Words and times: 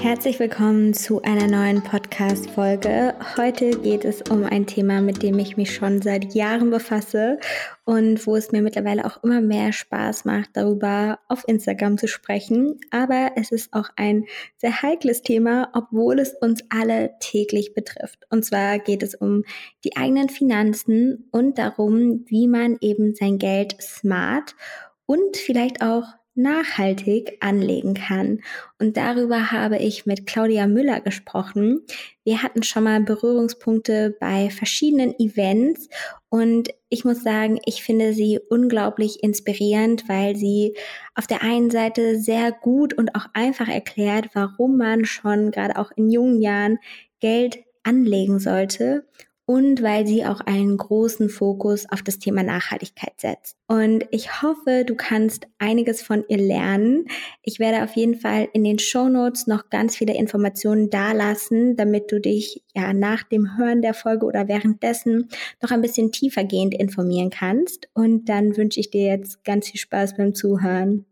Herzlich 0.00 0.40
willkommen 0.40 0.94
zu 0.94 1.20
einer 1.20 1.46
neuen 1.46 1.82
Podcast-Folge. 1.82 3.14
Heute 3.36 3.78
geht 3.78 4.06
es 4.06 4.22
um 4.30 4.44
ein 4.44 4.66
Thema, 4.66 5.02
mit 5.02 5.22
dem 5.22 5.38
ich 5.38 5.58
mich 5.58 5.74
schon 5.74 6.00
seit 6.00 6.32
Jahren 6.32 6.70
befasse 6.70 7.38
und 7.84 8.26
wo 8.26 8.34
es 8.34 8.50
mir 8.50 8.62
mittlerweile 8.62 9.04
auch 9.04 9.22
immer 9.22 9.42
mehr 9.42 9.74
Spaß 9.74 10.24
macht, 10.24 10.50
darüber 10.54 11.18
auf 11.28 11.46
Instagram 11.46 11.98
zu 11.98 12.08
sprechen. 12.08 12.80
Aber 12.90 13.32
es 13.36 13.52
ist 13.52 13.74
auch 13.74 13.90
ein 13.96 14.24
sehr 14.56 14.80
heikles 14.80 15.20
Thema, 15.20 15.68
obwohl 15.74 16.18
es 16.18 16.32
uns 16.32 16.64
alle 16.70 17.10
täglich 17.20 17.74
betrifft. 17.74 18.26
Und 18.30 18.42
zwar 18.42 18.78
geht 18.78 19.02
es 19.02 19.14
um 19.14 19.44
die 19.84 19.98
eigenen 19.98 20.30
Finanzen 20.30 21.28
und 21.30 21.58
darum, 21.58 22.24
wie 22.26 22.48
man 22.48 22.78
eben 22.80 23.14
sein 23.14 23.36
Geld 23.36 23.76
smart 23.82 24.56
und 25.04 25.36
vielleicht 25.36 25.82
auch 25.82 26.04
nachhaltig 26.34 27.36
anlegen 27.40 27.94
kann. 27.94 28.40
Und 28.78 28.96
darüber 28.96 29.50
habe 29.50 29.78
ich 29.78 30.06
mit 30.06 30.26
Claudia 30.26 30.66
Müller 30.66 31.00
gesprochen. 31.00 31.82
Wir 32.24 32.42
hatten 32.42 32.62
schon 32.62 32.84
mal 32.84 33.00
Berührungspunkte 33.00 34.16
bei 34.20 34.50
verschiedenen 34.50 35.18
Events 35.18 35.88
und 36.28 36.70
ich 36.88 37.04
muss 37.04 37.22
sagen, 37.22 37.58
ich 37.64 37.82
finde 37.82 38.12
sie 38.14 38.38
unglaublich 38.48 39.22
inspirierend, 39.22 40.08
weil 40.08 40.36
sie 40.36 40.76
auf 41.14 41.26
der 41.26 41.42
einen 41.42 41.70
Seite 41.70 42.18
sehr 42.18 42.52
gut 42.52 42.94
und 42.94 43.14
auch 43.14 43.26
einfach 43.34 43.68
erklärt, 43.68 44.30
warum 44.34 44.76
man 44.76 45.04
schon 45.04 45.50
gerade 45.50 45.78
auch 45.78 45.90
in 45.96 46.10
jungen 46.10 46.40
Jahren 46.40 46.78
Geld 47.20 47.58
anlegen 47.82 48.38
sollte 48.38 49.04
und 49.50 49.82
weil 49.82 50.06
sie 50.06 50.24
auch 50.24 50.40
einen 50.42 50.76
großen 50.76 51.28
Fokus 51.28 51.84
auf 51.90 52.02
das 52.02 52.20
Thema 52.20 52.44
Nachhaltigkeit 52.44 53.14
setzt. 53.16 53.56
Und 53.66 54.06
ich 54.12 54.42
hoffe, 54.42 54.84
du 54.86 54.94
kannst 54.94 55.48
einiges 55.58 56.02
von 56.02 56.22
ihr 56.28 56.36
lernen. 56.36 57.06
Ich 57.42 57.58
werde 57.58 57.82
auf 57.82 57.96
jeden 57.96 58.14
Fall 58.14 58.46
in 58.52 58.62
den 58.62 58.78
Show 58.78 59.08
Notes 59.08 59.48
noch 59.48 59.68
ganz 59.68 59.96
viele 59.96 60.14
Informationen 60.14 60.88
dalassen, 60.88 61.74
damit 61.74 62.12
du 62.12 62.20
dich 62.20 62.62
ja 62.76 62.92
nach 62.92 63.24
dem 63.24 63.58
Hören 63.58 63.82
der 63.82 63.94
Folge 63.94 64.24
oder 64.24 64.46
währenddessen 64.46 65.28
noch 65.60 65.72
ein 65.72 65.82
bisschen 65.82 66.12
tiefergehend 66.12 66.72
informieren 66.72 67.30
kannst. 67.30 67.88
Und 67.92 68.28
dann 68.28 68.56
wünsche 68.56 68.78
ich 68.78 68.92
dir 68.92 69.08
jetzt 69.08 69.42
ganz 69.42 69.68
viel 69.68 69.80
Spaß 69.80 70.16
beim 70.16 70.32
Zuhören. 70.32 71.06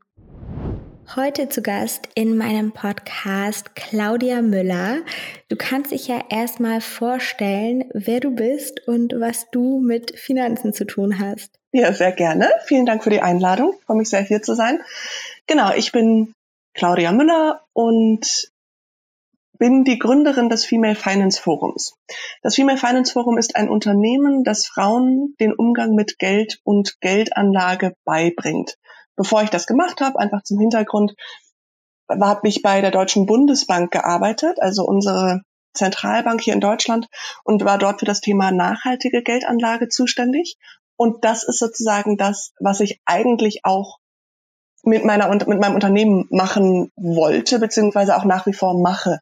Heute 1.17 1.49
zu 1.49 1.63
Gast 1.63 2.07
in 2.15 2.37
meinem 2.37 2.73
Podcast 2.73 3.75
Claudia 3.75 4.43
Müller. 4.43 4.99
Du 5.49 5.57
kannst 5.57 5.91
dich 5.91 6.07
ja 6.07 6.23
erstmal 6.29 6.83
vorstellen, 6.83 7.85
wer 7.95 8.21
du 8.21 8.33
bist 8.35 8.87
und 8.87 9.15
was 9.19 9.51
du 9.51 9.81
mit 9.81 10.19
Finanzen 10.19 10.75
zu 10.75 10.85
tun 10.85 11.19
hast. 11.19 11.59
Ja, 11.73 11.95
sehr 11.95 12.13
gerne. 12.13 12.51
Vielen 12.67 12.85
Dank 12.85 13.03
für 13.03 13.09
die 13.09 13.23
Einladung. 13.23 13.73
Ich 13.79 13.87
freue 13.87 13.97
mich 13.97 14.11
sehr, 14.11 14.21
hier 14.21 14.43
zu 14.43 14.55
sein. 14.55 14.81
Genau, 15.47 15.73
ich 15.73 15.93
bin 15.93 16.35
Claudia 16.75 17.11
Müller 17.13 17.65
und 17.73 18.51
bin 19.59 19.85
die 19.85 19.99
Gründerin 19.99 20.51
des 20.51 20.67
Female 20.67 20.95
Finance 20.95 21.41
Forums. 21.41 21.97
Das 22.43 22.57
Female 22.57 22.77
Finance 22.77 23.15
Forum 23.15 23.39
ist 23.39 23.57
ein 23.57 23.71
Unternehmen, 23.71 24.45
das 24.45 24.67
Frauen 24.67 25.35
den 25.41 25.55
Umgang 25.55 25.95
mit 25.95 26.19
Geld 26.19 26.61
und 26.65 27.01
Geldanlage 27.01 27.95
beibringt 28.05 28.77
bevor 29.19 29.43
ich 29.43 29.51
das 29.51 29.67
gemacht 29.67 30.01
habe, 30.01 30.19
einfach 30.19 30.43
zum 30.43 30.59
Hintergrund, 30.59 31.15
habe 32.09 32.49
ich 32.49 32.63
bei 32.63 32.81
der 32.81 32.91
Deutschen 32.91 33.27
Bundesbank 33.27 33.91
gearbeitet, 33.91 34.63
also 34.63 34.85
unsere 34.85 35.43
Zentralbank 35.75 36.41
hier 36.41 36.55
in 36.55 36.61
Deutschland 36.61 37.07
und 37.45 37.65
war 37.65 37.77
dort 37.77 38.01
für 38.01 38.07
das 38.07 38.21
Thema 38.21 38.51
nachhaltige 38.51 39.23
Geldanlage 39.23 39.89
zuständig. 39.89 40.57
Und 40.97 41.25
das 41.25 41.45
ist 41.45 41.59
sozusagen 41.59 42.17
das, 42.17 42.53
was 42.59 42.81
ich 42.81 43.01
eigentlich 43.05 43.61
auch 43.65 43.99
mit 44.85 45.05
meiner 45.05 45.29
mit 45.29 45.61
meinem 45.61 45.75
Unternehmen 45.75 46.27
machen 46.31 46.91
wollte, 46.97 47.59
beziehungsweise 47.59 48.17
auch 48.17 48.25
nach 48.25 48.47
wie 48.47 48.53
vor 48.53 48.81
mache. 48.81 49.19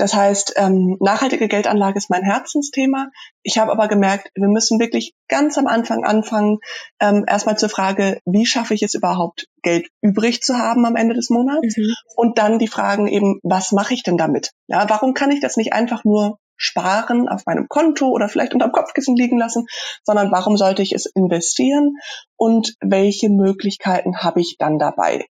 Das 0.00 0.14
heißt, 0.14 0.54
ähm, 0.56 0.96
nachhaltige 0.98 1.46
Geldanlage 1.46 1.98
ist 1.98 2.08
mein 2.08 2.22
Herzensthema. 2.22 3.08
Ich 3.42 3.58
habe 3.58 3.70
aber 3.70 3.86
gemerkt, 3.86 4.30
wir 4.34 4.48
müssen 4.48 4.80
wirklich 4.80 5.12
ganz 5.28 5.58
am 5.58 5.66
Anfang 5.66 6.04
anfangen, 6.04 6.56
ähm, 7.00 7.26
erstmal 7.28 7.58
zur 7.58 7.68
Frage, 7.68 8.18
wie 8.24 8.46
schaffe 8.46 8.72
ich 8.72 8.82
es 8.82 8.94
überhaupt, 8.94 9.44
Geld 9.60 9.88
übrig 10.00 10.40
zu 10.40 10.56
haben 10.56 10.86
am 10.86 10.96
Ende 10.96 11.14
des 11.14 11.28
Monats? 11.28 11.76
Mhm. 11.76 11.92
Und 12.16 12.38
dann 12.38 12.58
die 12.58 12.66
Fragen 12.66 13.08
eben, 13.08 13.40
was 13.42 13.72
mache 13.72 13.92
ich 13.92 14.02
denn 14.02 14.16
damit? 14.16 14.52
Ja, 14.68 14.88
warum 14.88 15.12
kann 15.12 15.32
ich 15.32 15.40
das 15.42 15.58
nicht 15.58 15.74
einfach 15.74 16.02
nur 16.02 16.38
sparen 16.56 17.28
auf 17.28 17.44
meinem 17.44 17.68
Konto 17.68 18.08
oder 18.08 18.30
vielleicht 18.30 18.54
unterm 18.54 18.72
Kopfkissen 18.72 19.16
liegen 19.16 19.36
lassen, 19.36 19.66
sondern 20.02 20.32
warum 20.32 20.56
sollte 20.56 20.80
ich 20.80 20.92
es 20.92 21.04
investieren 21.04 21.96
und 22.36 22.72
welche 22.80 23.28
Möglichkeiten 23.28 24.22
habe 24.22 24.40
ich 24.40 24.56
dann 24.58 24.78
dabei? 24.78 25.26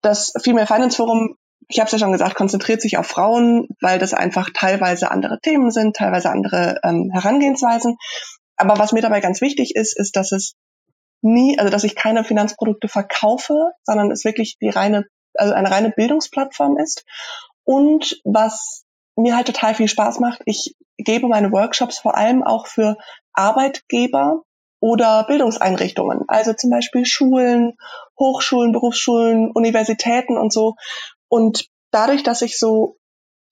Das 0.00 0.32
Female 0.42 0.66
Finance 0.66 0.96
Forum 0.96 1.36
ich 1.70 1.78
habe 1.78 1.86
es 1.86 1.92
ja 1.92 1.98
schon 1.98 2.12
gesagt, 2.12 2.34
konzentriert 2.34 2.82
sich 2.82 2.98
auf 2.98 3.06
Frauen, 3.06 3.68
weil 3.80 4.00
das 4.00 4.12
einfach 4.12 4.50
teilweise 4.52 5.10
andere 5.10 5.38
Themen 5.40 5.70
sind, 5.70 5.94
teilweise 5.94 6.30
andere 6.30 6.80
ähm, 6.82 7.10
Herangehensweisen. 7.12 7.96
Aber 8.56 8.78
was 8.78 8.92
mir 8.92 9.02
dabei 9.02 9.20
ganz 9.20 9.40
wichtig 9.40 9.76
ist, 9.76 9.96
ist, 9.96 10.16
dass 10.16 10.32
es 10.32 10.56
nie, 11.22 11.58
also 11.58 11.70
dass 11.70 11.84
ich 11.84 11.94
keine 11.94 12.24
Finanzprodukte 12.24 12.88
verkaufe, 12.88 13.70
sondern 13.84 14.10
es 14.10 14.24
wirklich 14.24 14.58
die 14.60 14.68
reine, 14.68 15.04
also 15.34 15.54
eine 15.54 15.70
reine 15.70 15.90
Bildungsplattform 15.90 16.76
ist. 16.76 17.04
Und 17.62 18.20
was 18.24 18.82
mir 19.14 19.36
halt 19.36 19.46
total 19.46 19.74
viel 19.74 19.88
Spaß 19.88 20.18
macht, 20.18 20.42
ich 20.46 20.74
gebe 20.98 21.28
meine 21.28 21.52
Workshops 21.52 22.00
vor 22.00 22.16
allem 22.16 22.42
auch 22.42 22.66
für 22.66 22.96
Arbeitgeber 23.32 24.42
oder 24.80 25.24
Bildungseinrichtungen, 25.28 26.24
also 26.26 26.52
zum 26.54 26.70
Beispiel 26.70 27.04
Schulen, 27.04 27.76
Hochschulen, 28.18 28.72
Berufsschulen, 28.72 29.52
Universitäten 29.52 30.36
und 30.36 30.52
so, 30.52 30.74
und 31.30 31.66
dadurch, 31.90 32.22
dass 32.22 32.42
ich 32.42 32.58
so 32.58 32.98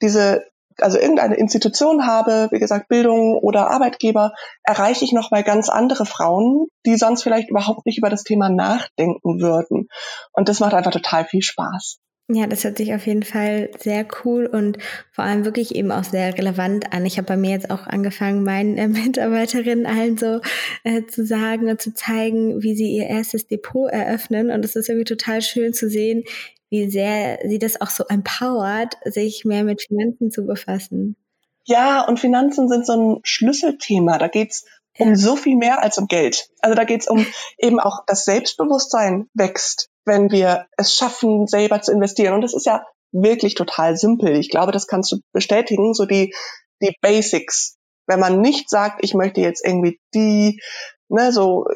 diese, 0.03 0.45
also 0.79 0.99
irgendeine 0.99 1.37
Institution 1.37 2.07
habe, 2.07 2.49
wie 2.51 2.59
gesagt, 2.59 2.89
Bildung 2.89 3.39
oder 3.39 3.71
Arbeitgeber, 3.71 4.33
erreiche 4.63 5.05
ich 5.05 5.13
nochmal 5.13 5.45
ganz 5.45 5.69
andere 5.69 6.05
Frauen, 6.05 6.67
die 6.85 6.97
sonst 6.97 7.23
vielleicht 7.23 7.49
überhaupt 7.49 7.87
nicht 7.87 7.99
über 7.99 8.11
das 8.11 8.25
Thema 8.25 8.49
nachdenken 8.49 9.41
würden. 9.41 9.89
Und 10.33 10.49
das 10.49 10.61
macht 10.61 10.75
einfach 10.75 10.93
total 10.93 11.25
viel 11.25 11.43
Spaß. 11.43 11.99
Ja, 12.31 12.47
das 12.47 12.63
hört 12.63 12.77
sich 12.77 12.93
auf 12.93 13.07
jeden 13.07 13.23
Fall 13.23 13.71
sehr 13.79 14.07
cool 14.23 14.45
und 14.45 14.77
vor 15.13 15.25
allem 15.25 15.47
wirklich 15.47 15.75
eben 15.75 15.91
auch 15.91 16.05
sehr 16.05 16.37
relevant 16.37 16.93
an. 16.93 17.07
Ich 17.07 17.17
habe 17.17 17.27
bei 17.27 17.39
mir 17.39 17.53
jetzt 17.53 17.71
auch 17.71 17.87
angefangen, 17.87 18.45
meinen 18.45 18.77
äh, 18.77 18.87
Mitarbeiterinnen 18.89 19.87
allen 19.87 20.19
so 20.19 20.43
äh, 20.85 21.07
zu 21.07 21.25
sagen 21.25 21.71
und 21.71 21.81
zu 21.81 21.95
zeigen, 21.95 22.63
wie 22.63 22.77
sie 22.77 22.91
ihr 22.91 23.07
erstes 23.07 23.47
Depot 23.47 23.91
eröffnen. 23.91 24.51
Und 24.51 24.63
es 24.63 24.77
ist 24.77 24.91
irgendwie 24.91 25.07
total 25.07 25.41
schön 25.41 25.73
zu 25.73 25.89
sehen, 25.89 26.25
wie 26.71 26.91
sehr 26.91 27.39
sie 27.45 27.59
das 27.59 27.81
auch 27.81 27.91
so 27.91 28.05
empowert, 28.09 28.97
sich 29.05 29.45
mehr 29.45 29.65
mit 29.65 29.83
Finanzen 29.83 30.31
zu 30.31 30.45
befassen. 30.45 31.17
Ja, 31.65 32.07
und 32.07 32.19
Finanzen 32.19 32.69
sind 32.69 32.87
so 32.87 32.93
ein 32.95 33.21
Schlüsselthema. 33.25 34.19
Da 34.19 34.29
geht's 34.29 34.65
ja. 34.97 35.07
um 35.07 35.17
so 35.17 35.37
viel 35.37 35.57
mehr 35.57 35.83
als 35.83 35.99
um 35.99 36.07
Geld. 36.07 36.49
Also 36.61 36.75
da 36.75 36.85
geht's 36.85 37.09
um 37.09 37.27
eben 37.59 37.79
auch 37.79 38.05
das 38.07 38.25
Selbstbewusstsein 38.25 39.29
wächst, 39.35 39.89
wenn 40.05 40.31
wir 40.31 40.67
es 40.77 40.95
schaffen, 40.95 41.47
selber 41.47 41.83
zu 41.83 41.93
investieren. 41.93 42.35
Und 42.35 42.41
das 42.41 42.55
ist 42.55 42.67
ja 42.67 42.85
wirklich 43.13 43.55
total 43.55 43.97
simpel. 43.97 44.37
Ich 44.37 44.51
glaube, 44.51 44.73
das 44.73 44.87
kannst 44.87 45.13
du 45.13 45.19
bestätigen, 45.33 45.95
so 45.95 46.05
die, 46.05 46.35
die 46.83 46.95
Basics. 47.01 47.77
Wenn 48.07 48.21
man 48.21 48.41
nicht 48.41 48.71
sagt, 48.71 49.05
ich 49.05 49.15
möchte 49.15 49.41
jetzt 49.41 49.65
irgendwie 49.65 50.01
die, 50.15 50.61
ne, 51.09 51.33
so 51.33 51.67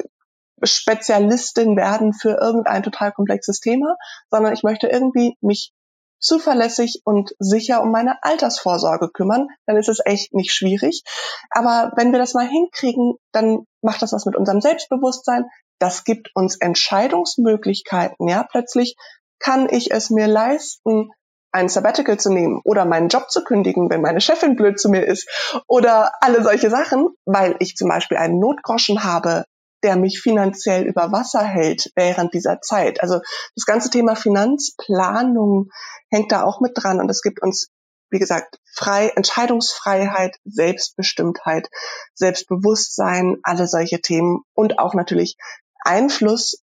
Spezialistin 0.63 1.75
werden 1.75 2.13
für 2.13 2.37
irgendein 2.39 2.83
total 2.83 3.11
komplexes 3.11 3.59
Thema, 3.59 3.97
sondern 4.29 4.53
ich 4.53 4.63
möchte 4.63 4.87
irgendwie 4.87 5.37
mich 5.41 5.73
zuverlässig 6.19 7.01
und 7.03 7.35
sicher 7.37 7.81
um 7.83 7.91
meine 7.91 8.17
Altersvorsorge 8.23 9.09
kümmern, 9.09 9.47
dann 9.65 9.77
ist 9.77 9.89
es 9.89 9.99
echt 10.03 10.33
nicht 10.33 10.53
schwierig. 10.53 11.03
Aber 11.49 11.91
wenn 11.97 12.11
wir 12.11 12.19
das 12.19 12.33
mal 12.33 12.47
hinkriegen, 12.47 13.15
dann 13.33 13.65
macht 13.81 14.01
das 14.01 14.13
was 14.13 14.25
mit 14.25 14.35
unserem 14.35 14.61
Selbstbewusstsein. 14.61 15.45
Das 15.79 16.05
gibt 16.05 16.31
uns 16.33 16.55
Entscheidungsmöglichkeiten. 16.55 18.27
Ja, 18.27 18.47
plötzlich 18.49 18.95
kann 19.39 19.67
ich 19.69 19.91
es 19.91 20.09
mir 20.09 20.27
leisten, 20.27 21.09
ein 21.51 21.69
Sabbatical 21.69 22.17
zu 22.19 22.31
nehmen 22.31 22.61
oder 22.63 22.85
meinen 22.85 23.09
Job 23.09 23.29
zu 23.29 23.43
kündigen, 23.43 23.89
wenn 23.89 24.01
meine 24.01 24.21
Chefin 24.21 24.55
blöd 24.55 24.79
zu 24.79 24.89
mir 24.89 25.05
ist 25.05 25.61
oder 25.67 26.11
alle 26.21 26.41
solche 26.41 26.69
Sachen, 26.69 27.09
weil 27.25 27.55
ich 27.59 27.75
zum 27.75 27.89
Beispiel 27.89 28.17
einen 28.17 28.39
Notgroschen 28.39 29.03
habe, 29.03 29.45
der 29.83 29.95
mich 29.95 30.21
finanziell 30.21 30.83
über 30.83 31.11
Wasser 31.11 31.43
hält 31.43 31.91
während 31.95 32.33
dieser 32.33 32.61
Zeit. 32.61 33.01
Also 33.01 33.19
das 33.55 33.65
ganze 33.65 33.89
Thema 33.89 34.15
Finanzplanung 34.15 35.69
hängt 36.09 36.31
da 36.31 36.43
auch 36.43 36.61
mit 36.61 36.71
dran 36.75 36.99
und 36.99 37.09
es 37.09 37.21
gibt 37.21 37.41
uns, 37.41 37.69
wie 38.09 38.19
gesagt, 38.19 38.59
frei, 38.73 39.11
Entscheidungsfreiheit, 39.15 40.37
Selbstbestimmtheit, 40.45 41.69
Selbstbewusstsein, 42.13 43.37
alle 43.43 43.67
solche 43.67 44.01
Themen 44.01 44.41
und 44.53 44.79
auch 44.79 44.93
natürlich 44.93 45.35
Einfluss, 45.83 46.63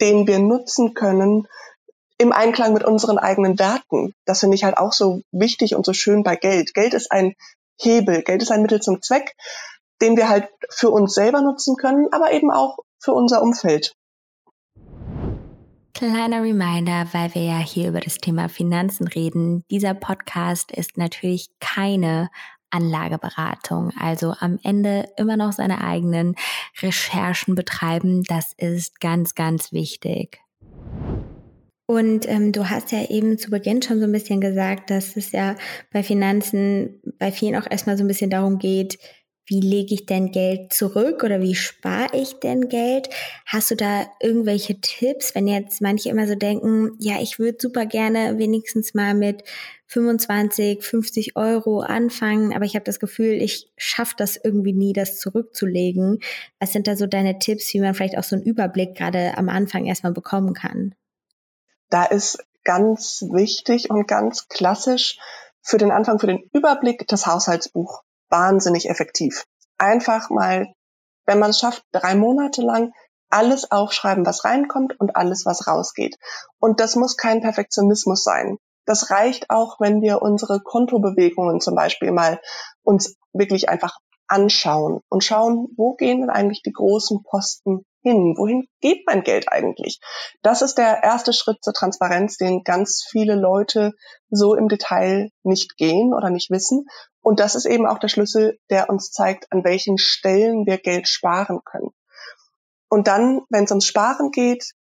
den 0.00 0.26
wir 0.26 0.38
nutzen 0.38 0.94
können, 0.94 1.46
im 2.18 2.32
Einklang 2.32 2.72
mit 2.72 2.84
unseren 2.84 3.18
eigenen 3.18 3.58
Werten. 3.58 4.14
Das 4.24 4.40
finde 4.40 4.54
ich 4.54 4.64
halt 4.64 4.78
auch 4.78 4.92
so 4.92 5.20
wichtig 5.32 5.74
und 5.74 5.84
so 5.84 5.92
schön 5.92 6.22
bei 6.22 6.36
Geld. 6.36 6.72
Geld 6.72 6.94
ist 6.94 7.12
ein 7.12 7.34
Hebel, 7.78 8.22
Geld 8.22 8.42
ist 8.42 8.50
ein 8.50 8.62
Mittel 8.62 8.80
zum 8.80 9.02
Zweck 9.02 9.34
den 10.00 10.16
wir 10.16 10.28
halt 10.28 10.48
für 10.70 10.90
uns 10.90 11.14
selber 11.14 11.40
nutzen 11.40 11.76
können, 11.76 12.08
aber 12.12 12.32
eben 12.32 12.50
auch 12.50 12.78
für 12.98 13.12
unser 13.12 13.42
Umfeld. 13.42 13.92
Kleiner 15.94 16.42
Reminder, 16.42 17.06
weil 17.12 17.34
wir 17.34 17.42
ja 17.42 17.58
hier 17.58 17.88
über 17.88 18.00
das 18.00 18.18
Thema 18.18 18.50
Finanzen 18.50 19.08
reden. 19.08 19.64
Dieser 19.70 19.94
Podcast 19.94 20.70
ist 20.70 20.98
natürlich 20.98 21.48
keine 21.58 22.28
Anlageberatung. 22.68 23.92
Also 23.98 24.34
am 24.38 24.58
Ende 24.62 25.08
immer 25.16 25.38
noch 25.38 25.52
seine 25.52 25.82
eigenen 25.82 26.34
Recherchen 26.82 27.54
betreiben. 27.54 28.24
Das 28.24 28.52
ist 28.58 29.00
ganz, 29.00 29.34
ganz 29.34 29.72
wichtig. 29.72 30.40
Und 31.86 32.28
ähm, 32.28 32.52
du 32.52 32.68
hast 32.68 32.90
ja 32.90 33.08
eben 33.08 33.38
zu 33.38 33.50
Beginn 33.50 33.80
schon 33.80 34.00
so 34.00 34.04
ein 34.04 34.12
bisschen 34.12 34.40
gesagt, 34.40 34.90
dass 34.90 35.16
es 35.16 35.32
ja 35.32 35.54
bei 35.92 36.02
Finanzen 36.02 37.00
bei 37.18 37.30
vielen 37.30 37.56
auch 37.56 37.70
erstmal 37.70 37.96
so 37.96 38.04
ein 38.04 38.08
bisschen 38.08 38.28
darum 38.28 38.58
geht, 38.58 38.98
wie 39.46 39.60
lege 39.60 39.94
ich 39.94 40.06
denn 40.06 40.32
Geld 40.32 40.72
zurück 40.72 41.22
oder 41.22 41.40
wie 41.40 41.54
spare 41.54 42.16
ich 42.16 42.40
denn 42.40 42.68
Geld? 42.68 43.08
Hast 43.46 43.70
du 43.70 43.76
da 43.76 44.06
irgendwelche 44.20 44.80
Tipps, 44.80 45.34
wenn 45.34 45.46
jetzt 45.46 45.80
manche 45.80 46.08
immer 46.08 46.26
so 46.26 46.34
denken, 46.34 46.96
ja, 46.98 47.20
ich 47.20 47.38
würde 47.38 47.58
super 47.60 47.86
gerne 47.86 48.38
wenigstens 48.38 48.92
mal 48.92 49.14
mit 49.14 49.44
25, 49.86 50.84
50 50.84 51.36
Euro 51.36 51.80
anfangen, 51.80 52.54
aber 52.54 52.64
ich 52.64 52.74
habe 52.74 52.84
das 52.84 52.98
Gefühl, 52.98 53.40
ich 53.40 53.70
schaffe 53.76 54.14
das 54.18 54.36
irgendwie 54.36 54.72
nie, 54.72 54.92
das 54.92 55.20
zurückzulegen. 55.20 56.18
Was 56.58 56.72
sind 56.72 56.88
da 56.88 56.96
so 56.96 57.06
deine 57.06 57.38
Tipps, 57.38 57.72
wie 57.72 57.80
man 57.80 57.94
vielleicht 57.94 58.18
auch 58.18 58.24
so 58.24 58.34
einen 58.34 58.44
Überblick 58.44 58.96
gerade 58.96 59.38
am 59.38 59.48
Anfang 59.48 59.86
erstmal 59.86 60.12
bekommen 60.12 60.54
kann? 60.54 60.96
Da 61.88 62.04
ist 62.04 62.44
ganz 62.64 63.22
wichtig 63.30 63.90
und 63.90 64.08
ganz 64.08 64.48
klassisch 64.48 65.18
für 65.62 65.78
den 65.78 65.92
Anfang, 65.92 66.18
für 66.18 66.26
den 66.26 66.50
Überblick 66.52 67.06
das 67.06 67.26
Haushaltsbuch 67.26 68.02
wahnsinnig 68.36 68.88
effektiv. 68.90 69.44
Einfach 69.78 70.30
mal, 70.30 70.72
wenn 71.26 71.38
man 71.38 71.50
es 71.50 71.60
schafft, 71.60 71.84
drei 71.92 72.14
Monate 72.14 72.62
lang 72.62 72.92
alles 73.30 73.70
aufschreiben, 73.70 74.26
was 74.26 74.44
reinkommt 74.44 74.98
und 75.00 75.16
alles, 75.16 75.44
was 75.46 75.66
rausgeht. 75.66 76.16
Und 76.60 76.80
das 76.80 76.96
muss 76.96 77.16
kein 77.16 77.40
Perfektionismus 77.40 78.22
sein. 78.22 78.58
Das 78.84 79.10
reicht 79.10 79.50
auch, 79.50 79.80
wenn 79.80 80.00
wir 80.00 80.22
unsere 80.22 80.60
Kontobewegungen 80.60 81.60
zum 81.60 81.74
Beispiel 81.74 82.12
mal 82.12 82.40
uns 82.82 83.16
wirklich 83.32 83.68
einfach 83.68 83.98
anschauen 84.28 85.00
und 85.08 85.24
schauen, 85.24 85.68
wo 85.76 85.94
gehen 85.94 86.20
denn 86.20 86.30
eigentlich 86.30 86.62
die 86.62 86.72
großen 86.72 87.22
Posten 87.22 87.84
hin? 88.02 88.34
Wohin 88.36 88.66
geht 88.80 89.04
mein 89.06 89.22
Geld 89.22 89.50
eigentlich? 89.50 89.98
Das 90.42 90.62
ist 90.62 90.78
der 90.78 91.02
erste 91.02 91.32
Schritt 91.32 91.58
zur 91.62 91.74
Transparenz, 91.74 92.36
den 92.36 92.62
ganz 92.62 93.04
viele 93.08 93.34
Leute 93.34 93.92
so 94.30 94.54
im 94.54 94.68
Detail 94.68 95.30
nicht 95.42 95.76
gehen 95.76 96.14
oder 96.14 96.30
nicht 96.30 96.50
wissen. 96.50 96.86
Und 97.26 97.40
das 97.40 97.56
ist 97.56 97.64
eben 97.66 97.88
auch 97.88 97.98
der 97.98 98.06
Schlüssel, 98.06 98.56
der 98.70 98.88
uns 98.88 99.10
zeigt, 99.10 99.50
an 99.50 99.64
welchen 99.64 99.98
Stellen 99.98 100.64
wir 100.64 100.78
Geld 100.78 101.08
sparen 101.08 101.58
können. 101.64 101.90
Und 102.88 103.08
dann, 103.08 103.40
wenn 103.50 103.64
es 103.64 103.72
ums 103.72 103.84
Sparen 103.84 104.30
geht, 104.30 104.74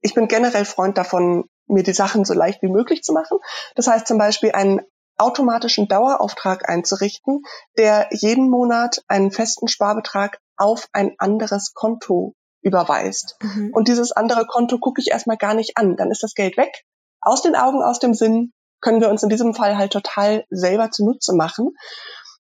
ich 0.00 0.12
bin 0.12 0.26
generell 0.26 0.64
Freund 0.64 0.98
davon, 0.98 1.44
mir 1.68 1.84
die 1.84 1.92
Sachen 1.92 2.24
so 2.24 2.34
leicht 2.34 2.62
wie 2.62 2.68
möglich 2.68 3.04
zu 3.04 3.12
machen. 3.12 3.38
Das 3.76 3.86
heißt 3.86 4.08
zum 4.08 4.18
Beispiel 4.18 4.50
einen 4.50 4.80
automatischen 5.18 5.86
Dauerauftrag 5.86 6.68
einzurichten, 6.68 7.42
der 7.78 8.08
jeden 8.10 8.50
Monat 8.50 9.04
einen 9.06 9.30
festen 9.30 9.68
Sparbetrag 9.68 10.40
auf 10.56 10.88
ein 10.92 11.14
anderes 11.18 11.74
Konto 11.74 12.34
überweist. 12.60 13.36
Mhm. 13.40 13.70
Und 13.72 13.86
dieses 13.86 14.10
andere 14.10 14.46
Konto 14.46 14.78
gucke 14.78 15.00
ich 15.00 15.12
erstmal 15.12 15.36
gar 15.36 15.54
nicht 15.54 15.76
an. 15.76 15.94
Dann 15.94 16.10
ist 16.10 16.24
das 16.24 16.34
Geld 16.34 16.56
weg. 16.56 16.82
Aus 17.20 17.42
den 17.42 17.54
Augen, 17.54 17.84
aus 17.84 18.00
dem 18.00 18.14
Sinn, 18.14 18.52
können 18.84 19.00
wir 19.00 19.08
uns 19.08 19.22
in 19.22 19.30
diesem 19.30 19.54
Fall 19.54 19.78
halt 19.78 19.92
total 19.92 20.44
selber 20.50 20.90
zunutze 20.90 21.34
machen 21.34 21.74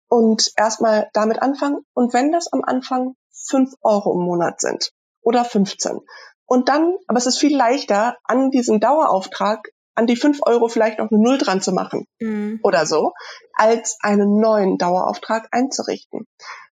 und 0.07 0.49
erstmal 0.55 1.09
damit 1.13 1.41
anfangen. 1.41 1.81
Und 1.93 2.13
wenn 2.13 2.31
das 2.31 2.51
am 2.51 2.63
Anfang 2.63 3.15
fünf 3.31 3.73
Euro 3.81 4.13
im 4.13 4.25
Monat 4.25 4.61
sind 4.61 4.91
oder 5.21 5.43
15 5.43 5.99
und 6.45 6.69
dann, 6.69 6.95
aber 7.07 7.17
es 7.17 7.27
ist 7.27 7.37
viel 7.37 7.55
leichter, 7.55 8.15
an 8.23 8.49
diesen 8.49 8.79
Dauerauftrag 8.79 9.67
an 9.93 10.07
die 10.07 10.15
fünf 10.15 10.39
Euro 10.43 10.69
vielleicht 10.69 10.99
noch 10.99 11.11
eine 11.11 11.21
Null 11.21 11.37
dran 11.37 11.61
zu 11.61 11.73
machen 11.73 12.07
mhm. 12.19 12.61
oder 12.63 12.85
so, 12.85 13.11
als 13.53 13.97
einen 13.99 14.39
neuen 14.39 14.77
Dauerauftrag 14.77 15.49
einzurichten. 15.51 16.27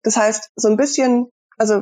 Das 0.03 0.17
heißt, 0.17 0.51
so 0.55 0.67
ein 0.67 0.77
bisschen, 0.77 1.31
also 1.57 1.81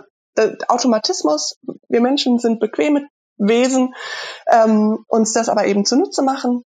Automatismus, 0.69 1.59
wir 1.89 1.99
Menschen 1.99 2.39
sind 2.39 2.61
bequeme 2.61 3.09
Wesen, 3.37 3.93
ähm, 4.49 5.03
uns 5.09 5.33
das 5.33 5.49
aber 5.49 5.65
eben 5.65 5.85
zunutze 5.85 6.23
machen, 6.23 6.63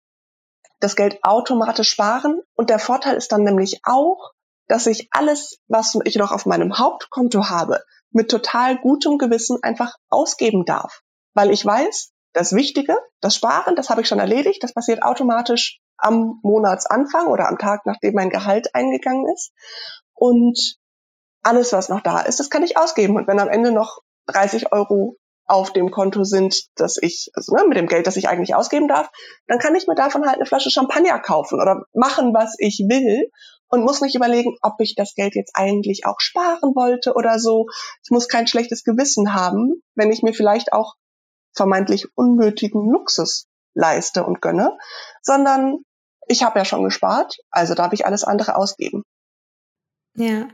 das 0.80 0.96
Geld 0.96 1.20
automatisch 1.24 1.90
sparen. 1.90 2.42
Und 2.56 2.70
der 2.70 2.80
Vorteil 2.80 3.16
ist 3.16 3.32
dann 3.32 3.44
nämlich 3.44 3.82
auch, 3.84 4.32
dass 4.68 4.88
ich 4.88 5.08
alles, 5.12 5.60
was 5.68 5.98
ich 6.04 6.16
noch 6.16 6.32
auf 6.32 6.46
meinem 6.46 6.78
Hauptkonto 6.78 7.50
habe, 7.50 7.82
mit 8.12 8.30
total 8.30 8.78
gutem 8.78 9.18
Gewissen 9.18 9.60
einfach 9.62 9.96
ausgeben 10.10 10.66
darf. 10.66 11.02
Weil 11.34 11.52
ich 11.52 11.66
weiß, 11.66 12.12
das 12.34 12.54
Wichtige, 12.54 12.98
das 13.22 13.36
Sparen, 13.36 13.76
das 13.76 13.90
habe 13.90 14.02
ich 14.02 14.08
schon 14.08 14.20
erledigt, 14.20 14.64
das 14.64 14.74
passiert 14.74 15.04
automatisch 15.04 15.80
am 15.98 16.40
Monatsanfang 16.44 17.28
oder 17.28 17.48
am 17.48 17.58
Tag, 17.58 17.86
nachdem 17.86 18.16
mein 18.16 18.30
Gehalt 18.30 18.74
eingegangen 18.74 19.26
ist. 19.34 19.52
Und 20.14 20.78
alles, 21.44 21.74
was 21.74 21.90
noch 21.90 22.02
da 22.02 22.22
ist, 22.22 22.40
das 22.40 22.50
kann 22.50 22.64
ich 22.64 22.78
ausgeben. 22.78 23.16
Und 23.16 23.28
wenn 23.28 23.40
am 23.40 23.50
Ende 23.50 23.72
noch 23.72 24.00
30 24.28 24.72
Euro 24.72 25.18
auf 25.46 25.74
dem 25.74 25.92
Konto 25.92 26.24
sind, 26.24 26.64
dass 26.76 26.98
ich, 27.02 27.30
also 27.34 27.56
ne, 27.56 27.64
mit 27.68 27.78
dem 27.78 27.88
Geld, 27.88 28.08
das 28.08 28.16
ich 28.16 28.30
eigentlich 28.30 28.56
ausgeben 28.56 28.88
darf, 28.88 29.10
dann 29.48 29.60
kann 29.60 29.76
ich 29.76 29.88
mir 29.88 29.96
davon 29.96 30.26
halt 30.26 30.38
eine 30.38 30.46
Flasche 30.46 30.72
Champagner 30.72 31.20
kaufen 31.20 31.62
oder 31.62 31.84
machen, 31.94 32.34
was 32.34 32.56
ich 32.60 32.86
will 32.88 33.30
und 33.68 33.84
muss 33.84 34.02
nicht 34.02 34.16
überlegen, 34.16 34.56
ob 34.62 34.76
ich 34.80 34.96
das 34.96 35.16
Geld 35.16 35.36
jetzt 35.36 35.54
eigentlich 35.56 36.06
auch 36.06 36.20
sparen 36.20 36.76
wollte 36.76 37.14
oder 37.14 37.40
so. 37.40 37.68
Ich 38.04 38.12
muss 38.12 38.28
kein 38.28 38.48
schlechtes 38.48 38.84
Gewissen 38.84 39.34
haben, 39.34 39.82
wenn 39.96 40.12
ich 40.12 40.24
mir 40.24 40.34
vielleicht 40.34 40.72
auch 40.74 40.94
vermeintlich 41.54 42.08
unnötigen 42.16 42.90
Luxus 42.92 43.48
leiste 43.74 44.24
und 44.24 44.42
gönne, 44.42 44.78
sondern 45.22 45.80
ich 46.28 46.44
habe 46.44 46.60
ja 46.60 46.66
schon 46.66 46.84
gespart, 46.84 47.38
also 47.50 47.74
darf 47.74 47.94
ich 47.94 48.06
alles 48.06 48.24
andere 48.24 48.56
ausgeben. 48.56 49.04
Ja, 50.16 50.48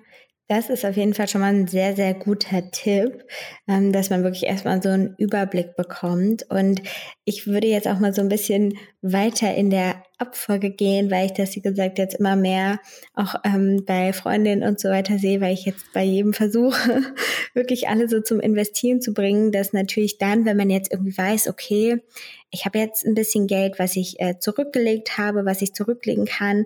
das 0.50 0.72
ist 0.72 0.84
auf 0.84 0.98
jeden 0.98 1.13
Fall 1.13 1.28
schon 1.28 1.42
mal 1.42 1.54
ein 1.54 1.68
sehr, 1.68 1.96
sehr 1.96 2.16
guter 2.16 2.72
Tipp, 2.72 3.24
ähm, 3.68 3.94
dass 3.94 4.10
man 4.10 4.24
wirklich 4.24 4.48
erstmal 4.48 4.81
so 4.81 4.90
einen 4.90 5.13
Überblick 5.19 5.75
bekommt. 5.75 6.44
Und 6.50 6.81
ich 7.24 7.46
würde 7.46 7.68
jetzt 7.68 7.88
auch 7.88 8.00
mal 8.00 8.16
so 8.16 8.22
ein 8.22 8.30
bisschen 8.30 8.75
weiter 9.04 9.54
in 9.54 9.69
der 9.69 10.01
Abfolge 10.18 10.72
gehen, 10.72 11.12
weil 11.12 11.28
ich 11.28 11.34
das, 11.34 11.56
wie 11.56 11.62
gesagt, 11.62 12.00
jetzt 12.00 12.16
immer 12.16 12.36
mehr 12.36 12.80
auch 13.13 13.36
ähm, 13.46 13.84
bei 13.86 14.12
Freundinnen 14.12 14.68
und 14.68 14.80
so 14.80 14.90
weiter 14.90 15.19
sehe, 15.19 15.40
weil 15.40 15.54
ich 15.54 15.66
jetzt 15.66 15.86
bei 15.94 16.04
jedem 16.04 16.34
versuche, 16.34 17.04
wirklich 17.54 17.88
alle 17.88 18.10
so 18.10 18.19
zum 18.19 18.40
Investieren 18.40 19.02
zu 19.02 19.13
bringen, 19.13 19.52
dass 19.52 19.72
natürlich 19.72 20.18
dann, 20.18 20.45
wenn 20.45 20.57
man 20.57 20.72
jetzt 20.72 20.92
irgendwie 20.92 21.16
weiß, 21.16 21.48
okay, 21.48 22.02
ich 22.50 22.66
habe 22.66 22.80
jetzt 22.80 23.06
ein 23.06 23.13
bisschen 23.13 23.45
Geld, 23.45 23.78
was 23.78 23.95
ich 23.95 24.19
äh, 24.19 24.40
zurückgelegt 24.40 25.19
habe, 25.19 25.45
was 25.45 25.62
ich 25.62 25.75
zurücklegen 25.75 26.26
kann, 26.26 26.66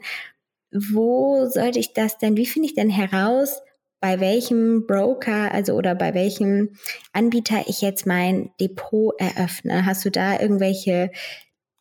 wo 0.72 1.48
sollte 1.48 1.80
ich 1.80 1.92
das 1.92 2.18
denn, 2.18 2.38
wie 2.38 2.46
finde 2.46 2.70
ich 2.70 2.76
denn 2.76 2.90
heraus, 2.90 3.62
bei 4.04 4.20
welchem 4.20 4.86
Broker, 4.86 5.54
also 5.54 5.76
oder 5.76 5.96
bei 5.96 6.14
welchem 6.14 6.76
Anbieter 7.14 7.64
ich 7.68 7.80
jetzt 7.80 8.06
mein 8.06 8.52
Depot 8.60 9.14
eröffne. 9.18 9.86
Hast 9.86 10.04
du 10.04 10.12
da 10.12 10.42
irgendwelche 10.42 11.10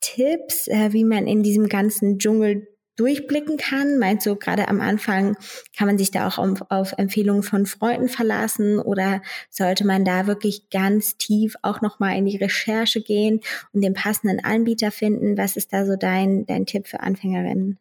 Tipps, 0.00 0.68
äh, 0.68 0.92
wie 0.92 1.02
man 1.02 1.26
in 1.26 1.42
diesem 1.42 1.68
ganzen 1.68 2.20
Dschungel 2.20 2.68
durchblicken 2.94 3.56
kann? 3.56 3.98
Meinst 3.98 4.24
du, 4.24 4.36
gerade 4.36 4.68
am 4.68 4.80
Anfang 4.80 5.36
kann 5.76 5.88
man 5.88 5.98
sich 5.98 6.12
da 6.12 6.28
auch 6.28 6.38
auf, 6.38 6.62
auf, 6.68 6.94
Empfehlungen 6.96 7.42
von 7.42 7.66
Freunden 7.66 8.08
verlassen 8.08 8.78
oder 8.78 9.20
sollte 9.50 9.84
man 9.84 10.04
da 10.04 10.28
wirklich 10.28 10.70
ganz 10.70 11.16
tief 11.16 11.56
auch 11.62 11.80
nochmal 11.80 12.16
in 12.16 12.26
die 12.26 12.36
Recherche 12.36 13.02
gehen 13.02 13.40
und 13.72 13.82
den 13.82 13.94
passenden 13.94 14.44
Anbieter 14.44 14.92
finden? 14.92 15.36
Was 15.36 15.56
ist 15.56 15.72
da 15.72 15.84
so 15.84 15.96
dein, 15.96 16.46
dein 16.46 16.66
Tipp 16.66 16.86
für 16.86 17.00
Anfängerinnen? 17.00 17.80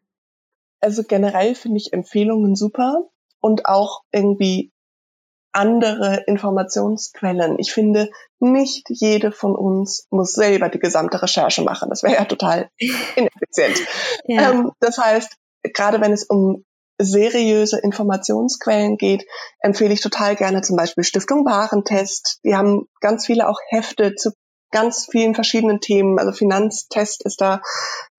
Also 0.80 1.04
generell 1.04 1.54
finde 1.54 1.78
ich 1.78 1.94
Empfehlungen 1.94 2.56
super 2.56 3.08
und 3.42 3.66
auch 3.66 4.02
irgendwie 4.12 4.72
andere 5.54 6.24
Informationsquellen. 6.28 7.58
Ich 7.60 7.74
finde, 7.74 8.10
nicht 8.40 8.88
jede 8.90 9.32
von 9.32 9.56
uns 9.56 10.08
muss 10.10 10.34
selber 10.34 10.70
die 10.70 10.80
gesamte 10.80 11.22
Recherche 11.22 11.62
machen. 11.62 11.90
Das 11.90 12.04
wäre 12.04 12.16
ja 12.16 12.26
total 12.26 12.70
ineffizient. 13.16 13.86
ja. 14.26 14.52
Ähm, 14.52 14.72
das 14.80 14.98
heißt, 14.98 15.36
gerade 15.74 16.00
wenn 16.02 16.14
es 16.14 16.24
um 16.24 16.64
seriöse 16.98 17.80
Informationsquellen 17.80 18.98
geht, 18.98 19.26
empfehle 19.60 19.94
ich 19.94 20.02
total 20.02 20.36
gerne 20.36 20.62
zum 20.62 20.78
Beispiel 20.78 21.04
Stiftung 21.04 21.46
Warentest. 21.46 22.40
Die 22.46 22.56
haben 22.56 22.88
ganz 23.02 23.26
viele 23.26 23.50
auch 23.50 23.60
Hefte 23.70 24.16
zu 24.16 24.32
ganz 24.72 25.08
vielen 25.12 25.36
verschiedenen 25.36 25.82
Themen. 25.82 26.20
Also 26.20 26.32
Finanztest 26.32 27.26
ist 27.26 27.42
da 27.42 27.62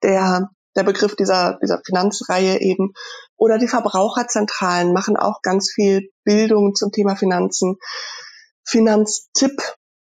der 0.02 0.50
der 0.76 0.84
Begriff 0.84 1.16
dieser, 1.16 1.58
dieser 1.62 1.80
Finanzreihe 1.84 2.60
eben. 2.60 2.92
Oder 3.36 3.58
die 3.58 3.68
Verbraucherzentralen 3.68 4.92
machen 4.92 5.16
auch 5.16 5.42
ganz 5.42 5.70
viel 5.72 6.10
Bildung 6.24 6.74
zum 6.74 6.92
Thema 6.92 7.16
Finanzen. 7.16 7.76
Finanztipp 8.64 9.60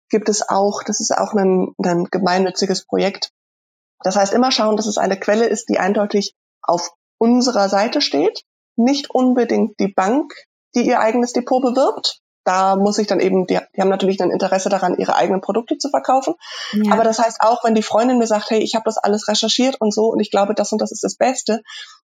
gibt 0.09 0.29
es 0.29 0.47
auch. 0.47 0.83
Das 0.83 0.99
ist 0.99 1.17
auch 1.17 1.33
ein, 1.33 1.73
ein 1.83 2.05
gemeinnütziges 2.05 2.85
Projekt. 2.85 3.31
Das 4.03 4.15
heißt, 4.15 4.33
immer 4.33 4.51
schauen, 4.51 4.77
dass 4.77 4.87
es 4.87 4.97
eine 4.97 5.19
Quelle 5.19 5.47
ist, 5.47 5.69
die 5.69 5.79
eindeutig 5.79 6.35
auf 6.61 6.91
unserer 7.17 7.69
Seite 7.69 8.01
steht. 8.01 8.43
Nicht 8.75 9.09
unbedingt 9.11 9.79
die 9.79 9.89
Bank, 9.89 10.33
die 10.75 10.87
ihr 10.87 10.99
eigenes 10.99 11.33
Depot 11.33 11.61
bewirbt, 11.61 12.21
da 12.43 12.75
muss 12.75 12.98
ich 12.98 13.07
dann 13.07 13.19
eben, 13.19 13.45
die, 13.45 13.60
die 13.75 13.81
haben 13.81 13.89
natürlich 13.89 14.21
ein 14.21 14.31
Interesse 14.31 14.69
daran, 14.69 14.98
ihre 14.98 15.15
eigenen 15.15 15.41
Produkte 15.41 15.77
zu 15.77 15.89
verkaufen. 15.89 16.36
Ja. 16.74 16.93
Aber 16.93 17.03
das 17.03 17.19
heißt 17.19 17.41
auch, 17.41 17.63
wenn 17.63 17.75
die 17.75 17.83
Freundin 17.83 18.17
mir 18.17 18.27
sagt, 18.27 18.50
hey, 18.50 18.60
ich 18.60 18.75
habe 18.75 18.86
das 18.86 18.98
alles 18.98 19.27
recherchiert 19.27 19.79
und 19.79 19.93
so 19.93 20.07
und 20.07 20.19
ich 20.19 20.31
glaube, 20.31 20.55
das 20.55 20.71
und 20.71 20.81
das 20.81 20.91
ist 20.91 21.03
das 21.03 21.15
Beste, 21.15 21.62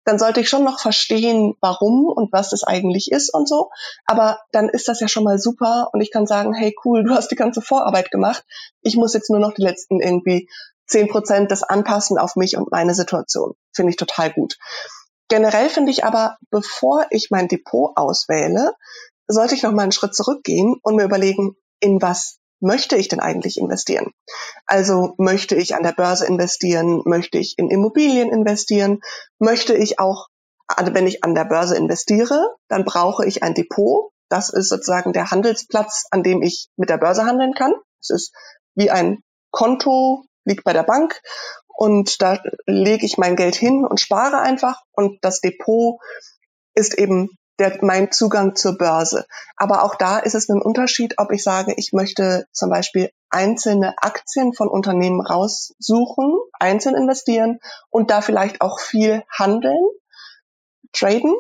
dann 0.06 0.20
sollte 0.20 0.42
ich 0.42 0.50
schon 0.50 0.64
noch 0.64 0.80
verstehen, 0.80 1.56
warum 1.62 2.06
und 2.06 2.34
was 2.34 2.50
das 2.50 2.64
eigentlich 2.64 3.12
ist 3.12 3.34
und 3.34 3.48
so. 3.48 3.70
Aber 4.06 4.40
dann 4.52 4.70
ist 4.70 4.88
das 4.88 5.00
ja 5.00 5.08
schon 5.08 5.24
mal 5.24 5.40
super 5.40 5.90
und 5.94 6.02
ich 6.02 6.12
kann 6.12 6.28
sagen, 6.28 6.54
hey 6.54 6.76
cool, 6.84 7.04
du 7.04 7.14
hast 7.14 7.30
die 7.30 7.36
ganze 7.36 7.62
Vorarbeit 7.62 8.12
gemacht. 8.12 8.44
Ich 8.82 8.96
muss 8.96 9.14
jetzt 9.14 9.30
nur 9.30 9.40
noch 9.40 9.54
die 9.54 9.64
letzten 9.64 10.02
irgendwie 10.02 10.50
zehn 10.88 11.08
Prozent 11.08 11.52
das 11.52 11.64
anpassen 11.64 12.18
auf 12.18 12.36
mich 12.36 12.58
und 12.58 12.72
meine 12.72 12.94
Situation. 12.94 13.54
Finde 13.74 13.92
ich 13.92 13.98
total 13.98 14.32
gut. 14.32 14.58
Generell 15.30 15.70
finde 15.70 15.92
ich 15.92 16.04
aber, 16.04 16.38
bevor 16.52 17.06
ich 17.10 17.30
mein 17.32 17.48
Depot 17.48 17.94
auswähle, 17.96 18.74
sollte 19.28 19.56
ich 19.56 19.64
noch 19.64 19.72
mal 19.72 19.84
einen 19.84 19.92
Schritt 19.92 20.16
zurückgehen 20.16 20.76
und 20.82 20.96
mir 20.96 21.04
überlegen, 21.04 21.56
in 21.80 22.02
was 22.02 22.40
möchte 22.60 22.96
ich 22.96 23.10
denn 23.10 23.20
eigentlich 23.20 23.58
investieren? 23.58 24.12
Also 24.66 25.16
möchte 25.18 25.56
ich 25.56 25.76
an 25.76 25.84
der 25.84 25.92
Börse 25.92 26.26
investieren? 26.26 27.02
Möchte 27.06 27.38
ich 27.38 27.56
in 27.58 27.70
Immobilien 27.70 28.30
investieren? 28.30 29.00
Möchte 29.38 29.74
ich 29.74 30.00
auch, 30.00 30.28
also 30.68 30.94
wenn 30.94 31.08
ich 31.08 31.24
an 31.24 31.36
der 31.36 31.46
Börse 31.46 31.76
investiere, 31.76 32.56
dann 32.70 32.86
brauche 32.86 33.26
ich 33.26 33.44
ein 33.44 33.54
Depot. 33.54 34.12
Das 34.30 34.50
ist 34.50 34.70
sozusagen 34.70 35.14
der 35.14 35.30
Handelsplatz, 35.30 36.06
an 36.10 36.24
dem 36.24 36.42
ich 36.42 36.70
mit 36.78 36.90
der 36.90 36.98
Börse 36.98 37.26
handeln 37.26 37.54
kann. 37.54 37.74
Es 38.00 38.10
ist 38.10 38.34
wie 38.76 38.90
ein 38.90 39.20
Konto, 39.52 40.24
liegt 40.46 40.64
bei 40.64 40.74
der 40.74 40.84
Bank 40.84 41.22
und 41.68 42.22
da 42.22 42.42
lege 42.66 43.06
ich 43.06 43.18
mein 43.18 43.36
Geld 43.36 43.56
hin 43.56 43.86
und 43.86 44.00
spare 44.00 44.40
einfach 44.40 44.82
und 44.92 45.20
das 45.22 45.42
Depot 45.42 46.00
ist 46.76 46.98
eben 46.98 47.30
der, 47.60 47.78
mein 47.82 48.12
Zugang 48.12 48.56
zur 48.56 48.78
Börse. 48.78 49.26
Aber 49.56 49.84
auch 49.84 49.96
da 49.96 50.20
ist 50.20 50.36
es 50.36 50.50
ein 50.50 50.62
Unterschied, 50.62 51.16
ob 51.18 51.32
ich 51.32 51.44
sage, 51.44 51.74
ich 51.78 51.94
möchte 51.94 52.48
zum 52.52 52.70
Beispiel 52.70 53.12
einzelne 53.30 53.96
Aktien 53.98 54.54
von 54.54 54.68
Unternehmen 54.68 55.22
raussuchen, 55.22 56.38
einzeln 56.60 56.96
investieren 56.96 57.60
und 57.90 58.12
da 58.12 58.22
vielleicht 58.22 58.62
auch 58.62 58.80
viel 58.80 59.24
handeln, 59.30 59.84
traden. 60.92 61.36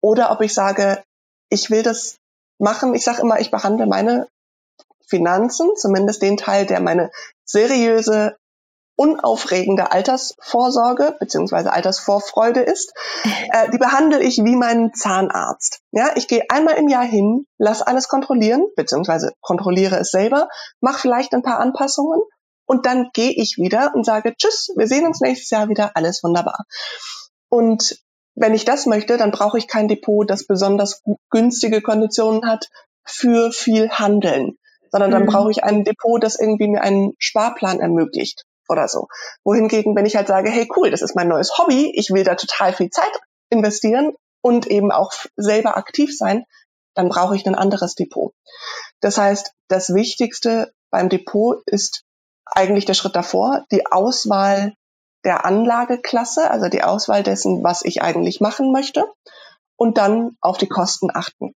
Oder 0.00 0.30
ob 0.30 0.40
ich 0.42 0.52
sage, 0.52 1.02
ich 1.48 1.70
will 1.70 1.82
das 1.82 2.16
machen. 2.58 2.94
Ich 2.94 3.04
sage 3.04 3.22
immer, 3.22 3.40
ich 3.40 3.50
behandle 3.50 3.86
meine 3.86 4.28
Finanzen, 5.06 5.70
zumindest 5.76 6.22
den 6.22 6.36
Teil, 6.36 6.66
der 6.66 6.80
meine 6.80 7.10
seriöse 7.44 8.36
unaufregende 8.96 9.92
Altersvorsorge 9.92 11.16
beziehungsweise 11.18 11.72
Altersvorfreude 11.72 12.60
ist, 12.60 12.92
äh, 13.24 13.70
die 13.70 13.78
behandle 13.78 14.22
ich 14.22 14.38
wie 14.38 14.56
meinen 14.56 14.94
Zahnarzt. 14.94 15.80
Ja, 15.90 16.10
ich 16.14 16.28
gehe 16.28 16.44
einmal 16.48 16.76
im 16.76 16.88
Jahr 16.88 17.04
hin, 17.04 17.46
lass 17.58 17.82
alles 17.82 18.08
kontrollieren, 18.08 18.64
beziehungsweise 18.76 19.32
kontrolliere 19.40 19.96
es 19.98 20.10
selber, 20.10 20.48
mache 20.80 21.00
vielleicht 21.00 21.34
ein 21.34 21.42
paar 21.42 21.58
Anpassungen 21.58 22.20
und 22.66 22.86
dann 22.86 23.10
gehe 23.12 23.32
ich 23.32 23.56
wieder 23.58 23.92
und 23.94 24.04
sage 24.04 24.34
Tschüss, 24.36 24.72
wir 24.76 24.86
sehen 24.86 25.06
uns 25.06 25.20
nächstes 25.20 25.50
Jahr 25.50 25.68
wieder, 25.68 25.92
alles 25.94 26.22
wunderbar. 26.22 26.64
Und 27.48 27.98
wenn 28.36 28.54
ich 28.54 28.64
das 28.64 28.86
möchte, 28.86 29.16
dann 29.16 29.30
brauche 29.30 29.58
ich 29.58 29.68
kein 29.68 29.86
Depot, 29.86 30.28
das 30.28 30.46
besonders 30.46 31.02
günstige 31.30 31.82
Konditionen 31.82 32.48
hat 32.48 32.68
für 33.04 33.52
viel 33.52 33.90
Handeln, 33.90 34.56
sondern 34.90 35.10
dann 35.10 35.22
mhm. 35.22 35.28
brauche 35.28 35.50
ich 35.50 35.62
ein 35.62 35.84
Depot, 35.84 36.22
das 36.22 36.38
irgendwie 36.38 36.68
mir 36.68 36.82
einen 36.82 37.12
Sparplan 37.18 37.80
ermöglicht 37.80 38.44
oder 38.68 38.88
so. 38.88 39.08
Wohingegen, 39.44 39.94
wenn 39.96 40.06
ich 40.06 40.16
halt 40.16 40.28
sage, 40.28 40.50
hey 40.50 40.68
cool, 40.76 40.90
das 40.90 41.02
ist 41.02 41.16
mein 41.16 41.28
neues 41.28 41.58
Hobby, 41.58 41.92
ich 41.94 42.10
will 42.10 42.24
da 42.24 42.34
total 42.34 42.72
viel 42.72 42.90
Zeit 42.90 43.12
investieren 43.50 44.14
und 44.42 44.66
eben 44.66 44.92
auch 44.92 45.12
selber 45.36 45.76
aktiv 45.76 46.16
sein, 46.16 46.44
dann 46.94 47.08
brauche 47.08 47.36
ich 47.36 47.46
ein 47.46 47.54
anderes 47.54 47.94
Depot. 47.94 48.32
Das 49.00 49.18
heißt, 49.18 49.52
das 49.68 49.94
Wichtigste 49.94 50.72
beim 50.90 51.08
Depot 51.08 51.62
ist 51.66 52.04
eigentlich 52.46 52.84
der 52.84 52.94
Schritt 52.94 53.16
davor, 53.16 53.64
die 53.72 53.86
Auswahl 53.86 54.74
der 55.24 55.44
Anlageklasse, 55.44 56.50
also 56.50 56.68
die 56.68 56.82
Auswahl 56.82 57.22
dessen, 57.22 57.64
was 57.64 57.82
ich 57.84 58.02
eigentlich 58.02 58.40
machen 58.40 58.70
möchte 58.70 59.04
und 59.76 59.98
dann 59.98 60.36
auf 60.40 60.58
die 60.58 60.68
Kosten 60.68 61.08
achten. 61.12 61.54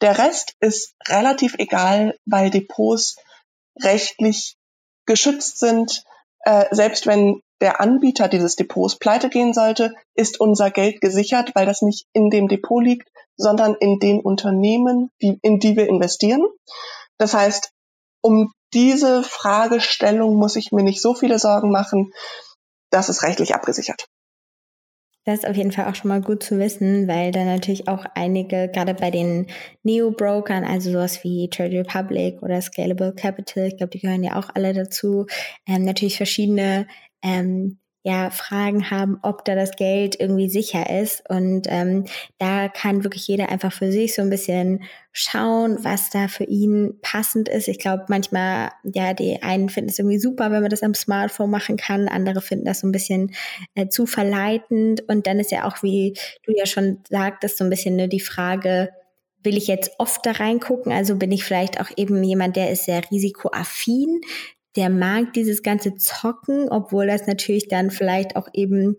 Der 0.00 0.18
Rest 0.18 0.54
ist 0.60 0.94
relativ 1.08 1.54
egal, 1.58 2.18
weil 2.26 2.50
Depots 2.50 3.16
rechtlich 3.82 4.56
geschützt 5.06 5.58
sind, 5.58 6.02
äh, 6.46 6.66
selbst 6.70 7.06
wenn 7.06 7.40
der 7.60 7.80
Anbieter 7.80 8.28
dieses 8.28 8.54
Depots 8.54 8.98
pleite 8.98 9.28
gehen 9.28 9.52
sollte, 9.52 9.94
ist 10.14 10.38
unser 10.40 10.70
Geld 10.70 11.00
gesichert, 11.00 11.50
weil 11.54 11.66
das 11.66 11.82
nicht 11.82 12.06
in 12.12 12.30
dem 12.30 12.46
Depot 12.46 12.82
liegt, 12.82 13.08
sondern 13.36 13.74
in 13.74 13.98
den 13.98 14.20
Unternehmen, 14.20 15.10
die, 15.20 15.38
in 15.42 15.58
die 15.58 15.76
wir 15.76 15.88
investieren. 15.88 16.46
Das 17.18 17.34
heißt, 17.34 17.70
um 18.22 18.52
diese 18.72 19.24
Fragestellung 19.24 20.36
muss 20.36 20.54
ich 20.54 20.70
mir 20.70 20.84
nicht 20.84 21.02
so 21.02 21.14
viele 21.14 21.38
Sorgen 21.38 21.70
machen. 21.72 22.12
Das 22.90 23.08
ist 23.08 23.24
rechtlich 23.24 23.54
abgesichert. 23.54 24.06
Das 25.26 25.40
ist 25.40 25.48
auf 25.48 25.56
jeden 25.56 25.72
Fall 25.72 25.86
auch 25.90 25.96
schon 25.96 26.08
mal 26.08 26.20
gut 26.20 26.44
zu 26.44 26.56
wissen, 26.60 27.08
weil 27.08 27.32
da 27.32 27.44
natürlich 27.44 27.88
auch 27.88 28.04
einige, 28.14 28.70
gerade 28.72 28.94
bei 28.94 29.10
den 29.10 29.48
Neo-Brokern, 29.82 30.62
also 30.64 30.92
sowas 30.92 31.24
wie 31.24 31.50
Trade 31.50 31.80
Republic 31.80 32.42
oder 32.42 32.62
Scalable 32.62 33.12
Capital, 33.12 33.66
ich 33.66 33.76
glaube, 33.76 33.90
die 33.90 33.98
gehören 33.98 34.22
ja 34.22 34.36
auch 34.36 34.50
alle 34.54 34.72
dazu, 34.72 35.26
ähm, 35.66 35.84
natürlich 35.84 36.16
verschiedene 36.16 36.86
ähm, 37.24 37.80
ja, 38.06 38.30
Fragen 38.30 38.88
haben, 38.88 39.18
ob 39.22 39.44
da 39.44 39.56
das 39.56 39.72
Geld 39.72 40.14
irgendwie 40.20 40.48
sicher 40.48 40.88
ist. 41.02 41.28
Und 41.28 41.66
ähm, 41.68 42.04
da 42.38 42.68
kann 42.68 43.02
wirklich 43.02 43.26
jeder 43.26 43.48
einfach 43.48 43.72
für 43.72 43.90
sich 43.90 44.14
so 44.14 44.22
ein 44.22 44.30
bisschen 44.30 44.84
schauen, 45.10 45.78
was 45.82 46.08
da 46.10 46.28
für 46.28 46.44
ihn 46.44 47.00
passend 47.02 47.48
ist. 47.48 47.66
Ich 47.66 47.80
glaube, 47.80 48.04
manchmal, 48.06 48.70
ja, 48.84 49.12
die 49.12 49.42
einen 49.42 49.68
finden 49.70 49.90
es 49.90 49.98
irgendwie 49.98 50.20
super, 50.20 50.52
wenn 50.52 50.62
man 50.62 50.70
das 50.70 50.84
am 50.84 50.94
Smartphone 50.94 51.50
machen 51.50 51.76
kann, 51.76 52.06
andere 52.06 52.42
finden 52.42 52.66
das 52.66 52.78
so 52.78 52.86
ein 52.86 52.92
bisschen 52.92 53.32
äh, 53.74 53.88
zu 53.88 54.06
verleitend. 54.06 55.02
Und 55.08 55.26
dann 55.26 55.40
ist 55.40 55.50
ja 55.50 55.64
auch, 55.66 55.82
wie 55.82 56.16
du 56.44 56.52
ja 56.56 56.66
schon 56.66 56.98
sagtest, 57.10 57.58
so 57.58 57.64
ein 57.64 57.70
bisschen 57.70 57.96
ne, 57.96 58.08
die 58.08 58.20
Frage, 58.20 58.90
will 59.42 59.56
ich 59.56 59.66
jetzt 59.66 59.90
oft 59.98 60.24
da 60.24 60.30
reingucken? 60.30 60.92
Also 60.92 61.16
bin 61.16 61.32
ich 61.32 61.42
vielleicht 61.42 61.80
auch 61.80 61.90
eben 61.96 62.22
jemand, 62.22 62.54
der 62.54 62.70
ist 62.70 62.84
sehr 62.84 63.02
risikoaffin 63.10 64.20
der 64.76 64.90
mag 64.90 65.32
dieses 65.32 65.62
ganze 65.62 65.96
Zocken, 65.96 66.68
obwohl 66.68 67.06
das 67.06 67.26
natürlich 67.26 67.68
dann 67.68 67.90
vielleicht 67.90 68.36
auch 68.36 68.48
eben, 68.52 68.96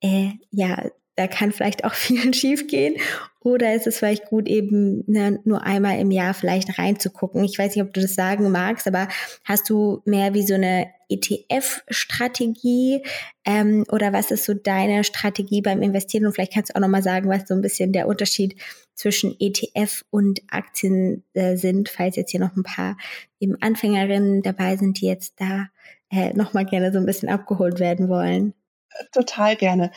äh, 0.00 0.30
ja, 0.50 0.84
da 1.16 1.26
kann 1.26 1.52
vielleicht 1.52 1.84
auch 1.84 1.94
viel 1.94 2.32
schief 2.34 2.66
gehen. 2.66 2.96
Oder 3.44 3.74
ist 3.74 3.86
es 3.86 3.98
vielleicht 3.98 4.24
gut, 4.24 4.48
eben 4.48 5.04
ne, 5.06 5.38
nur 5.44 5.64
einmal 5.64 5.98
im 6.00 6.10
Jahr 6.10 6.32
vielleicht 6.32 6.78
reinzugucken? 6.78 7.44
Ich 7.44 7.58
weiß 7.58 7.76
nicht, 7.76 7.84
ob 7.84 7.92
du 7.92 8.00
das 8.00 8.14
sagen 8.14 8.50
magst, 8.50 8.88
aber 8.88 9.06
hast 9.44 9.68
du 9.68 10.00
mehr 10.06 10.32
wie 10.32 10.46
so 10.46 10.54
eine 10.54 10.86
ETF-Strategie 11.10 13.02
ähm, 13.44 13.84
oder 13.92 14.14
was 14.14 14.30
ist 14.30 14.46
so 14.46 14.54
deine 14.54 15.04
Strategie 15.04 15.60
beim 15.60 15.82
Investieren? 15.82 16.24
Und 16.24 16.32
vielleicht 16.32 16.54
kannst 16.54 16.70
du 16.70 16.76
auch 16.76 16.80
nochmal 16.80 17.02
sagen, 17.02 17.28
was 17.28 17.46
so 17.46 17.52
ein 17.52 17.60
bisschen 17.60 17.92
der 17.92 18.08
Unterschied 18.08 18.56
zwischen 18.94 19.36
ETF 19.38 20.06
und 20.08 20.40
Aktien 20.48 21.22
äh, 21.34 21.56
sind, 21.56 21.90
falls 21.90 22.16
jetzt 22.16 22.30
hier 22.30 22.40
noch 22.40 22.56
ein 22.56 22.62
paar 22.62 22.96
eben 23.40 23.60
Anfängerinnen 23.60 24.40
dabei 24.40 24.78
sind, 24.78 25.02
die 25.02 25.06
jetzt 25.06 25.34
da 25.38 25.66
äh, 26.10 26.32
nochmal 26.32 26.64
gerne 26.64 26.92
so 26.92 26.98
ein 26.98 27.04
bisschen 27.06 27.28
abgeholt 27.28 27.78
werden 27.78 28.08
wollen. 28.08 28.54
Total 29.12 29.54
gerne. 29.56 29.90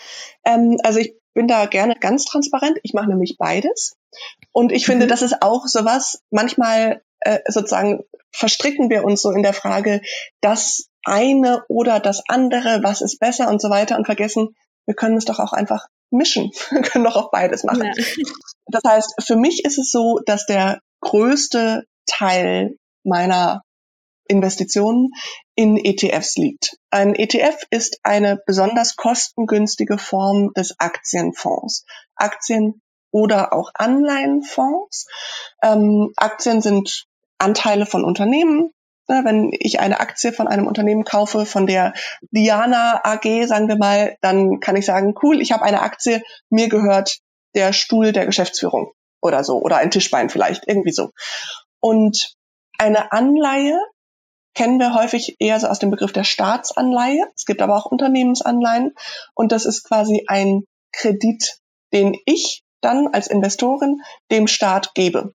Ähm, 0.43 0.77
also 0.83 0.99
ich 0.99 1.13
bin 1.37 1.47
da 1.47 1.67
gerne 1.67 1.93
ganz 1.93 2.25
transparent. 2.25 2.79
Ich 2.81 2.95
mache 2.95 3.09
nämlich 3.09 3.37
beides. 3.37 3.95
Und 4.51 4.71
ich 4.71 4.87
finde, 4.87 5.05
mhm. 5.05 5.09
das 5.09 5.21
ist 5.21 5.43
auch 5.43 5.67
sowas, 5.67 6.23
manchmal 6.31 7.03
äh, 7.19 7.39
sozusagen 7.47 8.03
verstricken 8.31 8.89
wir 8.89 9.03
uns 9.03 9.21
so 9.21 9.29
in 9.29 9.43
der 9.43 9.53
Frage, 9.53 10.01
das 10.41 10.89
eine 11.05 11.63
oder 11.69 11.99
das 11.99 12.23
andere, 12.27 12.79
was 12.81 13.01
ist 13.01 13.19
besser 13.19 13.49
und 13.49 13.61
so 13.61 13.69
weiter 13.69 13.97
und 13.97 14.05
vergessen, 14.05 14.55
wir 14.87 14.95
können 14.95 15.15
es 15.15 15.25
doch 15.25 15.37
auch 15.37 15.53
einfach 15.53 15.85
mischen. 16.09 16.51
Wir 16.71 16.81
können 16.81 17.03
doch 17.03 17.17
auch 17.17 17.29
beides 17.29 17.65
machen. 17.65 17.83
Ja. 17.83 18.25
Das 18.67 18.81
heißt, 18.87 19.15
für 19.25 19.35
mich 19.35 19.65
ist 19.65 19.77
es 19.77 19.91
so, 19.91 20.19
dass 20.25 20.45
der 20.45 20.79
größte 21.01 21.83
Teil 22.07 22.77
meiner 23.03 23.61
Investitionen 24.27 25.11
in 25.55 25.77
ETFs 25.77 26.37
liegt. 26.37 26.77
Ein 26.89 27.15
ETF 27.15 27.63
ist 27.69 27.99
eine 28.03 28.39
besonders 28.45 28.95
kostengünstige 28.95 29.97
Form 29.97 30.53
des 30.53 30.79
Aktienfonds. 30.79 31.85
Aktien 32.15 32.81
oder 33.11 33.53
auch 33.53 33.71
Anleihenfonds. 33.73 35.07
Ähm, 35.63 36.11
Aktien 36.17 36.61
sind 36.61 37.05
Anteile 37.37 37.85
von 37.85 38.03
Unternehmen. 38.03 38.71
Ja, 39.09 39.23
wenn 39.23 39.51
ich 39.53 39.79
eine 39.79 40.01
Aktie 40.01 40.33
von 40.33 40.49
einem 40.49 40.67
Unternehmen 40.67 41.05
kaufe, 41.05 41.45
von 41.45 41.65
der 41.65 41.93
Diana 42.31 43.01
AG, 43.05 43.47
sagen 43.47 43.69
wir 43.69 43.77
mal, 43.77 44.17
dann 44.21 44.59
kann 44.59 44.75
ich 44.75 44.85
sagen, 44.85 45.15
cool, 45.23 45.41
ich 45.41 45.53
habe 45.53 45.63
eine 45.63 45.81
Aktie, 45.81 46.21
mir 46.49 46.67
gehört 46.67 47.19
der 47.55 47.71
Stuhl 47.71 48.11
der 48.11 48.25
Geschäftsführung 48.25 48.91
oder 49.21 49.45
so, 49.45 49.61
oder 49.61 49.77
ein 49.77 49.91
Tischbein 49.91 50.29
vielleicht, 50.29 50.67
irgendwie 50.67 50.91
so. 50.91 51.11
Und 51.79 52.35
eine 52.77 53.13
Anleihe 53.13 53.79
kennen 54.57 54.79
wir 54.79 54.95
häufig 54.95 55.35
eher 55.37 55.59
so 55.59 55.67
aus 55.67 55.77
dem 55.77 55.91
Begriff 55.91 56.13
der 56.13 56.23
Staatsanleihe. 56.23 57.23
Es 57.35 57.45
gibt 57.45 57.61
aber 57.61 57.77
auch 57.77 57.85
Unternehmensanleihen 57.85 58.95
und 59.35 59.51
das 59.51 59.65
ist 59.65 59.83
quasi 59.83 60.23
ein 60.25 60.63
Kredit, 60.91 61.59
den 61.93 62.15
ich 62.25 62.63
dann 62.81 63.07
als 63.13 63.27
Investorin 63.27 64.01
dem 64.31 64.47
Staat 64.47 64.95
gebe. 64.95 65.35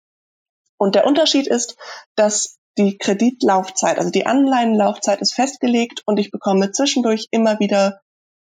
Und 0.78 0.96
der 0.96 1.06
Unterschied 1.06 1.48
ist, 1.48 1.76
dass 2.16 2.60
die 2.78 2.98
Kreditlaufzeit, 2.98 3.98
also 3.98 4.10
die 4.10 4.26
Anleihenlaufzeit 4.26 5.20
ist 5.20 5.34
festgelegt 5.34 6.02
und 6.06 6.18
ich 6.18 6.32
bekomme 6.32 6.72
zwischendurch 6.72 7.28
immer 7.32 7.60
wieder 7.60 8.00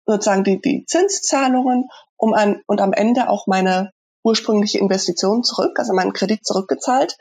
sozusagen 0.08 0.44
die, 0.44 0.60
die 0.60 0.84
Zinszahlungen 0.88 1.90
um 2.18 2.34
ein, 2.34 2.64
und 2.66 2.82
am 2.82 2.92
Ende 2.92 3.30
auch 3.30 3.46
meine 3.46 3.92
ursprüngliche 4.24 4.80
Investition 4.80 5.44
zurück, 5.44 5.78
also 5.78 5.94
meinen 5.94 6.14
Kredit 6.14 6.44
zurückgezahlt. 6.44 7.18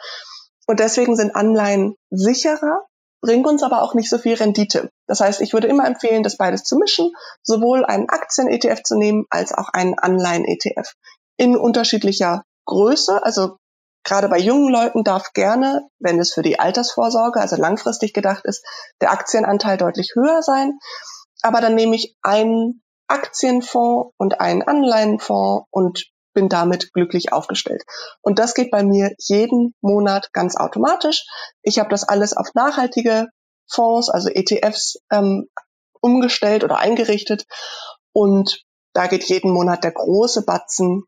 Und 0.67 0.81
deswegen 0.81 1.15
sind 1.15 1.37
Anleihen 1.37 1.97
sicherer, 2.09 2.87
bringen 3.25 3.47
uns 3.47 3.63
aber 3.63 3.81
auch 3.81 3.95
nicht 3.95 4.11
so 4.11 4.19
viel 4.19 4.35
Rendite. 4.35 4.91
Das 5.07 5.21
heißt, 5.21 5.41
ich 5.41 5.55
würde 5.55 5.67
immer 5.67 5.87
empfehlen, 5.87 6.23
das 6.23 6.37
beides 6.37 6.63
zu 6.63 6.77
mischen, 6.77 7.11
sowohl 7.43 7.85
einen 7.87 8.11
Aktien-ETF 8.11 8.83
zu 8.83 8.99
nehmen 8.99 9.25
als 9.31 9.55
auch 9.55 9.71
einen 9.73 9.99
Anleihen-ETF 9.99 10.93
in 11.39 11.57
unterschiedlicher 11.57 12.43
Größe. 12.67 13.25
Also 13.25 13.57
gerade 14.05 14.29
bei 14.29 14.39
jungen 14.39 14.71
Leuten 14.71 15.05
darf 15.05 15.33
gerne, 15.33 15.89
wenn 15.99 16.21
es 16.21 16.35
für 16.35 16.43
die 16.43 16.61
Altersvorsorge, 16.61 17.41
also 17.41 17.57
langfristig 17.57 18.13
gedacht 18.13 18.45
ist, 18.45 18.63
der 19.01 19.11
Aktienanteil 19.11 19.79
deutlich 19.79 20.13
höher 20.15 20.43
sein. 20.43 20.79
Aber 21.41 21.63
dann 21.63 21.75
nehme 21.75 21.97
ich 21.97 22.15
einen 22.21 22.83
Aktienfonds 23.09 24.13
und 24.19 24.41
einen 24.41 24.63
Anleihenfonds 24.63 25.67
und 25.71 26.11
bin 26.35 26.49
damit 26.49 26.93
glücklich 26.93 27.33
aufgestellt. 27.33 27.85
Und 28.21 28.39
das 28.39 28.55
geht 28.55 28.71
bei 28.71 28.83
mir 28.83 29.13
jeden 29.19 29.75
Monat 29.81 30.33
ganz 30.33 30.57
automatisch. 30.57 31.25
Ich 31.63 31.79
habe 31.79 31.89
das 31.89 32.05
alles 32.05 32.37
auf 32.37 32.49
nachhaltige 32.55 33.29
Fonds, 33.71 34.11
also 34.11 34.29
ETFs, 34.29 34.99
ähm, 35.11 35.49
umgestellt 36.01 36.65
oder 36.65 36.79
eingerichtet. 36.79 37.45
Und 38.13 38.63
da 38.93 39.07
geht 39.07 39.25
jeden 39.25 39.53
Monat 39.53 39.85
der 39.85 39.93
große 39.93 40.45
Batzen 40.45 41.05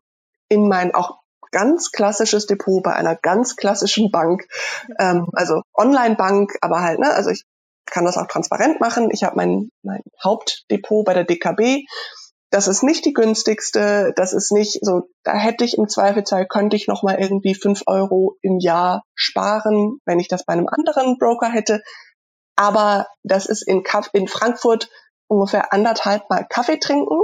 in 0.49 0.67
mein 0.67 0.95
auch 0.95 1.19
ganz 1.51 1.91
klassisches 1.91 2.45
Depot 2.45 2.83
bei 2.83 2.93
einer 2.93 3.15
ganz 3.15 3.55
klassischen 3.55 4.11
Bank, 4.11 4.47
ähm, 4.99 5.27
also 5.33 5.61
Online-Bank, 5.73 6.57
aber 6.61 6.81
halt, 6.81 6.99
ne, 6.99 7.13
also 7.13 7.29
ich 7.29 7.43
kann 7.85 8.05
das 8.05 8.17
auch 8.17 8.27
transparent 8.27 8.81
machen. 8.81 9.09
Ich 9.11 9.23
habe 9.23 9.37
mein, 9.37 9.69
mein 9.81 10.01
Hauptdepot 10.21 11.05
bei 11.05 11.13
der 11.13 11.23
DKB 11.23 11.85
das 12.49 12.67
ist 12.67 12.83
nicht 12.83 13.05
die 13.05 13.13
günstigste, 13.13 14.13
das 14.15 14.33
ist 14.33 14.51
nicht 14.51 14.79
so, 14.81 15.09
da 15.23 15.33
hätte 15.33 15.65
ich 15.65 15.77
im 15.77 15.89
Zweifelsfall, 15.89 16.47
könnte 16.47 16.75
ich 16.75 16.87
nochmal 16.87 17.19
irgendwie 17.19 17.55
fünf 17.55 17.83
Euro 17.87 18.37
im 18.41 18.59
Jahr 18.59 19.03
sparen, 19.15 19.99
wenn 20.05 20.19
ich 20.19 20.29
das 20.29 20.45
bei 20.45 20.53
einem 20.53 20.67
anderen 20.67 21.17
Broker 21.17 21.49
hätte. 21.49 21.81
Aber 22.55 23.07
das 23.23 23.45
ist 23.45 23.67
in, 23.67 23.83
Kaff 23.83 24.09
in 24.13 24.27
Frankfurt 24.27 24.89
ungefähr 25.27 25.73
anderthalb 25.73 26.29
Mal 26.29 26.45
Kaffee 26.49 26.79
trinken 26.79 27.19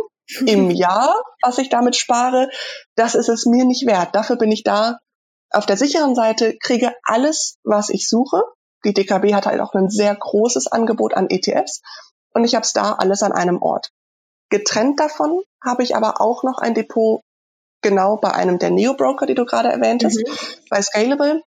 im 0.46 0.70
Jahr, 0.72 1.16
was 1.42 1.58
ich 1.58 1.70
damit 1.70 1.96
spare. 1.96 2.50
Das 2.96 3.16
ist 3.16 3.30
es 3.30 3.46
mir 3.46 3.66
nicht 3.66 3.88
wert. 3.88 4.14
Dafür 4.14 4.36
bin 4.36 4.52
ich 4.52 4.64
da 4.64 5.00
auf 5.52 5.66
der 5.66 5.78
sicheren 5.78 6.16
Seite, 6.16 6.58
kriege 6.62 6.94
alles, 7.04 7.58
was 7.64 7.90
ich 7.90 8.10
suche. 8.10 8.44
Die 8.86 8.94
DKB 8.94 9.34
hat 9.34 9.46
halt 9.46 9.62
auch 9.62 9.74
ein 9.74 9.90
sehr 9.90 10.14
großes 10.14 10.68
Angebot 10.68 11.14
an 11.14 11.30
ETFs 11.30 11.82
und 12.34 12.44
ich 12.44 12.56
habe 12.56 12.66
es 12.66 12.74
da 12.74 12.94
alles 12.94 13.24
an 13.24 13.32
einem 13.32 13.62
Ort. 13.62 13.92
Getrennt 14.54 15.00
davon 15.00 15.42
habe 15.66 15.82
ich 15.82 15.96
aber 15.96 16.22
auch 16.22 16.44
noch 16.44 16.60
ein 16.60 16.76
Depot 16.76 17.24
genau 17.82 18.18
bei 18.18 18.32
einem 18.32 18.60
der 18.60 18.70
Neo-Broker, 18.70 19.26
die 19.26 19.34
du 19.34 19.46
gerade 19.46 19.70
erwähnt 19.70 20.04
hast, 20.06 20.18
mhm. 20.18 20.32
bei 20.70 20.80
Scalable, 20.80 21.42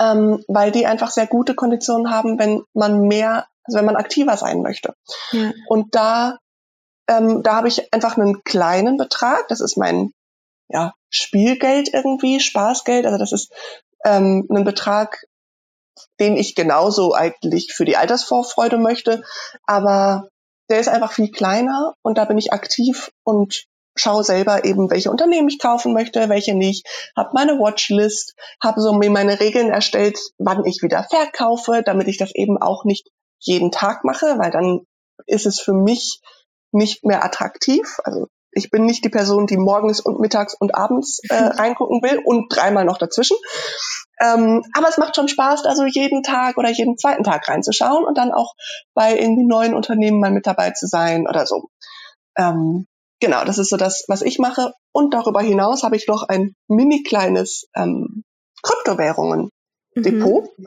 ähm, 0.00 0.42
weil 0.48 0.72
die 0.72 0.86
einfach 0.86 1.10
sehr 1.10 1.26
gute 1.26 1.54
Konditionen 1.54 2.10
haben, 2.10 2.38
wenn 2.38 2.62
man 2.72 3.02
mehr, 3.02 3.46
also 3.64 3.76
wenn 3.76 3.84
man 3.84 3.96
aktiver 3.96 4.38
sein 4.38 4.62
möchte. 4.62 4.94
Ja. 5.32 5.52
Und 5.68 5.94
da, 5.94 6.38
ähm, 7.06 7.42
da 7.42 7.56
habe 7.56 7.68
ich 7.68 7.92
einfach 7.92 8.16
einen 8.16 8.42
kleinen 8.44 8.96
Betrag, 8.96 9.46
das 9.48 9.60
ist 9.60 9.76
mein 9.76 10.12
ja, 10.70 10.94
Spielgeld 11.10 11.92
irgendwie, 11.92 12.40
Spaßgeld, 12.40 13.04
also 13.04 13.18
das 13.18 13.32
ist 13.32 13.52
ähm, 14.06 14.48
ein 14.50 14.64
Betrag, 14.64 15.22
den 16.18 16.38
ich 16.38 16.54
genauso 16.54 17.12
eigentlich 17.12 17.74
für 17.74 17.84
die 17.84 17.98
Altersvorfreude 17.98 18.78
möchte, 18.78 19.22
aber 19.66 20.30
der 20.70 20.80
ist 20.80 20.88
einfach 20.88 21.12
viel 21.12 21.30
kleiner 21.30 21.94
und 22.02 22.18
da 22.18 22.24
bin 22.24 22.38
ich 22.38 22.52
aktiv 22.52 23.10
und 23.24 23.66
schaue 23.96 24.24
selber 24.24 24.64
eben, 24.64 24.90
welche 24.90 25.10
Unternehmen 25.10 25.48
ich 25.48 25.58
kaufen 25.58 25.92
möchte, 25.92 26.28
welche 26.28 26.54
nicht, 26.54 26.86
habe 27.16 27.30
meine 27.32 27.58
Watchlist, 27.58 28.34
habe 28.62 28.80
so 28.80 28.92
mir 28.92 29.10
meine 29.10 29.40
Regeln 29.40 29.70
erstellt, 29.70 30.18
wann 30.38 30.64
ich 30.64 30.82
wieder 30.82 31.04
verkaufe, 31.04 31.82
damit 31.84 32.08
ich 32.08 32.18
das 32.18 32.34
eben 32.34 32.58
auch 32.60 32.84
nicht 32.84 33.08
jeden 33.38 33.70
Tag 33.70 34.04
mache, 34.04 34.38
weil 34.38 34.50
dann 34.50 34.80
ist 35.26 35.46
es 35.46 35.60
für 35.60 35.72
mich 35.72 36.20
nicht 36.72 37.04
mehr 37.04 37.24
attraktiv. 37.24 37.98
Also 38.04 38.26
ich 38.56 38.70
bin 38.70 38.86
nicht 38.86 39.04
die 39.04 39.10
Person, 39.10 39.46
die 39.46 39.58
morgens 39.58 40.00
und 40.00 40.18
mittags 40.18 40.54
und 40.58 40.74
abends 40.74 41.20
äh, 41.28 41.34
reingucken 41.34 42.02
will 42.02 42.20
und 42.24 42.48
dreimal 42.48 42.84
noch 42.84 42.98
dazwischen. 42.98 43.36
Ähm, 44.20 44.62
aber 44.72 44.88
es 44.88 44.96
macht 44.96 45.14
schon 45.14 45.28
Spaß, 45.28 45.66
also 45.66 45.84
jeden 45.84 46.22
Tag 46.22 46.56
oder 46.56 46.70
jeden 46.70 46.96
zweiten 46.96 47.22
Tag 47.22 47.46
reinzuschauen 47.48 48.04
und 48.04 48.16
dann 48.16 48.32
auch 48.32 48.54
bei 48.94 49.18
irgendwie 49.18 49.46
neuen 49.46 49.74
Unternehmen 49.74 50.20
mal 50.20 50.30
mit 50.30 50.46
dabei 50.46 50.70
zu 50.70 50.86
sein 50.86 51.26
oder 51.28 51.46
so. 51.46 51.68
Ähm, 52.38 52.86
genau, 53.20 53.44
das 53.44 53.58
ist 53.58 53.68
so 53.68 53.76
das, 53.76 54.04
was 54.08 54.22
ich 54.22 54.38
mache. 54.38 54.72
Und 54.92 55.12
darüber 55.12 55.42
hinaus 55.42 55.82
habe 55.82 55.96
ich 55.96 56.08
noch 56.08 56.22
ein 56.22 56.54
mini 56.66 57.02
kleines 57.02 57.66
ähm, 57.74 58.24
Kryptowährungen-Depot, 58.62 60.44
mhm. 60.58 60.66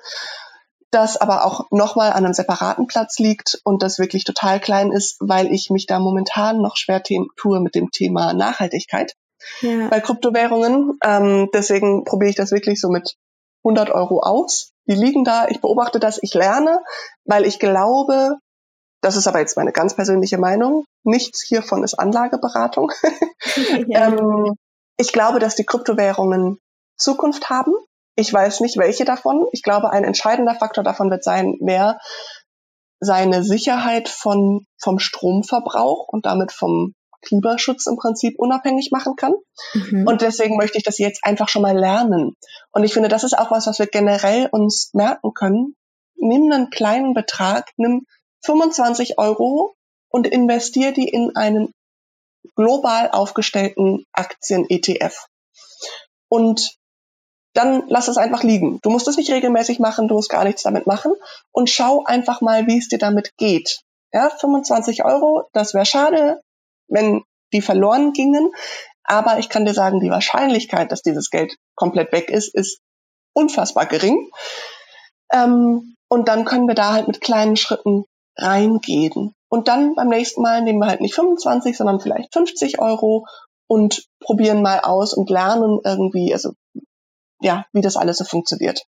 Das 0.91 1.17
aber 1.17 1.45
auch 1.45 1.67
nochmal 1.71 2.11
an 2.11 2.25
einem 2.25 2.33
separaten 2.33 2.87
Platz 2.87 3.19
liegt 3.19 3.59
und 3.63 3.83
das 3.83 3.99
wirklich 3.99 4.23
total 4.23 4.59
klein 4.59 4.91
ist, 4.91 5.17
weil 5.19 5.51
ich 5.51 5.69
mich 5.69 5.85
da 5.85 5.99
momentan 5.99 6.61
noch 6.61 6.77
schwer 6.77 7.03
tue 7.03 7.59
mit 7.59 7.75
dem 7.75 7.91
Thema 7.91 8.33
Nachhaltigkeit. 8.33 9.13
Ja. 9.61 9.87
bei 9.87 9.99
Kryptowährungen. 9.99 10.97
Ähm, 11.03 11.49
deswegen 11.53 12.03
probiere 12.03 12.29
ich 12.29 12.35
das 12.35 12.51
wirklich 12.51 12.79
so 12.79 12.89
mit 12.89 13.15
100 13.63 13.89
Euro 13.89 14.19
aus. 14.19 14.71
Die 14.87 14.95
liegen 14.95 15.23
da, 15.23 15.47
ich 15.47 15.61
beobachte 15.61 15.99
das, 15.99 16.21
ich 16.21 16.33
lerne, 16.33 16.81
weil 17.25 17.45
ich 17.45 17.59
glaube, 17.59 18.37
das 19.01 19.15
ist 19.15 19.27
aber 19.27 19.39
jetzt 19.39 19.55
meine 19.55 19.71
ganz 19.71 19.95
persönliche 19.95 20.37
Meinung, 20.37 20.85
nichts 21.03 21.43
hiervon 21.43 21.83
ist 21.83 21.95
Anlageberatung. 21.95 22.91
Ja. 23.87 24.07
ähm, 24.07 24.55
ich 24.97 25.13
glaube, 25.13 25.39
dass 25.39 25.55
die 25.55 25.63
Kryptowährungen 25.63 26.59
Zukunft 26.97 27.49
haben. 27.49 27.71
Ich 28.19 28.33
weiß 28.33 28.59
nicht, 28.59 28.77
welche 28.77 29.05
davon. 29.05 29.47
Ich 29.53 29.63
glaube, 29.63 29.91
ein 29.91 30.03
entscheidender 30.03 30.53
Faktor 30.53 30.83
davon 30.83 31.09
wird 31.09 31.23
sein, 31.23 31.55
mehr 31.61 31.99
seine 32.99 33.45
Sicherheit 33.45 34.09
von, 34.09 34.65
vom 34.77 34.99
Stromverbrauch 34.99 36.09
und 36.09 36.25
damit 36.25 36.51
vom 36.51 36.95
Klimaschutz 37.21 37.87
im 37.87 37.95
Prinzip 37.95 38.37
unabhängig 38.37 38.89
machen 38.91 39.15
kann. 39.15 39.35
Mhm. 39.73 40.05
Und 40.05 40.21
deswegen 40.21 40.57
möchte 40.57 40.77
ich 40.77 40.83
das 40.83 40.97
jetzt 40.97 41.21
einfach 41.23 41.47
schon 41.47 41.61
mal 41.61 41.77
lernen. 41.77 42.35
Und 42.71 42.83
ich 42.83 42.93
finde, 42.93 43.07
das 43.07 43.23
ist 43.23 43.37
auch 43.37 43.51
was, 43.51 43.67
was 43.67 43.79
wir 43.79 43.87
generell 43.87 44.49
uns 44.51 44.89
merken 44.91 45.33
können. 45.33 45.77
Nimm 46.15 46.51
einen 46.51 46.71
kleinen 46.71 47.13
Betrag, 47.13 47.71
nimm 47.77 48.05
25 48.43 49.17
Euro 49.17 49.75
und 50.09 50.27
investier 50.27 50.91
die 50.91 51.07
in 51.07 51.37
einen 51.37 51.73
global 52.55 53.11
aufgestellten 53.11 54.03
Aktien-ETF. 54.11 55.27
Und 56.27 56.78
dann 57.53 57.83
lass 57.87 58.07
es 58.07 58.17
einfach 58.17 58.43
liegen. 58.43 58.79
Du 58.81 58.89
musst 58.89 59.07
es 59.07 59.17
nicht 59.17 59.31
regelmäßig 59.31 59.79
machen, 59.79 60.07
du 60.07 60.15
musst 60.15 60.29
gar 60.29 60.43
nichts 60.43 60.63
damit 60.63 60.87
machen 60.87 61.13
und 61.51 61.69
schau 61.69 62.03
einfach 62.05 62.41
mal, 62.41 62.67
wie 62.67 62.77
es 62.77 62.87
dir 62.87 62.99
damit 62.99 63.35
geht. 63.37 63.81
Ja, 64.13 64.29
25 64.29 65.03
Euro, 65.05 65.47
das 65.53 65.73
wäre 65.73 65.85
schade, 65.85 66.41
wenn 66.87 67.23
die 67.53 67.61
verloren 67.61 68.13
gingen. 68.13 68.51
Aber 69.03 69.39
ich 69.39 69.49
kann 69.49 69.65
dir 69.65 69.73
sagen, 69.73 69.99
die 69.99 70.11
Wahrscheinlichkeit, 70.11 70.91
dass 70.91 71.01
dieses 71.01 71.29
Geld 71.29 71.55
komplett 71.75 72.11
weg 72.11 72.29
ist, 72.29 72.53
ist 72.53 72.79
unfassbar 73.33 73.87
gering. 73.87 74.29
Ähm, 75.31 75.95
und 76.09 76.27
dann 76.27 76.45
können 76.45 76.67
wir 76.67 76.75
da 76.75 76.93
halt 76.93 77.07
mit 77.07 77.21
kleinen 77.21 77.55
Schritten 77.55 78.05
reingehen. 78.37 79.33
Und 79.49 79.67
dann 79.67 79.95
beim 79.95 80.09
nächsten 80.09 80.41
Mal 80.41 80.61
nehmen 80.61 80.79
wir 80.79 80.87
halt 80.87 81.01
nicht 81.01 81.15
25, 81.15 81.75
sondern 81.75 81.99
vielleicht 81.99 82.33
50 82.33 82.79
Euro 82.79 83.25
und 83.67 84.05
probieren 84.19 84.61
mal 84.61 84.79
aus 84.79 85.13
und 85.13 85.29
lernen 85.29 85.79
irgendwie, 85.83 86.33
also 86.33 86.53
ja, 87.41 87.65
wie 87.73 87.81
das 87.81 87.97
alles 87.97 88.17
so 88.17 88.25
funktioniert. 88.25 88.85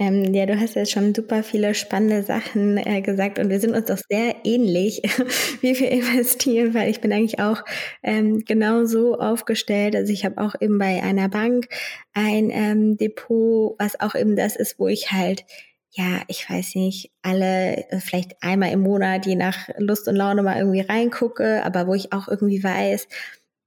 Ähm, 0.00 0.32
ja, 0.32 0.46
du 0.46 0.58
hast 0.58 0.76
jetzt 0.76 0.92
schon 0.92 1.14
super 1.14 1.42
viele 1.42 1.74
spannende 1.74 2.22
Sachen 2.22 2.78
äh, 2.78 3.02
gesagt 3.02 3.38
und 3.38 3.50
wir 3.50 3.60
sind 3.60 3.74
uns 3.74 3.84
doch 3.84 3.98
sehr 4.08 4.34
ähnlich, 4.44 5.02
wie 5.60 5.78
wir 5.78 5.90
investieren, 5.90 6.72
weil 6.72 6.88
ich 6.88 7.02
bin 7.02 7.12
eigentlich 7.12 7.38
auch 7.38 7.62
ähm, 8.02 8.42
genau 8.46 8.86
so 8.86 9.18
aufgestellt. 9.18 9.94
Also 9.94 10.10
ich 10.10 10.24
habe 10.24 10.40
auch 10.40 10.54
eben 10.58 10.78
bei 10.78 11.02
einer 11.02 11.28
Bank 11.28 11.68
ein 12.14 12.48
ähm, 12.50 12.96
Depot, 12.96 13.76
was 13.78 14.00
auch 14.00 14.14
eben 14.14 14.36
das 14.36 14.56
ist, 14.56 14.78
wo 14.78 14.88
ich 14.88 15.12
halt 15.12 15.44
ja, 15.92 16.22
ich 16.28 16.48
weiß 16.48 16.76
nicht, 16.76 17.10
alle 17.20 17.76
äh, 17.90 17.98
vielleicht 17.98 18.42
einmal 18.42 18.70
im 18.70 18.80
Monat, 18.80 19.26
je 19.26 19.34
nach 19.34 19.68
Lust 19.76 20.06
und 20.06 20.14
Laune 20.14 20.42
mal 20.42 20.58
irgendwie 20.58 20.82
reingucke, 20.82 21.64
aber 21.64 21.88
wo 21.88 21.94
ich 21.94 22.12
auch 22.12 22.28
irgendwie 22.28 22.62
weiß, 22.62 23.08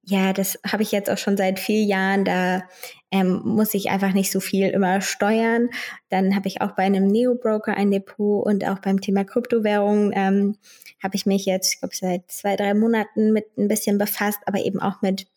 ja, 0.06 0.34
das 0.34 0.60
habe 0.70 0.84
ich 0.84 0.92
jetzt 0.92 1.10
auch 1.10 1.18
schon 1.18 1.38
seit 1.38 1.60
vier 1.60 1.84
Jahren. 1.84 2.26
Da 2.26 2.64
ähm, 3.12 3.42
muss 3.46 3.74
ich 3.74 3.90
einfach 3.90 4.14
nicht 4.14 4.32
so 4.32 4.40
viel 4.40 4.70
immer 4.70 5.00
steuern. 5.02 5.70
Dann 6.10 6.36
habe 6.36 6.48
ich 6.48 6.62
auch 6.62 6.72
bei 6.72 6.84
einem 6.84 7.08
Neo-Broker 7.08 7.76
ein 7.76 7.92
Depot 7.92 8.46
und 8.46 8.68
auch 8.68 8.80
beim 8.80 9.00
Thema 9.00 9.24
Kryptowährungen 9.24 10.12
ähm, 10.14 10.58
habe 11.02 11.16
ich 11.16 11.26
mich 11.26 11.46
jetzt, 11.46 11.74
ich 11.74 11.80
glaube, 11.80 11.96
seit 11.96 12.30
zwei, 12.30 12.56
drei 12.56 12.74
Monaten 12.74 13.32
mit 13.32 13.58
ein 13.58 13.68
bisschen 13.68 13.98
befasst, 13.98 14.40
aber 14.46 14.60
eben 14.60 14.80
auch 14.80 15.02
mit 15.02 15.28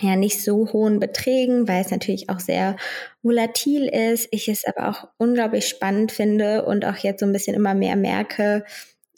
ja 0.00 0.16
nicht 0.16 0.42
so 0.42 0.72
hohen 0.72 0.98
Beträgen, 0.98 1.68
weil 1.68 1.82
es 1.82 1.90
natürlich 1.90 2.28
auch 2.28 2.40
sehr 2.40 2.76
volatil 3.22 3.86
ist. 3.86 4.28
Ich 4.32 4.48
es 4.48 4.64
aber 4.64 4.88
auch 4.88 5.08
unglaublich 5.16 5.68
spannend 5.68 6.10
finde 6.10 6.64
und 6.64 6.84
auch 6.84 6.96
jetzt 6.96 7.20
so 7.20 7.26
ein 7.26 7.32
bisschen 7.32 7.54
immer 7.54 7.74
mehr 7.74 7.94
merke, 7.94 8.64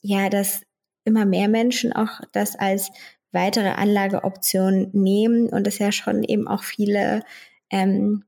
ja, 0.03 0.29
dass 0.29 0.63
immer 1.05 1.25
mehr 1.25 1.49
Menschen 1.49 1.93
auch 1.93 2.21
das 2.33 2.57
als 2.59 2.91
weitere 3.35 3.69
Anlageoption 3.69 4.91
nehmen 4.93 5.49
und 5.49 5.67
es 5.67 5.79
ja 5.79 5.93
schon 5.93 6.25
eben 6.25 6.49
auch 6.49 6.63
viele 6.63 7.23
ähm, 7.71 8.25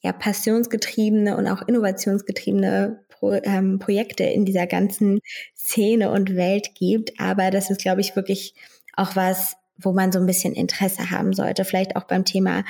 ja, 0.00 0.12
passionsgetriebene 0.12 1.36
und 1.36 1.46
auch 1.48 1.62
innovationsgetriebene 1.62 3.04
Pro, 3.08 3.32
ähm, 3.32 3.78
Projekte 3.78 4.24
in 4.24 4.44
dieser 4.44 4.66
ganzen 4.66 5.20
Szene 5.56 6.10
und 6.10 6.36
Welt 6.36 6.74
gibt. 6.74 7.18
Aber 7.20 7.50
das 7.50 7.70
ist, 7.70 7.80
glaube 7.80 8.00
ich, 8.00 8.14
wirklich 8.16 8.54
auch 8.94 9.16
was, 9.16 9.56
wo 9.76 9.92
man 9.92 10.12
so 10.12 10.18
ein 10.18 10.26
bisschen 10.26 10.54
Interesse 10.54 11.10
haben 11.10 11.32
sollte. 11.32 11.64
Vielleicht 11.64 11.96
auch 11.96 12.04
beim 12.04 12.24
Thema 12.24 12.64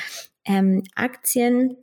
ähm, 0.45 0.85
Aktien. 0.95 1.77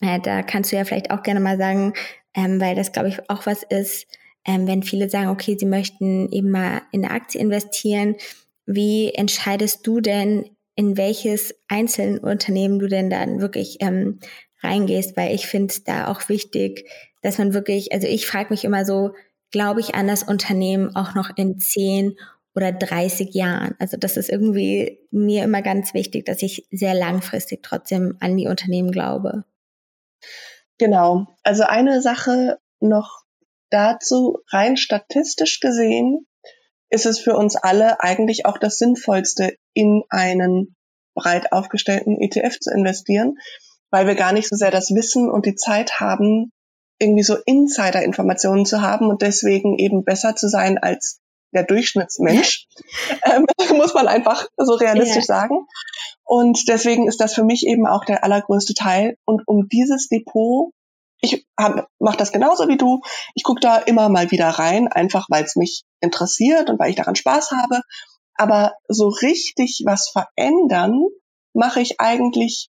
Äh, 0.00 0.20
da 0.20 0.42
kannst 0.42 0.72
du 0.72 0.76
ja 0.76 0.84
vielleicht 0.84 1.10
auch 1.10 1.22
gerne 1.22 1.40
mal 1.40 1.58
sagen, 1.58 1.94
ähm, 2.34 2.60
weil 2.60 2.74
das, 2.74 2.92
glaube 2.92 3.08
ich, 3.08 3.30
auch 3.30 3.46
was 3.46 3.62
ist, 3.62 4.06
ähm, 4.44 4.66
wenn 4.66 4.82
viele 4.82 5.08
sagen, 5.10 5.28
okay, 5.28 5.56
sie 5.58 5.66
möchten 5.66 6.30
eben 6.32 6.50
mal 6.50 6.82
in 6.92 7.04
eine 7.04 7.14
Aktie 7.14 7.40
investieren. 7.40 8.16
Wie 8.66 9.12
entscheidest 9.12 9.86
du 9.86 10.00
denn, 10.00 10.56
in 10.76 10.96
welches 10.96 11.54
einzelne 11.68 12.20
Unternehmen 12.20 12.78
du 12.78 12.86
denn 12.86 13.10
dann 13.10 13.40
wirklich 13.40 13.78
ähm, 13.80 14.20
reingehst? 14.62 15.16
Weil 15.16 15.34
ich 15.34 15.46
finde 15.46 15.74
da 15.84 16.08
auch 16.08 16.28
wichtig, 16.28 16.88
dass 17.22 17.38
man 17.38 17.52
wirklich, 17.54 17.92
also 17.92 18.06
ich 18.06 18.26
frage 18.26 18.50
mich 18.50 18.64
immer 18.64 18.84
so, 18.84 19.12
glaube 19.50 19.80
ich 19.80 19.94
an 19.94 20.06
das 20.06 20.22
Unternehmen 20.22 20.94
auch 20.94 21.14
noch 21.14 21.30
in 21.36 21.58
zehn 21.58 22.16
oder 22.54 22.72
30 22.72 23.34
Jahren. 23.34 23.74
Also 23.78 23.96
das 23.96 24.16
ist 24.16 24.28
irgendwie 24.28 24.98
mir 25.10 25.44
immer 25.44 25.62
ganz 25.62 25.94
wichtig, 25.94 26.26
dass 26.26 26.42
ich 26.42 26.66
sehr 26.70 26.94
langfristig 26.94 27.62
trotzdem 27.62 28.16
an 28.20 28.36
die 28.36 28.48
Unternehmen 28.48 28.90
glaube. 28.90 29.44
Genau. 30.78 31.26
Also 31.42 31.64
eine 31.64 32.00
Sache 32.00 32.58
noch 32.80 33.22
dazu, 33.70 34.38
rein 34.48 34.76
statistisch 34.76 35.60
gesehen, 35.60 36.26
ist 36.90 37.06
es 37.06 37.18
für 37.20 37.36
uns 37.36 37.56
alle 37.56 38.00
eigentlich 38.00 38.46
auch 38.46 38.58
das 38.58 38.76
Sinnvollste, 38.76 39.56
in 39.74 40.02
einen 40.10 40.74
breit 41.14 41.52
aufgestellten 41.52 42.20
ETF 42.20 42.58
zu 42.60 42.70
investieren, 42.70 43.38
weil 43.90 44.06
wir 44.06 44.14
gar 44.14 44.32
nicht 44.32 44.48
so 44.48 44.56
sehr 44.56 44.70
das 44.70 44.90
Wissen 44.90 45.30
und 45.30 45.46
die 45.46 45.54
Zeit 45.54 46.00
haben, 46.00 46.52
irgendwie 46.98 47.22
so 47.22 47.36
Insider-Informationen 47.46 48.66
zu 48.66 48.82
haben 48.82 49.08
und 49.08 49.22
deswegen 49.22 49.78
eben 49.78 50.04
besser 50.04 50.36
zu 50.36 50.48
sein 50.48 50.78
als 50.78 51.20
der 51.52 51.64
Durchschnittsmensch, 51.64 52.66
ähm, 53.24 53.46
muss 53.76 53.94
man 53.94 54.06
einfach 54.06 54.46
so 54.56 54.74
realistisch 54.74 55.28
yeah. 55.28 55.40
sagen. 55.40 55.66
Und 56.24 56.68
deswegen 56.68 57.08
ist 57.08 57.20
das 57.20 57.34
für 57.34 57.44
mich 57.44 57.66
eben 57.66 57.86
auch 57.86 58.04
der 58.04 58.22
allergrößte 58.22 58.74
Teil. 58.74 59.16
Und 59.24 59.42
um 59.46 59.68
dieses 59.68 60.08
Depot, 60.08 60.70
ich 61.20 61.46
mache 61.98 62.16
das 62.16 62.32
genauso 62.32 62.68
wie 62.68 62.76
du. 62.76 63.00
Ich 63.34 63.42
gucke 63.42 63.60
da 63.60 63.76
immer 63.76 64.08
mal 64.08 64.30
wieder 64.30 64.48
rein, 64.48 64.88
einfach 64.88 65.26
weil 65.28 65.44
es 65.44 65.56
mich 65.56 65.84
interessiert 66.00 66.70
und 66.70 66.78
weil 66.78 66.90
ich 66.90 66.96
daran 66.96 67.16
Spaß 67.16 67.50
habe. 67.50 67.82
Aber 68.34 68.74
so 68.88 69.08
richtig 69.08 69.82
was 69.84 70.08
verändern 70.08 71.02
mache 71.52 71.80
ich 71.80 72.00
eigentlich 72.00 72.70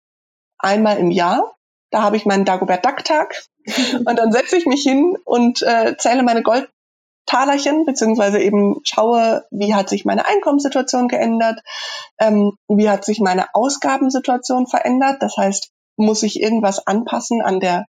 einmal 0.58 0.98
im 0.98 1.12
Jahr. 1.12 1.56
Da 1.90 2.02
habe 2.02 2.18
ich 2.18 2.26
meinen 2.26 2.46
Dagobert 2.46 2.86
Duck 2.86 3.04
Tag 3.06 3.44
und 4.06 4.18
dann 4.18 4.32
setze 4.32 4.58
ich 4.58 4.66
mich 4.66 4.84
hin 4.84 5.16
und 5.26 5.62
äh, 5.62 5.96
zähle 5.98 6.24
meine 6.24 6.44
Gold 6.44 6.70
Talerchen, 7.26 7.86
beziehungsweise 7.86 8.40
eben 8.40 8.82
schaue, 8.84 9.46
wie 9.50 9.74
hat 9.74 9.88
sich 9.88 10.04
meine 10.04 10.28
Einkommenssituation 10.28 11.08
geändert, 11.08 11.62
ähm, 12.20 12.58
wie 12.68 12.90
hat 12.90 13.06
sich 13.06 13.22
meine 13.22 13.48
Ausgabensituation 13.54 14.68
verändert. 14.68 15.22
Das 15.22 15.38
heißt, 15.38 15.72
muss 15.96 16.24
ich 16.24 16.42
irgendwas 16.42 16.86
anpassen 16.86 17.42
an 17.42 17.62
der 17.62 17.86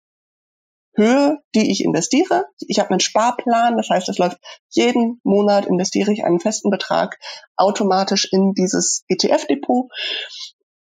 Höhe, 1.01 1.39
die 1.55 1.71
ich 1.71 1.83
investiere. 1.83 2.45
Ich 2.69 2.79
habe 2.79 2.91
einen 2.91 3.01
Sparplan, 3.01 3.77
das 3.77 3.89
heißt, 3.89 4.09
es 4.09 4.19
läuft 4.19 4.39
jeden 4.69 5.21
Monat 5.25 5.67
investiere 5.67 6.13
ich 6.13 6.25
einen 6.25 6.41
festen 6.41 6.71
Betrag 6.71 7.19
automatisch 7.57 8.29
in 8.31 8.53
dieses 8.53 9.05
ETF-Depot. 9.09 9.91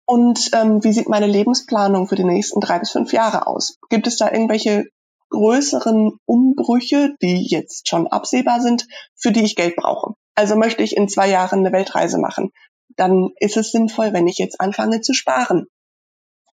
Und 0.06 0.52
ähm, 0.54 0.84
wie 0.84 0.94
sieht 0.94 1.10
meine 1.10 1.28
Lebensplanung 1.28 2.08
für 2.08 2.16
die 2.16 2.26
nächsten 2.26 2.60
drei 2.60 2.80
bis 2.80 2.92
fünf 2.92 3.14
Jahre 3.14 3.48
aus? 3.48 3.78
Gibt 3.90 4.06
es 4.06 4.18
da 4.18 4.32
irgendwelche 4.32 4.86
größeren 5.34 6.12
Umbrüche, 6.26 7.16
die 7.22 7.48
jetzt 7.50 7.90
schon 7.90 8.08
absehbar 8.08 8.62
sind, 8.62 8.86
für 9.16 9.32
die 9.32 9.44
ich 9.44 9.56
Geld 9.56 9.76
brauche. 9.76 10.14
Also 10.36 10.56
möchte 10.56 10.84
ich 10.84 10.96
in 10.96 11.10
zwei 11.10 11.28
Jahren 11.28 11.60
eine 11.60 11.72
Weltreise 11.72 12.20
machen, 12.20 12.52
dann 12.96 13.30
ist 13.38 13.58
es 13.58 13.72
sinnvoll, 13.72 14.14
wenn 14.14 14.28
ich 14.28 14.38
jetzt 14.38 14.62
anfange 14.62 15.02
zu 15.02 15.14
sparen. 15.14 15.66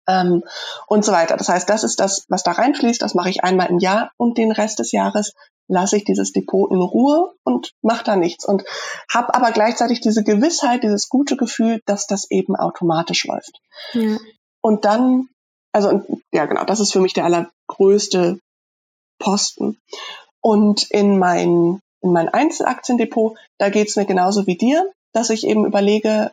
Ähm, 0.09 0.43
und 0.87 1.03
so 1.03 1.11
weiter. 1.11 1.35
Das 1.35 1.49
heißt, 1.49 1.69
das 1.69 1.83
ist 1.83 1.99
das, 1.99 2.25
was 2.29 2.43
da 2.43 2.51
reinfließt, 2.51 3.01
das 3.01 3.13
mache 3.13 3.29
ich 3.29 3.43
einmal 3.43 3.67
im 3.67 3.79
Jahr 3.79 4.11
und 4.17 4.37
den 4.37 4.51
Rest 4.51 4.79
des 4.79 4.91
Jahres 4.91 5.33
lasse 5.67 5.97
ich 5.97 6.05
dieses 6.05 6.31
Depot 6.31 6.71
in 6.71 6.81
Ruhe 6.81 7.33
und 7.43 7.73
mache 7.81 8.03
da 8.03 8.15
nichts 8.15 8.45
und 8.45 8.63
habe 9.13 9.33
aber 9.35 9.51
gleichzeitig 9.51 9.99
diese 9.99 10.23
Gewissheit, 10.23 10.83
dieses 10.83 11.09
gute 11.09 11.35
Gefühl, 11.35 11.81
dass 11.85 12.07
das 12.07 12.31
eben 12.31 12.55
automatisch 12.55 13.25
läuft. 13.25 13.59
Ja. 13.93 14.17
Und 14.61 14.85
dann, 14.85 15.27
also 15.73 16.03
ja 16.31 16.45
genau, 16.45 16.63
das 16.63 16.79
ist 16.79 16.93
für 16.93 17.01
mich 17.01 17.13
der 17.13 17.25
allergrößte 17.25 18.39
Posten. 19.19 19.77
Und 20.41 20.89
in 20.91 21.19
mein, 21.19 21.79
in 22.01 22.11
mein 22.13 22.29
Einzelaktiendepot, 22.29 23.37
da 23.57 23.69
geht's 23.69 23.95
mir 23.95 24.05
genauso 24.05 24.47
wie 24.47 24.57
dir, 24.57 24.89
dass 25.13 25.29
ich 25.29 25.45
eben 25.45 25.65
überlege, 25.65 26.31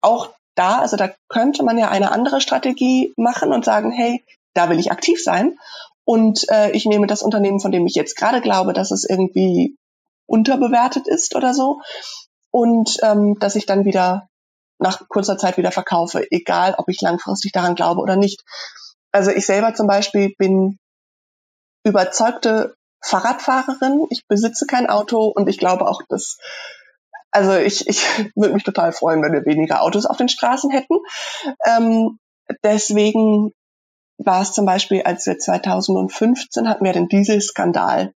auch 0.00 0.30
da, 0.58 0.80
also 0.80 0.96
da 0.96 1.10
könnte 1.28 1.62
man 1.62 1.78
ja 1.78 1.88
eine 1.88 2.10
andere 2.10 2.40
Strategie 2.40 3.12
machen 3.16 3.52
und 3.52 3.64
sagen, 3.64 3.90
hey, 3.90 4.24
da 4.54 4.68
will 4.68 4.78
ich 4.78 4.90
aktiv 4.90 5.22
sein. 5.22 5.58
Und 6.04 6.48
äh, 6.50 6.70
ich 6.72 6.86
nehme 6.86 7.06
das 7.06 7.22
Unternehmen, 7.22 7.60
von 7.60 7.70
dem 7.70 7.86
ich 7.86 7.94
jetzt 7.94 8.16
gerade 8.16 8.40
glaube, 8.40 8.72
dass 8.72 8.90
es 8.90 9.04
irgendwie 9.04 9.76
unterbewertet 10.26 11.06
ist 11.06 11.36
oder 11.36 11.54
so. 11.54 11.80
Und 12.50 12.96
ähm, 13.02 13.38
dass 13.38 13.56
ich 13.56 13.66
dann 13.66 13.84
wieder 13.84 14.28
nach 14.78 15.08
kurzer 15.08 15.38
Zeit 15.38 15.56
wieder 15.58 15.70
verkaufe, 15.70 16.26
egal 16.30 16.74
ob 16.78 16.88
ich 16.88 17.00
langfristig 17.00 17.52
daran 17.52 17.74
glaube 17.74 18.00
oder 18.00 18.16
nicht. 18.16 18.42
Also 19.12 19.30
ich 19.30 19.46
selber 19.46 19.74
zum 19.74 19.86
Beispiel 19.86 20.34
bin 20.38 20.78
überzeugte 21.84 22.74
Fahrradfahrerin. 23.02 24.06
Ich 24.10 24.26
besitze 24.26 24.66
kein 24.66 24.88
Auto 24.88 25.26
und 25.26 25.48
ich 25.48 25.58
glaube 25.58 25.86
auch, 25.86 26.02
dass 26.08 26.38
also 27.30 27.56
ich, 27.56 27.88
ich 27.88 28.04
würde 28.34 28.54
mich 28.54 28.64
total 28.64 28.92
freuen, 28.92 29.22
wenn 29.22 29.32
wir 29.32 29.44
weniger 29.44 29.82
Autos 29.82 30.06
auf 30.06 30.16
den 30.16 30.28
Straßen 30.28 30.70
hätten. 30.70 30.98
Ähm, 31.66 32.18
deswegen 32.62 33.52
war 34.18 34.42
es 34.42 34.52
zum 34.52 34.66
Beispiel, 34.66 35.02
als 35.02 35.26
wir 35.26 35.38
2015 35.38 36.68
hatten 36.68 36.84
wir 36.84 36.92
den 36.92 37.08
Dieselskandal. 37.08 38.12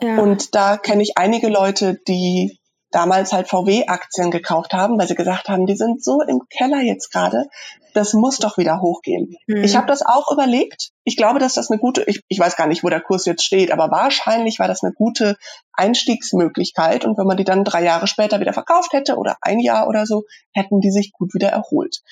Ja. 0.00 0.18
Und 0.18 0.54
da 0.54 0.76
kenne 0.76 1.02
ich 1.02 1.16
einige 1.16 1.48
Leute, 1.48 1.98
die 2.06 2.57
damals 2.90 3.32
halt 3.32 3.48
VW-Aktien 3.48 4.30
gekauft 4.30 4.72
haben, 4.72 4.98
weil 4.98 5.08
sie 5.08 5.14
gesagt 5.14 5.48
haben, 5.48 5.66
die 5.66 5.76
sind 5.76 6.02
so 6.02 6.22
im 6.22 6.40
Keller 6.48 6.80
jetzt 6.80 7.12
gerade, 7.12 7.46
das 7.94 8.14
muss 8.14 8.38
doch 8.38 8.56
wieder 8.58 8.80
hochgehen. 8.80 9.36
Mhm. 9.46 9.64
Ich 9.64 9.76
habe 9.76 9.86
das 9.86 10.02
auch 10.02 10.30
überlegt. 10.32 10.90
Ich 11.04 11.16
glaube, 11.16 11.38
dass 11.38 11.54
das 11.54 11.70
eine 11.70 11.78
gute, 11.78 12.04
ich, 12.04 12.22
ich 12.28 12.38
weiß 12.38 12.56
gar 12.56 12.66
nicht, 12.66 12.84
wo 12.84 12.88
der 12.88 13.00
Kurs 13.00 13.26
jetzt 13.26 13.44
steht, 13.44 13.72
aber 13.72 13.90
wahrscheinlich 13.90 14.58
war 14.58 14.68
das 14.68 14.82
eine 14.82 14.92
gute 14.92 15.36
Einstiegsmöglichkeit. 15.72 17.04
Und 17.04 17.18
wenn 17.18 17.26
man 17.26 17.36
die 17.36 17.44
dann 17.44 17.64
drei 17.64 17.82
Jahre 17.82 18.06
später 18.06 18.40
wieder 18.40 18.52
verkauft 18.52 18.92
hätte 18.92 19.16
oder 19.16 19.36
ein 19.40 19.60
Jahr 19.60 19.88
oder 19.88 20.06
so, 20.06 20.24
hätten 20.52 20.80
die 20.80 20.90
sich 20.90 21.12
gut 21.12 21.34
wieder 21.34 21.48
erholt. 21.48 22.02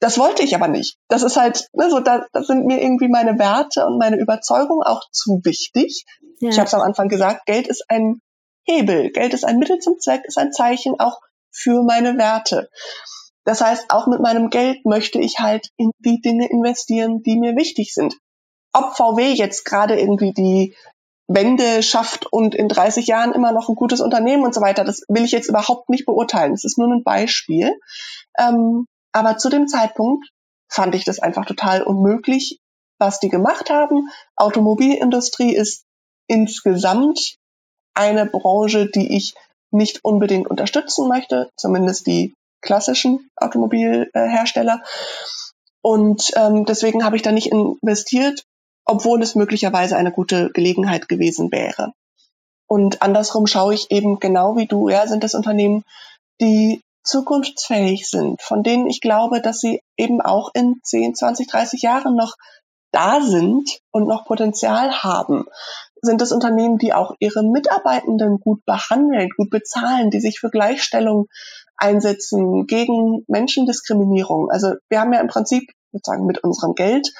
Das 0.00 0.18
wollte 0.18 0.42
ich 0.42 0.54
aber 0.54 0.68
nicht. 0.68 0.98
Das 1.08 1.22
ist 1.22 1.36
halt, 1.36 1.68
ne, 1.72 1.88
so, 1.90 2.00
da, 2.00 2.26
da 2.32 2.42
sind 2.42 2.66
mir 2.66 2.82
irgendwie 2.82 3.08
meine 3.08 3.38
Werte 3.38 3.86
und 3.86 3.98
meine 3.98 4.18
Überzeugung 4.18 4.82
auch 4.82 5.02
zu 5.10 5.40
wichtig. 5.44 6.04
Ja. 6.40 6.50
Ich 6.50 6.58
habe 6.58 6.66
es 6.66 6.74
am 6.74 6.82
Anfang 6.82 7.08
gesagt, 7.08 7.46
Geld 7.46 7.68
ist 7.68 7.84
ein 7.88 8.20
Hebel. 8.64 9.10
Geld 9.10 9.34
ist 9.34 9.44
ein 9.44 9.58
Mittel 9.58 9.78
zum 9.78 9.98
Zweck, 9.98 10.24
ist 10.24 10.38
ein 10.38 10.52
Zeichen 10.52 10.98
auch 10.98 11.20
für 11.50 11.82
meine 11.82 12.18
Werte. 12.18 12.70
Das 13.44 13.60
heißt, 13.60 13.90
auch 13.90 14.06
mit 14.06 14.20
meinem 14.20 14.50
Geld 14.50 14.84
möchte 14.84 15.18
ich 15.20 15.38
halt 15.38 15.68
in 15.76 15.90
die 15.98 16.20
Dinge 16.20 16.48
investieren, 16.50 17.22
die 17.22 17.38
mir 17.38 17.56
wichtig 17.56 17.92
sind. 17.92 18.16
Ob 18.72 18.96
VW 18.96 19.32
jetzt 19.32 19.64
gerade 19.64 19.98
irgendwie 19.98 20.32
die 20.32 20.74
Wende 21.28 21.82
schafft 21.82 22.26
und 22.30 22.54
in 22.54 22.68
30 22.68 23.06
Jahren 23.06 23.32
immer 23.32 23.52
noch 23.52 23.68
ein 23.68 23.76
gutes 23.76 24.00
Unternehmen 24.00 24.44
und 24.44 24.54
so 24.54 24.60
weiter, 24.60 24.84
das 24.84 25.02
will 25.08 25.24
ich 25.24 25.32
jetzt 25.32 25.48
überhaupt 25.48 25.88
nicht 25.88 26.06
beurteilen. 26.06 26.52
Das 26.52 26.64
ist 26.64 26.78
nur 26.78 26.88
ein 26.88 27.04
Beispiel. 27.04 27.78
Ähm, 28.38 28.86
aber 29.12 29.38
zu 29.38 29.48
dem 29.48 29.68
Zeitpunkt 29.68 30.28
fand 30.68 30.94
ich 30.94 31.04
das 31.04 31.20
einfach 31.20 31.46
total 31.46 31.82
unmöglich, 31.82 32.58
was 32.98 33.20
die 33.20 33.28
gemacht 33.28 33.70
haben. 33.70 34.08
Automobilindustrie 34.36 35.54
ist 35.54 35.84
insgesamt 36.26 37.36
eine 37.94 38.26
Branche, 38.26 38.90
die 38.90 39.16
ich 39.16 39.34
nicht 39.70 40.04
unbedingt 40.04 40.48
unterstützen 40.48 41.08
möchte, 41.08 41.50
zumindest 41.56 42.06
die 42.06 42.34
klassischen 42.60 43.28
Automobilhersteller. 43.36 44.82
Und 45.82 46.32
ähm, 46.36 46.64
deswegen 46.64 47.04
habe 47.04 47.16
ich 47.16 47.22
da 47.22 47.32
nicht 47.32 47.48
investiert, 47.48 48.44
obwohl 48.86 49.22
es 49.22 49.34
möglicherweise 49.34 49.96
eine 49.96 50.12
gute 50.12 50.50
Gelegenheit 50.50 51.08
gewesen 51.08 51.52
wäre. 51.52 51.92
Und 52.66 53.02
andersrum 53.02 53.46
schaue 53.46 53.74
ich 53.74 53.90
eben 53.90 54.18
genau 54.18 54.56
wie 54.56 54.66
du, 54.66 54.88
ja, 54.88 55.06
sind 55.06 55.24
das 55.24 55.34
Unternehmen, 55.34 55.84
die 56.40 56.80
zukunftsfähig 57.04 58.08
sind, 58.08 58.40
von 58.40 58.62
denen 58.62 58.86
ich 58.86 59.00
glaube, 59.00 59.42
dass 59.42 59.60
sie 59.60 59.80
eben 59.98 60.22
auch 60.22 60.50
in 60.54 60.80
10, 60.82 61.14
20, 61.14 61.46
30 61.46 61.82
Jahren 61.82 62.16
noch 62.16 62.34
da 62.92 63.20
sind 63.20 63.80
und 63.90 64.06
noch 64.08 64.24
Potenzial 64.24 65.02
haben, 65.02 65.46
sind 66.04 66.22
es 66.22 66.32
Unternehmen, 66.32 66.78
die 66.78 66.92
auch 66.92 67.14
ihre 67.18 67.42
Mitarbeitenden 67.42 68.38
gut 68.40 68.64
behandeln, 68.64 69.28
gut 69.36 69.50
bezahlen, 69.50 70.10
die 70.10 70.20
sich 70.20 70.38
für 70.38 70.50
Gleichstellung 70.50 71.26
einsetzen, 71.76 72.66
gegen 72.66 73.24
Menschendiskriminierung. 73.26 74.50
Also 74.50 74.74
wir 74.88 75.00
haben 75.00 75.12
ja 75.12 75.20
im 75.20 75.28
Prinzip 75.28 75.70
sozusagen 75.92 76.26
mit 76.26 76.42
unserem 76.42 76.74
Geld 76.74 77.12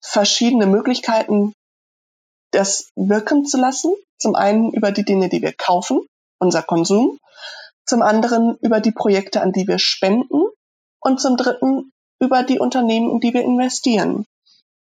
verschiedene 0.00 0.66
Möglichkeiten, 0.66 1.52
das 2.50 2.88
wirken 2.96 3.44
zu 3.44 3.58
lassen. 3.58 3.94
Zum 4.18 4.34
einen 4.34 4.72
über 4.72 4.92
die 4.92 5.04
Dinge, 5.04 5.28
die 5.28 5.42
wir 5.42 5.52
kaufen, 5.52 6.00
unser 6.38 6.62
Konsum. 6.62 7.18
Zum 7.86 8.02
anderen 8.02 8.56
über 8.60 8.80
die 8.80 8.92
Projekte, 8.92 9.40
an 9.40 9.52
die 9.52 9.66
wir 9.66 9.78
spenden. 9.78 10.42
Und 11.00 11.20
zum 11.20 11.36
dritten 11.36 11.90
über 12.20 12.44
die 12.44 12.60
Unternehmen, 12.60 13.10
in 13.10 13.20
die 13.20 13.34
wir 13.34 13.42
investieren. 13.42 14.24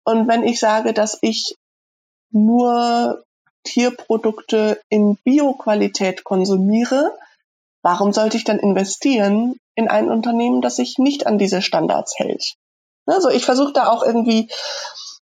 Und 0.03 0.27
wenn 0.27 0.43
ich 0.43 0.59
sage, 0.59 0.93
dass 0.93 1.17
ich 1.21 1.55
nur 2.31 3.23
Tierprodukte 3.63 4.81
in 4.89 5.17
Bioqualität 5.23 6.23
konsumiere, 6.23 7.17
warum 7.83 8.13
sollte 8.13 8.37
ich 8.37 8.43
dann 8.43 8.59
investieren 8.59 9.57
in 9.75 9.87
ein 9.87 10.09
Unternehmen, 10.09 10.61
das 10.61 10.77
sich 10.77 10.97
nicht 10.97 11.27
an 11.27 11.37
diese 11.37 11.61
Standards 11.61 12.17
hält? 12.17 12.55
Also 13.05 13.29
ich 13.29 13.45
versuche 13.45 13.73
da 13.73 13.87
auch 13.87 14.03
irgendwie 14.03 14.49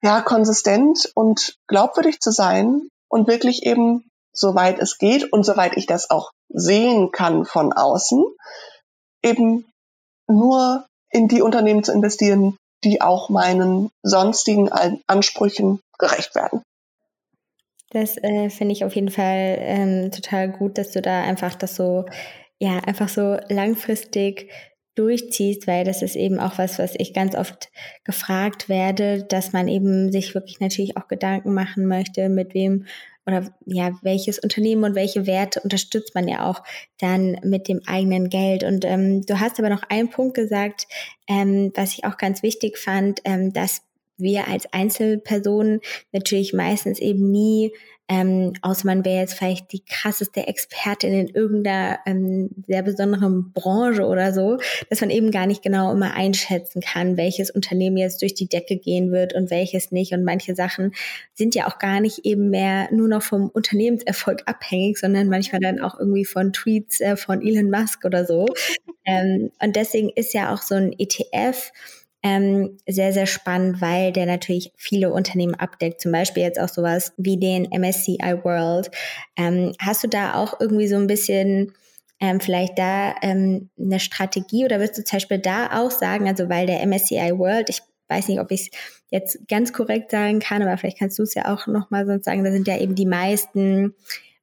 ja 0.02 0.20
konsistent 0.20 1.10
und 1.14 1.56
glaubwürdig 1.66 2.20
zu 2.20 2.30
sein 2.30 2.88
und 3.08 3.26
wirklich 3.26 3.64
eben 3.64 4.04
soweit 4.32 4.78
es 4.78 4.98
geht 4.98 5.32
und 5.32 5.44
soweit 5.44 5.76
ich 5.76 5.86
das 5.86 6.10
auch 6.10 6.30
sehen 6.48 7.10
kann 7.10 7.44
von 7.44 7.72
außen, 7.72 8.24
eben 9.22 9.66
nur 10.28 10.86
in 11.10 11.28
die 11.28 11.42
Unternehmen 11.42 11.84
zu 11.84 11.92
investieren, 11.92 12.56
die 12.82 13.00
auch 13.00 13.30
meinen 13.30 13.90
sonstigen 14.02 14.70
Ansprüchen 15.06 15.80
gerecht 15.98 16.34
werden. 16.34 16.62
Das 17.94 18.16
äh, 18.16 18.50
finde 18.50 18.72
ich 18.72 18.84
auf 18.84 18.96
jeden 18.96 19.10
Fall 19.10 19.56
ähm, 19.60 20.10
total 20.10 20.50
gut, 20.50 20.78
dass 20.78 20.90
du 20.90 21.00
da 21.00 21.22
einfach 21.22 21.54
das 21.54 21.76
so, 21.76 22.04
ja, 22.58 22.78
einfach 22.80 23.08
so 23.08 23.38
langfristig 23.48 24.50
durchziehst, 24.96 25.68
weil 25.68 25.84
das 25.84 26.02
ist 26.02 26.16
eben 26.16 26.40
auch 26.40 26.58
was, 26.58 26.80
was 26.80 26.94
ich 26.98 27.14
ganz 27.14 27.36
oft 27.36 27.70
gefragt 28.02 28.68
werde, 28.68 29.22
dass 29.22 29.52
man 29.52 29.68
eben 29.68 30.10
sich 30.10 30.34
wirklich 30.34 30.58
natürlich 30.58 30.96
auch 30.96 31.06
Gedanken 31.06 31.54
machen 31.54 31.86
möchte, 31.86 32.28
mit 32.28 32.52
wem 32.52 32.86
oder 33.26 33.54
ja, 33.64 33.92
welches 34.02 34.40
Unternehmen 34.40 34.82
und 34.82 34.96
welche 34.96 35.28
Werte 35.28 35.60
unterstützt 35.60 36.16
man 36.16 36.26
ja 36.26 36.50
auch 36.50 36.64
dann 36.98 37.38
mit 37.44 37.68
dem 37.68 37.80
eigenen 37.86 38.28
Geld. 38.28 38.64
Und 38.64 38.84
ähm, 38.84 39.22
du 39.24 39.38
hast 39.38 39.60
aber 39.60 39.68
noch 39.68 39.84
einen 39.88 40.10
Punkt 40.10 40.34
gesagt, 40.34 40.88
ähm, 41.28 41.72
was 41.76 41.92
ich 41.94 42.04
auch 42.04 42.16
ganz 42.16 42.42
wichtig 42.42 42.76
fand, 42.76 43.20
ähm, 43.24 43.52
dass 43.52 43.82
wir 44.16 44.48
als 44.48 44.72
Einzelpersonen 44.72 45.80
natürlich 46.12 46.52
meistens 46.52 46.98
eben 46.98 47.30
nie 47.30 47.72
ähm, 48.06 48.52
außer 48.60 48.86
man 48.86 49.04
wäre 49.04 49.20
jetzt 49.20 49.34
vielleicht 49.34 49.72
die 49.72 49.82
krasseste 49.82 50.46
Expertin 50.46 51.12
in 51.14 51.28
irgendeiner 51.28 52.00
ähm, 52.04 52.50
sehr 52.66 52.82
besonderen 52.82 53.52
Branche 53.52 54.04
oder 54.04 54.34
so, 54.34 54.58
dass 54.90 55.00
man 55.00 55.08
eben 55.08 55.30
gar 55.30 55.46
nicht 55.46 55.62
genau 55.62 55.90
immer 55.90 56.12
einschätzen 56.12 56.82
kann, 56.82 57.16
welches 57.16 57.50
Unternehmen 57.50 57.96
jetzt 57.96 58.20
durch 58.20 58.34
die 58.34 58.48
Decke 58.48 58.76
gehen 58.76 59.10
wird 59.10 59.34
und 59.34 59.50
welches 59.50 59.90
nicht. 59.90 60.12
Und 60.12 60.24
manche 60.24 60.54
Sachen 60.54 60.94
sind 61.32 61.54
ja 61.54 61.66
auch 61.66 61.78
gar 61.78 62.00
nicht 62.00 62.26
eben 62.26 62.50
mehr 62.50 62.92
nur 62.92 63.08
noch 63.08 63.22
vom 63.22 63.48
Unternehmenserfolg 63.48 64.42
abhängig, 64.44 64.98
sondern 64.98 65.28
manchmal 65.28 65.62
dann 65.62 65.80
auch 65.80 65.98
irgendwie 65.98 66.26
von 66.26 66.52
Tweets 66.52 67.00
äh, 67.00 67.16
von 67.16 67.40
Elon 67.40 67.70
Musk 67.70 68.04
oder 68.04 68.24
so. 68.24 68.46
Ähm, 69.06 69.50
und 69.62 69.76
deswegen 69.76 70.08
ist 70.08 70.32
ja 70.32 70.54
auch 70.54 70.62
so 70.62 70.76
ein 70.76 70.94
ETF 70.98 71.72
ähm, 72.24 72.78
sehr, 72.88 73.12
sehr 73.12 73.26
spannend, 73.26 73.82
weil 73.82 74.10
der 74.10 74.24
natürlich 74.24 74.72
viele 74.76 75.12
Unternehmen 75.12 75.54
abdeckt, 75.54 76.00
zum 76.00 76.10
Beispiel 76.10 76.42
jetzt 76.42 76.58
auch 76.58 76.70
sowas 76.70 77.12
wie 77.18 77.36
den 77.36 77.68
MSCI 77.70 78.40
World. 78.42 78.90
Ähm, 79.36 79.74
hast 79.78 80.02
du 80.02 80.08
da 80.08 80.34
auch 80.34 80.58
irgendwie 80.58 80.88
so 80.88 80.96
ein 80.96 81.06
bisschen 81.06 81.74
ähm, 82.20 82.40
vielleicht 82.40 82.78
da 82.78 83.14
ähm, 83.20 83.68
eine 83.78 84.00
Strategie 84.00 84.64
oder 84.64 84.80
wirst 84.80 84.96
du 84.96 85.04
zum 85.04 85.16
Beispiel 85.16 85.38
da 85.38 85.78
auch 85.78 85.90
sagen, 85.90 86.26
also 86.26 86.48
weil 86.48 86.66
der 86.66 86.84
MSCI 86.86 87.38
World, 87.38 87.68
ich 87.68 87.82
weiß 88.08 88.28
nicht, 88.28 88.40
ob 88.40 88.50
ich 88.50 88.62
es 88.62 88.70
jetzt 89.10 89.48
ganz 89.48 89.74
korrekt 89.74 90.10
sagen 90.10 90.38
kann, 90.38 90.62
aber 90.62 90.78
vielleicht 90.78 90.98
kannst 90.98 91.18
du 91.18 91.24
es 91.24 91.34
ja 91.34 91.52
auch 91.52 91.66
nochmal 91.66 92.06
sonst 92.06 92.24
sagen, 92.24 92.42
da 92.42 92.50
sind 92.50 92.66
ja 92.66 92.78
eben 92.78 92.94
die 92.94 93.06
meisten 93.06 93.94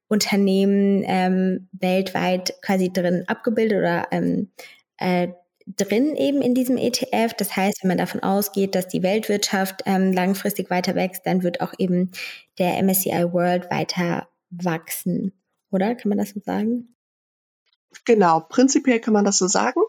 Unternehmen 0.06 1.02
ähm, 1.04 1.68
weltweit 1.72 2.54
quasi 2.62 2.92
drin 2.92 3.24
abgebildet 3.26 3.78
oder 3.78 4.06
ähm, 4.12 4.50
äh, 4.98 5.28
drin 5.76 6.16
eben 6.16 6.42
in 6.42 6.54
diesem 6.54 6.76
ETF. 6.76 7.34
Das 7.34 7.56
heißt, 7.56 7.82
wenn 7.82 7.88
man 7.88 7.98
davon 7.98 8.22
ausgeht, 8.22 8.74
dass 8.74 8.88
die 8.88 9.02
Weltwirtschaft 9.02 9.82
ähm, 9.86 10.12
langfristig 10.12 10.70
weiter 10.70 10.94
wächst, 10.94 11.22
dann 11.24 11.42
wird 11.42 11.60
auch 11.60 11.72
eben 11.78 12.10
der 12.58 12.82
MSCI 12.82 13.32
World 13.32 13.70
weiter 13.70 14.28
wachsen. 14.50 15.32
Oder 15.70 15.94
kann 15.94 16.10
man 16.10 16.18
das 16.18 16.30
so 16.30 16.40
sagen? 16.40 16.94
Genau, 18.04 18.40
prinzipiell 18.40 19.00
kann 19.00 19.14
man 19.14 19.24
das 19.24 19.38
so 19.38 19.46
sagen. 19.46 19.80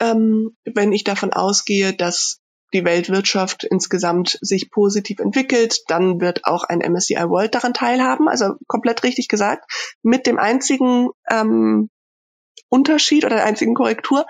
Ähm, 0.00 0.56
wenn 0.64 0.92
ich 0.92 1.04
davon 1.04 1.32
ausgehe, 1.32 1.92
dass 1.92 2.40
die 2.72 2.84
Weltwirtschaft 2.84 3.64
insgesamt 3.64 4.38
sich 4.40 4.70
positiv 4.70 5.18
entwickelt, 5.18 5.80
dann 5.88 6.20
wird 6.20 6.44
auch 6.44 6.64
ein 6.64 6.78
MSCI 6.78 7.28
World 7.28 7.54
daran 7.54 7.74
teilhaben. 7.74 8.28
Also 8.28 8.54
komplett 8.66 9.02
richtig 9.02 9.28
gesagt. 9.28 9.70
Mit 10.02 10.26
dem 10.26 10.38
einzigen 10.38 11.10
ähm, 11.30 11.90
Unterschied 12.72 13.24
oder 13.24 13.36
der 13.36 13.44
einzigen 13.44 13.74
Korrektur. 13.74 14.26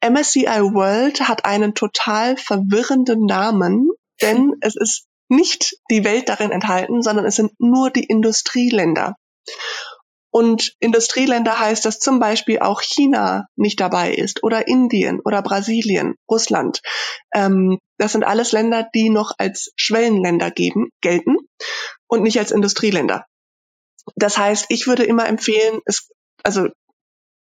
MSCI 0.00 0.46
World 0.46 1.28
hat 1.28 1.44
einen 1.44 1.74
total 1.74 2.36
verwirrenden 2.36 3.26
Namen, 3.26 3.90
denn 4.22 4.54
es 4.60 4.76
ist 4.76 5.06
nicht 5.28 5.76
die 5.90 6.04
Welt 6.04 6.28
darin 6.28 6.50
enthalten, 6.50 7.02
sondern 7.02 7.24
es 7.24 7.36
sind 7.36 7.52
nur 7.58 7.90
die 7.90 8.04
Industrieländer. 8.04 9.16
Und 10.32 10.74
Industrieländer 10.78 11.58
heißt, 11.58 11.84
dass 11.84 11.98
zum 11.98 12.20
Beispiel 12.20 12.60
auch 12.60 12.82
China 12.82 13.46
nicht 13.56 13.80
dabei 13.80 14.14
ist 14.14 14.44
oder 14.44 14.68
Indien 14.68 15.20
oder 15.24 15.42
Brasilien, 15.42 16.14
Russland. 16.30 16.80
Ähm, 17.34 17.78
das 17.98 18.12
sind 18.12 18.24
alles 18.24 18.52
Länder, 18.52 18.88
die 18.94 19.10
noch 19.10 19.32
als 19.38 19.72
Schwellenländer 19.74 20.52
geben, 20.52 20.90
gelten 21.00 21.36
und 22.06 22.22
nicht 22.22 22.38
als 22.38 22.52
Industrieländer. 22.52 23.26
Das 24.14 24.38
heißt, 24.38 24.66
ich 24.68 24.86
würde 24.86 25.02
immer 25.02 25.26
empfehlen, 25.26 25.80
es, 25.84 26.08
also 26.44 26.68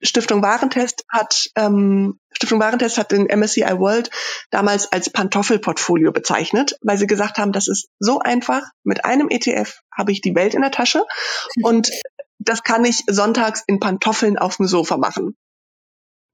Stiftung 0.02 0.42
Warentest 0.42 1.04
hat 1.08 1.50
ähm, 1.56 2.18
Stiftung 2.32 2.60
Warentest 2.60 2.98
hat 2.98 3.12
den 3.12 3.26
MSCI 3.26 3.78
World 3.78 4.10
damals 4.50 4.90
als 4.90 5.10
Pantoffelportfolio 5.10 6.12
bezeichnet, 6.12 6.76
weil 6.82 6.98
sie 6.98 7.06
gesagt 7.06 7.38
haben, 7.38 7.52
das 7.52 7.68
ist 7.68 7.88
so 7.98 8.18
einfach. 8.18 8.62
Mit 8.84 9.04
einem 9.04 9.28
ETF 9.30 9.80
habe 9.96 10.12
ich 10.12 10.20
die 10.20 10.34
Welt 10.34 10.54
in 10.54 10.62
der 10.62 10.70
Tasche 10.70 11.04
und 11.62 11.90
das 12.38 12.62
kann 12.62 12.84
ich 12.84 13.02
sonntags 13.08 13.62
in 13.66 13.78
Pantoffeln 13.78 14.38
auf 14.38 14.56
dem 14.56 14.66
Sofa 14.66 14.96
machen. 14.96 15.36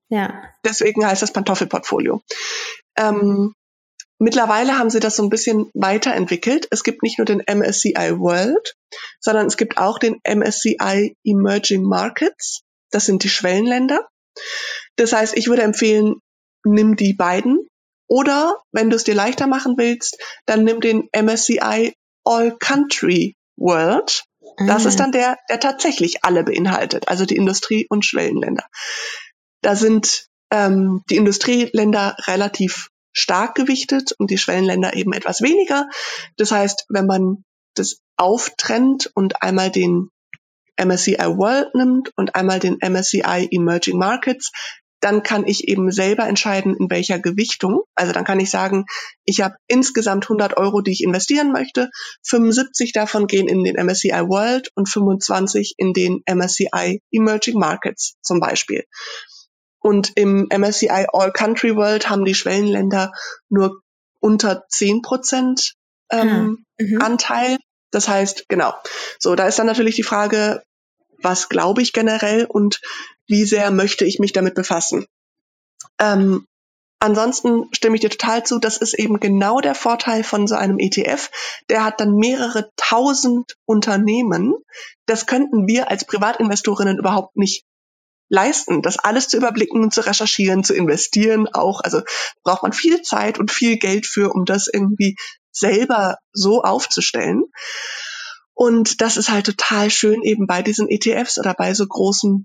Ja. 0.09 0.43
Deswegen 0.65 1.07
heißt 1.07 1.21
das 1.21 1.33
Pantoffelportfolio. 1.33 2.23
Ähm, 2.97 3.53
mittlerweile 4.19 4.79
haben 4.79 4.89
sie 4.89 5.01
das 5.01 5.17
so 5.17 5.23
ein 5.23 5.29
bisschen 5.29 5.71
weiterentwickelt. 5.75 6.67
Es 6.71 6.83
gibt 6.83 7.03
nicht 7.03 7.19
nur 7.19 7.27
den 7.27 7.43
MSCI 7.47 8.19
World, 8.19 8.75
sondern 9.21 9.47
es 9.47 9.59
gibt 9.59 9.77
auch 9.77 9.99
den 9.99 10.19
MSCI 10.25 11.15
Emerging 11.25 11.83
Markets. 11.83 12.63
Das 12.91 13.05
sind 13.05 13.23
die 13.25 13.29
Schwellenländer. 13.29 14.09
Das 14.97 15.13
heißt, 15.13 15.37
ich 15.37 15.49
würde 15.49 15.63
empfehlen, 15.63 16.17
nimm 16.65 16.97
die 16.97 17.15
beiden. 17.15 17.69
Oder 18.09 18.57
wenn 18.73 18.91
du 18.91 18.97
es 18.97 19.05
dir 19.05 19.15
leichter 19.15 19.47
machen 19.47 19.75
willst, 19.77 20.19
dann 20.47 20.65
nimm 20.65 20.81
den 20.81 21.09
MSCI 21.13 21.95
All 22.25 22.57
Country 22.59 23.37
World. 23.57 24.25
Das 24.67 24.87
ist 24.87 25.01
ah. 25.01 25.05
dann 25.05 25.13
der, 25.13 25.39
der 25.49 25.61
tatsächlich 25.61 26.25
alle 26.25 26.43
beinhaltet, 26.43 27.09
also 27.09 27.25
die 27.25 27.37
Industrie- 27.37 27.87
und 27.89 28.05
Schwellenländer. 28.05 28.67
Da 29.63 29.77
sind 29.77 30.27
ähm, 30.51 31.03
die 31.11 31.17
Industrieländer 31.17 32.17
relativ 32.27 32.89
stark 33.13 33.55
gewichtet 33.55 34.13
und 34.19 34.31
die 34.31 34.39
Schwellenländer 34.39 34.95
eben 34.95 35.13
etwas 35.13 35.43
weniger. 35.43 35.89
Das 36.37 36.51
heißt, 36.51 36.87
wenn 36.89 37.07
man 37.07 37.45
das 37.75 37.99
auftrennt 38.17 39.11
und 39.15 39.43
einmal 39.43 39.71
den 39.71 40.11
MSCI 40.83 41.37
World 41.37 41.75
nimmt 41.75 42.11
und 42.17 42.35
einmal 42.35 42.61
den 42.61 42.79
MSCI 42.81 43.49
Emerging 43.51 43.99
Markets, 43.99 44.51
dann 45.01 45.23
kann 45.23 45.47
ich 45.47 45.69
eben 45.69 45.91
selber 45.91 46.27
entscheiden, 46.27 46.75
in 46.77 46.91
welcher 46.91 47.19
Gewichtung. 47.19 47.83
Also 47.95 48.13
dann 48.13 48.25
kann 48.25 48.41
ich 48.41 48.51
sagen, 48.51 48.85
ich 49.25 49.41
habe 49.41 49.55
insgesamt 49.69 50.25
100 50.25 50.57
Euro, 50.57 50.81
die 50.81 50.91
ich 50.91 51.05
investieren 51.05 51.53
möchte. 51.53 51.89
75 52.27 52.93
davon 52.93 53.27
gehen 53.27 53.49
in 53.49 53.63
den 53.63 53.77
MSCI 53.77 54.29
World 54.29 54.71
und 54.75 54.89
25 54.89 55.75
in 55.77 55.93
den 55.93 56.23
MSCI 56.27 57.01
Emerging 57.13 57.59
Markets 57.59 58.17
zum 58.23 58.41
Beispiel. 58.41 58.85
Und 59.81 60.13
im 60.17 60.49
MSCI 60.51 61.07
All 61.13 61.33
Country 61.33 61.77
World 61.77 62.11
haben 62.11 62.25
die 62.25 62.35
Schwellenländer 62.35 63.13
nur 63.49 63.81
unter 64.21 64.65
10 64.69 65.03
Prozent 65.03 65.75
ähm, 66.11 66.65
ah, 66.79 66.83
mhm. 66.83 67.03
Anteil. 67.03 67.57
Das 67.93 68.09
heißt, 68.09 68.47
genau. 68.49 68.75
So, 69.21 69.37
da 69.37 69.47
ist 69.47 69.59
dann 69.59 69.67
natürlich 69.67 69.95
die 69.95 70.03
Frage, 70.03 70.63
was 71.23 71.49
glaube 71.49 71.83
ich 71.83 71.93
generell 71.93 72.45
und 72.47 72.81
wie 73.27 73.45
sehr 73.45 73.71
möchte 73.71 74.05
ich 74.05 74.19
mich 74.19 74.33
damit 74.33 74.55
befassen. 74.55 75.07
Ähm, 76.01 76.47
ansonsten 77.01 77.69
stimme 77.73 77.97
ich 77.97 78.01
dir 78.01 78.11
total 78.11 78.45
zu, 78.45 78.59
das 78.59 78.79
ist 78.79 78.95
eben 78.95 79.21
genau 79.21 79.61
der 79.61 79.75
Vorteil 79.75 80.25
von 80.25 80.47
so 80.47 80.55
einem 80.55 80.79
ETF. 80.79 81.31
Der 81.69 81.85
hat 81.85 82.01
dann 82.01 82.15
mehrere 82.15 82.71
tausend 82.77 83.57
Unternehmen. 83.67 84.55
Das 85.07 85.27
könnten 85.27 85.67
wir 85.67 85.91
als 85.91 86.05
Privatinvestorinnen 86.05 86.99
überhaupt 86.99 87.37
nicht 87.37 87.65
leisten, 88.31 88.83
das 88.83 88.99
alles 88.99 89.29
zu 89.29 89.37
überblicken, 89.37 89.91
zu 89.91 90.05
recherchieren, 90.05 90.63
zu 90.63 90.75
investieren 90.75 91.49
auch. 91.49 91.81
Also 91.83 92.03
braucht 92.45 92.63
man 92.63 92.73
viel 92.73 93.01
Zeit 93.03 93.39
und 93.39 93.51
viel 93.51 93.79
Geld 93.79 94.07
für, 94.07 94.35
um 94.35 94.45
das 94.45 94.69
irgendwie 94.73 95.17
selber 95.51 96.19
so 96.33 96.63
aufzustellen. 96.63 97.45
Und 98.59 99.01
das 99.03 99.17
ist 99.17 99.31
halt 99.31 99.47
total 99.47 99.89
schön 99.89 100.21
eben 100.25 100.49
bei 100.49 100.63
diesen 100.63 100.89
ETFs 100.89 101.39
oder 101.39 101.55
bei 101.55 101.75
so 101.75 101.87
großen 101.87 102.45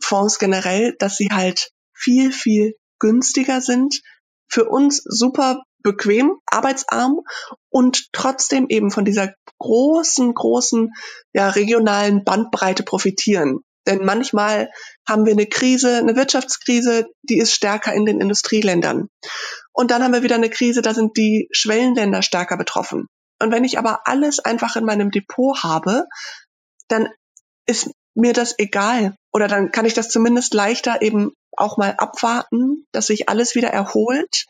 Fonds 0.00 0.38
generell, 0.38 0.94
dass 1.00 1.16
sie 1.16 1.30
halt 1.32 1.72
viel, 1.92 2.30
viel 2.30 2.74
günstiger 3.00 3.60
sind, 3.60 4.00
für 4.48 4.66
uns 4.66 5.02
super 5.04 5.64
bequem, 5.82 6.30
arbeitsarm 6.46 7.22
und 7.70 8.12
trotzdem 8.12 8.66
eben 8.68 8.92
von 8.92 9.04
dieser 9.04 9.34
großen, 9.58 10.32
großen, 10.32 10.92
ja, 11.32 11.48
regionalen 11.48 12.22
Bandbreite 12.22 12.84
profitieren. 12.84 13.58
Denn 13.88 14.04
manchmal 14.04 14.70
haben 15.08 15.26
wir 15.26 15.32
eine 15.32 15.46
Krise, 15.46 15.96
eine 15.96 16.14
Wirtschaftskrise, 16.14 17.06
die 17.24 17.38
ist 17.38 17.52
stärker 17.52 17.92
in 17.94 18.04
den 18.04 18.20
Industrieländern. 18.20 19.08
Und 19.72 19.90
dann 19.90 20.04
haben 20.04 20.12
wir 20.12 20.22
wieder 20.22 20.36
eine 20.36 20.50
Krise, 20.50 20.82
da 20.82 20.94
sind 20.94 21.16
die 21.16 21.48
Schwellenländer 21.50 22.22
stärker 22.22 22.56
betroffen. 22.56 23.08
Und 23.40 23.52
wenn 23.52 23.64
ich 23.64 23.78
aber 23.78 24.06
alles 24.06 24.38
einfach 24.40 24.76
in 24.76 24.84
meinem 24.84 25.10
Depot 25.10 25.62
habe, 25.62 26.06
dann 26.88 27.08
ist 27.66 27.90
mir 28.14 28.32
das 28.32 28.58
egal. 28.58 29.14
Oder 29.32 29.48
dann 29.48 29.70
kann 29.70 29.84
ich 29.84 29.94
das 29.94 30.08
zumindest 30.08 30.54
leichter 30.54 31.02
eben 31.02 31.32
auch 31.56 31.76
mal 31.76 31.94
abwarten, 31.98 32.86
dass 32.92 33.06
sich 33.06 33.28
alles 33.28 33.54
wieder 33.54 33.68
erholt 33.68 34.46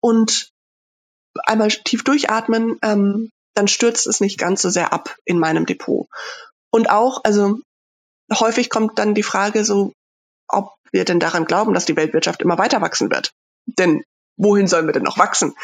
und 0.00 0.50
einmal 1.44 1.68
tief 1.68 2.04
durchatmen, 2.04 2.78
ähm, 2.82 3.30
dann 3.54 3.68
stürzt 3.68 4.06
es 4.06 4.20
nicht 4.20 4.38
ganz 4.38 4.62
so 4.62 4.70
sehr 4.70 4.92
ab 4.92 5.16
in 5.24 5.38
meinem 5.38 5.66
Depot. 5.66 6.08
Und 6.70 6.90
auch, 6.90 7.22
also 7.24 7.58
häufig 8.32 8.70
kommt 8.70 8.98
dann 8.98 9.14
die 9.14 9.22
Frage 9.22 9.64
so, 9.64 9.92
ob 10.48 10.74
wir 10.92 11.04
denn 11.04 11.20
daran 11.20 11.44
glauben, 11.44 11.74
dass 11.74 11.86
die 11.86 11.96
Weltwirtschaft 11.96 12.42
immer 12.42 12.58
weiter 12.58 12.80
wachsen 12.80 13.10
wird. 13.10 13.32
Denn 13.66 14.02
wohin 14.36 14.66
sollen 14.66 14.86
wir 14.86 14.92
denn 14.92 15.02
noch 15.02 15.18
wachsen? 15.18 15.54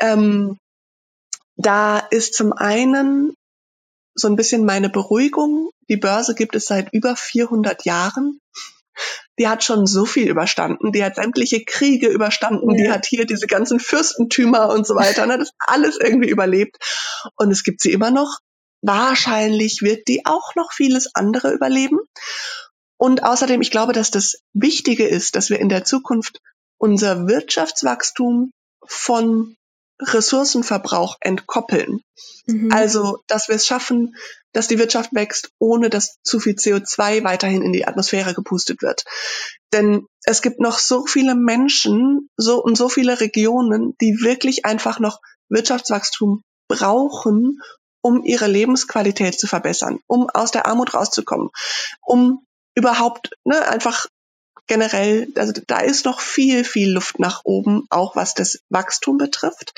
Ähm, 0.00 0.58
da 1.56 1.98
ist 1.98 2.34
zum 2.34 2.52
einen 2.52 3.34
so 4.14 4.28
ein 4.28 4.36
bisschen 4.36 4.64
meine 4.64 4.88
Beruhigung. 4.88 5.70
Die 5.88 5.96
Börse 5.96 6.34
gibt 6.34 6.56
es 6.56 6.66
seit 6.66 6.92
über 6.92 7.16
400 7.16 7.84
Jahren. 7.84 8.40
Die 9.38 9.48
hat 9.48 9.62
schon 9.62 9.86
so 9.86 10.06
viel 10.06 10.28
überstanden. 10.28 10.92
Die 10.92 11.04
hat 11.04 11.16
sämtliche 11.16 11.64
Kriege 11.64 12.08
überstanden. 12.08 12.70
Ja. 12.70 12.76
Die 12.76 12.90
hat 12.90 13.06
hier 13.06 13.26
diese 13.26 13.46
ganzen 13.46 13.78
Fürstentümer 13.78 14.70
und 14.70 14.86
so 14.86 14.94
weiter. 14.94 15.26
Ne? 15.26 15.38
Das 15.38 15.50
alles 15.58 15.98
irgendwie 15.98 16.30
überlebt. 16.30 16.78
Und 17.36 17.50
es 17.50 17.62
gibt 17.62 17.82
sie 17.82 17.92
immer 17.92 18.10
noch. 18.10 18.38
Wahrscheinlich 18.80 19.82
wird 19.82 20.08
die 20.08 20.24
auch 20.24 20.54
noch 20.54 20.72
vieles 20.72 21.14
andere 21.14 21.52
überleben. 21.52 21.98
Und 22.98 23.22
außerdem, 23.22 23.60
ich 23.60 23.70
glaube, 23.70 23.92
dass 23.92 24.10
das 24.10 24.38
Wichtige 24.54 25.06
ist, 25.06 25.36
dass 25.36 25.50
wir 25.50 25.60
in 25.60 25.68
der 25.68 25.84
Zukunft 25.84 26.40
unser 26.78 27.26
Wirtschaftswachstum 27.26 28.52
von 28.86 29.56
Ressourcenverbrauch 30.00 31.16
entkoppeln. 31.20 32.00
Mhm. 32.46 32.72
Also, 32.72 33.18
dass 33.26 33.48
wir 33.48 33.56
es 33.56 33.66
schaffen, 33.66 34.14
dass 34.52 34.68
die 34.68 34.78
Wirtschaft 34.78 35.14
wächst, 35.14 35.50
ohne 35.58 35.90
dass 35.90 36.16
zu 36.22 36.40
viel 36.40 36.54
CO2 36.54 37.24
weiterhin 37.24 37.62
in 37.62 37.72
die 37.72 37.86
Atmosphäre 37.86 38.34
gepustet 38.34 38.82
wird. 38.82 39.04
Denn 39.72 40.06
es 40.24 40.42
gibt 40.42 40.60
noch 40.60 40.78
so 40.78 41.06
viele 41.06 41.34
Menschen 41.34 42.28
so 42.36 42.62
und 42.62 42.76
so 42.76 42.88
viele 42.88 43.20
Regionen, 43.20 43.94
die 44.00 44.20
wirklich 44.20 44.64
einfach 44.64 44.98
noch 44.98 45.20
Wirtschaftswachstum 45.48 46.42
brauchen, 46.68 47.60
um 48.00 48.22
ihre 48.24 48.46
Lebensqualität 48.46 49.38
zu 49.38 49.46
verbessern, 49.46 49.98
um 50.06 50.28
aus 50.30 50.50
der 50.50 50.66
Armut 50.66 50.94
rauszukommen, 50.94 51.50
um 52.02 52.46
überhaupt 52.74 53.30
ne, 53.44 53.66
einfach 53.66 54.06
generell, 54.66 55.28
also 55.36 55.52
da 55.66 55.80
ist 55.80 56.04
noch 56.04 56.20
viel, 56.20 56.64
viel 56.64 56.90
Luft 56.90 57.18
nach 57.18 57.42
oben, 57.44 57.86
auch 57.90 58.16
was 58.16 58.34
das 58.34 58.60
Wachstum 58.68 59.18
betrifft. 59.18 59.74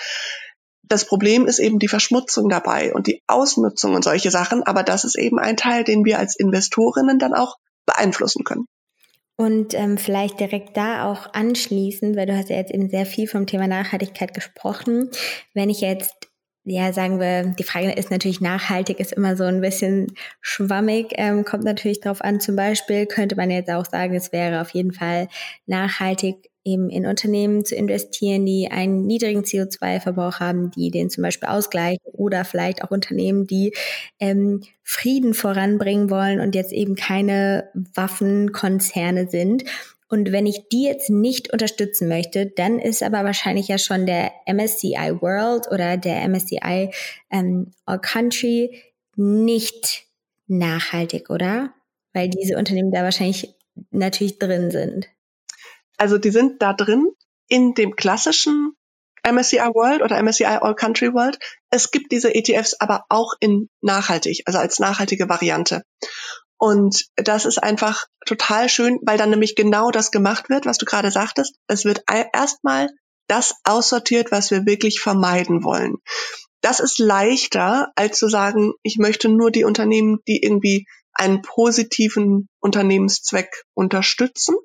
Das 0.83 1.05
Problem 1.05 1.47
ist 1.47 1.59
eben 1.59 1.79
die 1.79 1.89
Verschmutzung 1.89 2.49
dabei 2.49 2.95
und 2.95 3.07
die 3.07 3.23
Ausnutzung 3.27 3.95
und 3.95 4.05
solche 4.05 4.31
Sachen, 4.31 4.63
aber 4.63 4.83
das 4.83 5.05
ist 5.05 5.19
eben 5.19 5.39
ein 5.39 5.57
Teil, 5.57 5.85
den 5.85 6.05
wir 6.05 6.19
als 6.19 6.37
Investorinnen 6.37 7.19
dann 7.19 7.35
auch 7.35 7.57
beeinflussen 7.85 8.45
können. 8.45 8.67
Und 9.37 9.73
ähm, 9.75 9.99
vielleicht 9.99 10.41
direkt 10.41 10.77
da 10.77 11.05
auch 11.05 11.33
anschließend, 11.33 12.17
weil 12.17 12.27
du 12.27 12.37
hast 12.37 12.49
ja 12.49 12.57
jetzt 12.57 12.73
eben 12.73 12.89
sehr 12.89 13.07
viel 13.07 13.29
vom 13.29 13.47
Thema 13.47 13.69
Nachhaltigkeit 13.69 14.35
gesprochen. 14.35 15.11
Wenn 15.55 15.71
ich 15.71 15.81
jetzt 15.81 16.28
ja, 16.71 16.93
sagen 16.93 17.21
wir, 17.21 17.55
die 17.59 17.65
Frage 17.65 17.93
ist 17.93 18.11
natürlich 18.11 18.41
nachhaltig, 18.41 19.01
ist 19.01 19.13
immer 19.13 19.37
so 19.37 19.45
ein 19.45 19.61
bisschen 19.61 20.13
schwammig, 20.41 21.13
ähm, 21.17 21.45
kommt 21.45 21.65
natürlich 21.65 22.01
darauf 22.01 22.23
an. 22.23 22.41
Zum 22.41 22.57
Beispiel 22.57 23.07
könnte 23.07 23.37
man 23.37 23.51
jetzt 23.51 23.71
auch 23.71 23.87
sagen, 23.87 24.15
es 24.15 24.33
wäre 24.33 24.61
auf 24.61 24.71
jeden 24.71 24.93
Fall 24.93 25.29
nachhaltig, 25.67 26.51
eben 26.65 26.91
in 26.91 27.07
Unternehmen 27.07 27.65
zu 27.65 27.75
investieren, 27.75 28.45
die 28.45 28.71
einen 28.71 29.07
niedrigen 29.07 29.43
CO2-Verbrauch 29.43 30.41
haben, 30.41 30.71
die 30.71 30.91
den 30.91 31.09
zum 31.09 31.23
Beispiel 31.23 31.49
ausgleichen 31.49 32.05
oder 32.13 32.45
vielleicht 32.45 32.83
auch 32.83 32.91
Unternehmen, 32.91 33.47
die 33.47 33.73
ähm, 34.21 34.63
Frieden 34.83 35.35
voranbringen 35.35 36.11
wollen 36.11 36.41
und 36.41 36.55
jetzt 36.55 36.73
eben 36.73 36.95
keine 36.95 37.69
Waffenkonzerne 37.95 39.29
sind. 39.29 39.65
Und 40.09 40.33
wenn 40.33 40.47
ich 40.47 40.69
die 40.71 40.85
jetzt 40.85 41.11
nicht 41.11 41.53
unterstützen 41.53 42.09
möchte, 42.09 42.47
dann 42.47 42.79
ist 42.79 43.03
aber 43.03 43.25
wahrscheinlich 43.25 43.69
ja 43.69 43.77
schon 43.77 44.07
der 44.07 44.33
MSCI 44.47 45.19
World 45.21 45.71
oder 45.71 45.97
der 45.97 46.27
MSCI 46.27 46.91
ähm, 47.31 47.73
All 47.85 48.01
Country 48.01 48.83
nicht 49.17 50.07
nachhaltig, 50.47 51.29
oder? 51.29 51.75
Weil 52.15 52.31
diese 52.31 52.57
Unternehmen 52.57 52.91
da 52.91 53.03
wahrscheinlich 53.03 53.55
natürlich 53.91 54.39
drin 54.39 54.71
sind. 54.71 55.09
Also 55.99 56.17
die 56.17 56.31
sind 56.31 56.63
da 56.63 56.73
drin 56.73 57.11
in 57.49 57.75
dem 57.75 57.97
klassischen 57.97 58.73
MSCI 59.31 59.59
World 59.75 60.03
oder 60.03 60.23
MSCI 60.23 60.45
All 60.45 60.75
Country 60.75 61.13
World. 61.13 61.39
Es 61.71 61.91
gibt 61.91 62.13
diese 62.13 62.35
ETFs 62.35 62.75
aber 62.75 63.05
auch 63.09 63.35
in 63.41 63.69
nachhaltig, 63.83 64.43
also 64.47 64.59
als 64.59 64.79
nachhaltige 64.79 65.29
Variante. 65.29 65.83
Und 66.59 67.07
das 67.17 67.45
ist 67.45 67.63
einfach 67.63 68.07
total 68.27 68.69
schön, 68.69 68.99
weil 69.03 69.17
dann 69.17 69.31
nämlich 69.31 69.55
genau 69.55 69.91
das 69.91 70.11
gemacht 70.11 70.51
wird, 70.51 70.67
was 70.67 70.79
du 70.79 70.85
gerade 70.85 71.11
sagtest. 71.11 71.55
Es 71.69 71.85
wird 71.85 72.03
erstmal 72.33 72.91
das 73.29 73.55
aussortiert, 73.65 74.33
was 74.33 74.51
wir 74.51 74.67
wirklich 74.67 75.01
vermeiden 75.01 75.63
wollen. 75.63 75.97
Das 76.61 76.81
ist 76.81 76.99
leichter, 76.99 77.93
als 77.95 78.19
zu 78.19 78.29
sagen, 78.29 78.73
ich 78.83 78.99
möchte 78.99 79.29
nur 79.29 79.53
die 79.53 79.65
Unternehmen, 79.65 80.19
die 80.27 80.43
irgendwie 80.43 80.87
einen 81.13 81.43
positiven 81.43 82.49
Unternehmenszweck 82.61 83.65
unterstützen. 83.75 84.57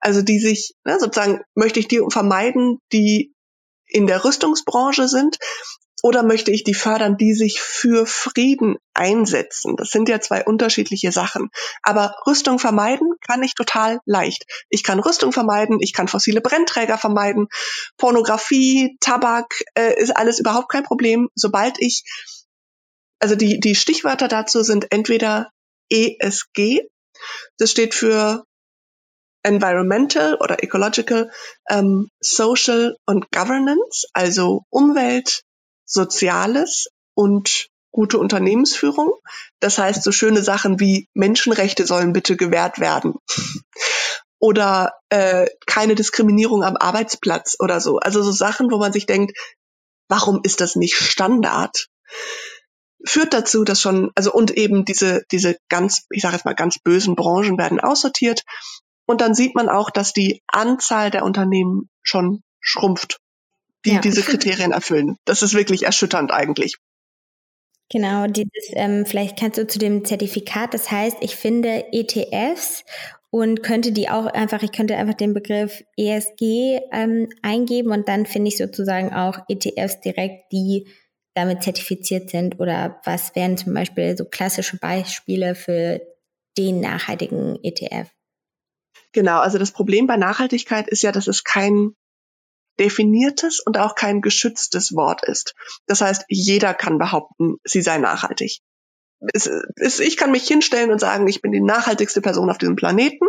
Also 0.00 0.22
die 0.22 0.38
sich, 0.38 0.74
ne, 0.84 0.98
sozusagen, 0.98 1.42
möchte 1.54 1.80
ich 1.80 1.88
die 1.88 2.02
vermeiden, 2.08 2.78
die 2.92 3.34
in 3.86 4.06
der 4.06 4.24
Rüstungsbranche 4.24 5.08
sind, 5.08 5.38
oder 6.04 6.22
möchte 6.22 6.50
ich 6.50 6.64
die 6.64 6.74
fördern, 6.74 7.16
die 7.16 7.32
sich 7.32 7.62
für 7.62 8.04
Frieden 8.04 8.76
einsetzen? 8.92 9.74
Das 9.74 9.88
sind 9.88 10.10
ja 10.10 10.20
zwei 10.20 10.44
unterschiedliche 10.44 11.12
Sachen. 11.12 11.48
Aber 11.82 12.14
Rüstung 12.26 12.58
vermeiden 12.58 13.14
kann 13.26 13.42
ich 13.42 13.54
total 13.54 14.00
leicht. 14.04 14.44
Ich 14.68 14.82
kann 14.82 15.00
Rüstung 15.00 15.32
vermeiden, 15.32 15.78
ich 15.80 15.94
kann 15.94 16.06
fossile 16.06 16.42
Brennträger 16.42 16.98
vermeiden, 16.98 17.46
Pornografie, 17.96 18.98
Tabak 19.00 19.62
äh, 19.78 19.98
ist 19.98 20.14
alles 20.14 20.38
überhaupt 20.40 20.68
kein 20.68 20.82
Problem, 20.82 21.30
sobald 21.34 21.80
ich 21.80 22.04
also 23.18 23.34
die, 23.34 23.58
die 23.58 23.74
Stichwörter 23.74 24.28
dazu 24.28 24.62
sind 24.62 24.92
entweder 24.92 25.48
ESG, 25.90 26.82
das 27.56 27.70
steht 27.70 27.94
für 27.94 28.44
Environmental 29.42 30.34
oder 30.34 30.62
Ecological, 30.62 31.30
ähm, 31.70 32.10
Social 32.20 32.94
und 33.06 33.30
Governance, 33.30 34.06
also 34.12 34.64
Umwelt, 34.68 35.44
Soziales 35.84 36.88
und 37.14 37.68
gute 37.90 38.18
Unternehmensführung. 38.18 39.12
Das 39.60 39.78
heißt, 39.78 40.02
so 40.02 40.12
schöne 40.12 40.42
Sachen 40.42 40.80
wie 40.80 41.08
Menschenrechte 41.14 41.86
sollen 41.86 42.12
bitte 42.12 42.36
gewährt 42.36 42.80
werden. 42.80 43.14
oder 44.40 44.92
äh, 45.08 45.46
keine 45.66 45.94
Diskriminierung 45.94 46.64
am 46.64 46.76
Arbeitsplatz 46.76 47.56
oder 47.60 47.80
so. 47.80 47.98
Also 47.98 48.22
so 48.22 48.32
Sachen, 48.32 48.70
wo 48.70 48.78
man 48.78 48.92
sich 48.92 49.06
denkt, 49.06 49.32
warum 50.08 50.40
ist 50.42 50.60
das 50.60 50.76
nicht 50.76 50.96
Standard? 50.96 51.86
Führt 53.06 53.32
dazu, 53.32 53.64
dass 53.64 53.80
schon, 53.80 54.10
also 54.14 54.32
und 54.32 54.50
eben 54.50 54.84
diese, 54.84 55.22
diese 55.30 55.56
ganz, 55.70 56.04
ich 56.10 56.20
sage 56.22 56.34
jetzt 56.34 56.44
mal, 56.44 56.54
ganz 56.54 56.78
bösen 56.78 57.14
Branchen 57.14 57.56
werden 57.56 57.80
aussortiert. 57.80 58.42
Und 59.06 59.20
dann 59.20 59.34
sieht 59.34 59.54
man 59.54 59.68
auch, 59.68 59.90
dass 59.90 60.12
die 60.12 60.42
Anzahl 60.46 61.10
der 61.10 61.24
Unternehmen 61.24 61.88
schon 62.02 62.42
schrumpft 62.60 63.20
die 63.84 63.94
ja. 63.94 64.00
diese 64.00 64.22
Kriterien 64.22 64.72
erfüllen. 64.72 65.16
Das 65.24 65.42
ist 65.42 65.54
wirklich 65.54 65.84
erschütternd 65.84 66.32
eigentlich. 66.32 66.76
Genau, 67.90 68.26
dieses, 68.26 68.70
ähm, 68.72 69.04
vielleicht 69.06 69.38
kannst 69.38 69.58
du 69.58 69.66
zu 69.66 69.78
dem 69.78 70.04
Zertifikat, 70.04 70.72
das 70.72 70.90
heißt, 70.90 71.18
ich 71.20 71.36
finde 71.36 71.92
ETFs 71.92 72.82
und 73.30 73.62
könnte 73.62 73.92
die 73.92 74.08
auch 74.08 74.26
einfach, 74.26 74.62
ich 74.62 74.72
könnte 74.72 74.96
einfach 74.96 75.14
den 75.14 75.34
Begriff 75.34 75.84
ESG 75.96 76.80
ähm, 76.92 77.28
eingeben 77.42 77.90
und 77.90 78.08
dann 78.08 78.26
finde 78.26 78.48
ich 78.48 78.56
sozusagen 78.56 79.12
auch 79.12 79.40
ETFs 79.48 80.00
direkt, 80.00 80.50
die 80.52 80.88
damit 81.34 81.62
zertifiziert 81.62 82.30
sind 82.30 82.60
oder 82.60 83.00
was 83.04 83.34
wären 83.34 83.56
zum 83.56 83.74
Beispiel 83.74 84.16
so 84.16 84.24
klassische 84.24 84.78
Beispiele 84.78 85.54
für 85.54 86.00
den 86.56 86.80
nachhaltigen 86.80 87.58
ETF? 87.62 88.08
Genau, 89.12 89.40
also 89.40 89.58
das 89.58 89.72
Problem 89.72 90.06
bei 90.06 90.16
Nachhaltigkeit 90.16 90.88
ist 90.88 91.02
ja, 91.02 91.12
dass 91.12 91.26
es 91.26 91.44
kein 91.44 91.94
definiertes 92.78 93.60
und 93.60 93.78
auch 93.78 93.94
kein 93.94 94.20
geschütztes 94.20 94.94
Wort 94.94 95.24
ist. 95.24 95.54
Das 95.86 96.00
heißt, 96.00 96.24
jeder 96.28 96.74
kann 96.74 96.98
behaupten, 96.98 97.56
sie 97.64 97.82
sei 97.82 97.98
nachhaltig. 97.98 98.60
Es, 99.32 99.48
es, 99.76 100.00
ich 100.00 100.16
kann 100.16 100.32
mich 100.32 100.46
hinstellen 100.46 100.90
und 100.90 100.98
sagen, 100.98 101.26
ich 101.28 101.40
bin 101.40 101.52
die 101.52 101.60
nachhaltigste 101.60 102.20
Person 102.20 102.50
auf 102.50 102.58
diesem 102.58 102.76
Planeten 102.76 103.26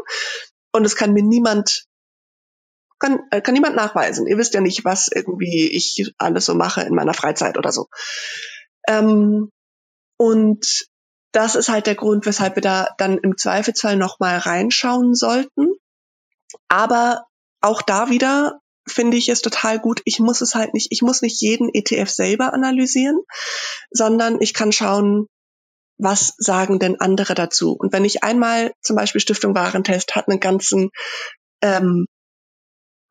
und 0.71 0.83
es 0.85 0.95
kann 0.95 1.13
mir 1.13 1.23
niemand 1.23 1.85
kann, 2.99 3.19
äh, 3.31 3.41
kann 3.41 3.53
niemand 3.53 3.75
nachweisen. 3.75 4.27
Ihr 4.27 4.37
wisst 4.37 4.53
ja 4.53 4.61
nicht, 4.61 4.85
was 4.85 5.09
irgendwie 5.13 5.67
ich 5.67 6.13
alles 6.17 6.45
so 6.45 6.55
mache 6.55 6.81
in 6.81 6.95
meiner 6.95 7.13
Freizeit 7.13 7.57
oder 7.57 7.71
so. 7.71 7.87
Ähm, 8.87 9.51
und 10.17 10.85
das 11.31 11.55
ist 11.55 11.69
halt 11.69 11.87
der 11.87 11.95
Grund, 11.95 12.25
weshalb 12.25 12.55
wir 12.55 12.61
da 12.61 12.87
dann 12.97 13.17
im 13.17 13.37
Zweifelsfall 13.37 13.97
nochmal 13.97 14.37
reinschauen 14.37 15.13
sollten. 15.13 15.73
Aber 16.69 17.25
auch 17.61 17.81
da 17.81 18.09
wieder 18.09 18.61
finde 18.87 19.17
ich 19.17 19.29
es 19.29 19.41
total 19.41 19.79
gut. 19.79 20.01
Ich 20.05 20.19
muss 20.19 20.41
es 20.41 20.55
halt 20.55 20.73
nicht, 20.73 20.87
ich 20.91 21.01
muss 21.01 21.21
nicht 21.21 21.41
jeden 21.41 21.69
ETF 21.73 22.09
selber 22.09 22.53
analysieren, 22.53 23.19
sondern 23.91 24.41
ich 24.41 24.53
kann 24.53 24.71
schauen, 24.71 25.27
was 25.97 26.33
sagen 26.37 26.79
denn 26.79 26.99
andere 26.99 27.35
dazu? 27.35 27.73
Und 27.73 27.93
wenn 27.93 28.05
ich 28.05 28.23
einmal 28.23 28.73
zum 28.81 28.95
Beispiel 28.95 29.21
Stiftung 29.21 29.55
Warentest 29.55 30.15
hat 30.15 30.27
einen 30.27 30.39
ganzen 30.39 30.89
ähm, 31.61 32.05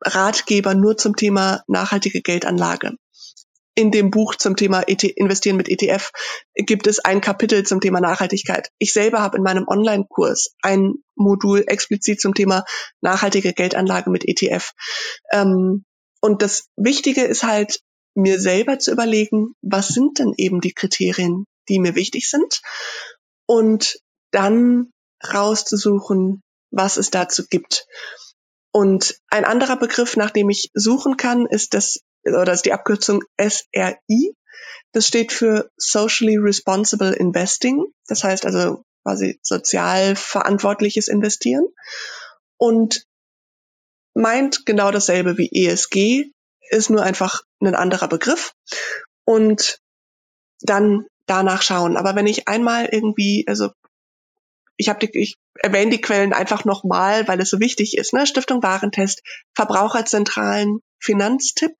Ratgeber 0.03 0.75
nur 0.75 0.97
zum 0.97 1.15
Thema 1.15 1.63
nachhaltige 1.67 2.21
Geldanlage. 2.21 2.95
In 3.75 3.91
dem 3.91 4.09
Buch 4.09 4.35
zum 4.35 4.55
Thema 4.55 4.83
ET 4.87 5.03
Investieren 5.03 5.57
mit 5.57 5.69
ETF 5.69 6.11
gibt 6.55 6.87
es 6.87 6.99
ein 6.99 7.19
Kapitel 7.21 7.63
zum 7.63 7.81
Thema 7.81 7.99
Nachhaltigkeit. 7.99 8.69
Ich 8.79 8.93
selber 8.93 9.21
habe 9.21 9.37
in 9.37 9.43
meinem 9.43 9.67
Online-Kurs 9.67 10.55
ein 10.61 10.93
Modul 11.15 11.65
explizit 11.67 12.21
zum 12.21 12.33
Thema 12.33 12.63
nachhaltige 13.01 13.53
Geldanlage 13.53 14.09
mit 14.09 14.25
ETF. 14.25 14.71
Ähm, 15.31 15.83
und 16.21 16.41
das 16.41 16.69
Wichtige 16.77 17.23
ist 17.23 17.43
halt, 17.43 17.81
mir 18.15 18.39
selber 18.39 18.79
zu 18.79 18.91
überlegen, 18.91 19.55
was 19.61 19.89
sind 19.89 20.19
denn 20.19 20.33
eben 20.37 20.61
die 20.61 20.73
Kriterien, 20.73 21.45
die 21.67 21.79
mir 21.79 21.95
wichtig 21.95 22.29
sind 22.29 22.61
und 23.45 23.99
dann 24.31 24.91
rauszusuchen, 25.21 26.41
was 26.71 26.97
es 26.97 27.09
dazu 27.09 27.43
gibt. 27.49 27.85
Und 28.71 29.15
ein 29.27 29.45
anderer 29.45 29.77
Begriff, 29.77 30.17
nach 30.17 30.31
dem 30.31 30.49
ich 30.49 30.71
suchen 30.73 31.17
kann, 31.17 31.45
ist 31.45 31.73
das, 31.73 31.99
oder 32.25 32.53
ist 32.53 32.65
die 32.65 32.73
Abkürzung 32.73 33.23
SRI. 33.39 34.35
Das 34.91 35.07
steht 35.07 35.31
für 35.31 35.69
Socially 35.77 36.37
Responsible 36.37 37.13
Investing. 37.13 37.85
Das 38.07 38.23
heißt 38.23 38.45
also 38.45 38.83
quasi 39.03 39.39
sozial 39.43 40.15
verantwortliches 40.15 41.07
Investieren. 41.07 41.67
Und 42.57 43.05
meint 44.13 44.65
genau 44.65 44.91
dasselbe 44.91 45.37
wie 45.37 45.49
ESG, 45.51 46.31
ist 46.69 46.89
nur 46.89 47.03
einfach 47.03 47.43
ein 47.61 47.75
anderer 47.75 48.07
Begriff. 48.07 48.53
Und 49.25 49.79
dann 50.61 51.05
danach 51.25 51.61
schauen. 51.61 51.97
Aber 51.97 52.15
wenn 52.15 52.27
ich 52.27 52.47
einmal 52.47 52.87
irgendwie, 52.91 53.45
also 53.47 53.71
ich 54.77 54.89
habe 54.89 55.05
ich 55.05 55.35
erwähne 55.61 55.91
die 55.91 56.01
Quellen 56.01 56.33
einfach 56.33 56.65
nochmal, 56.65 57.27
weil 57.27 57.39
es 57.39 57.49
so 57.49 57.59
wichtig 57.59 57.97
ist. 57.97 58.13
Ne? 58.13 58.27
Stiftung 58.27 58.61
Warentest, 58.61 59.21
Verbraucherzentralen, 59.53 60.79
Finanztipp. 61.05 61.71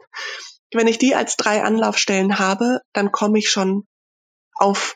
Wenn 0.74 0.88
ich 0.88 0.98
die 0.98 1.16
als 1.16 1.36
drei 1.36 1.64
Anlaufstellen 1.64 2.40
habe, 2.40 2.82
dann 2.94 3.12
komme 3.12 3.40
ich 3.40 3.50
schon 3.50 3.86
auf 4.56 4.96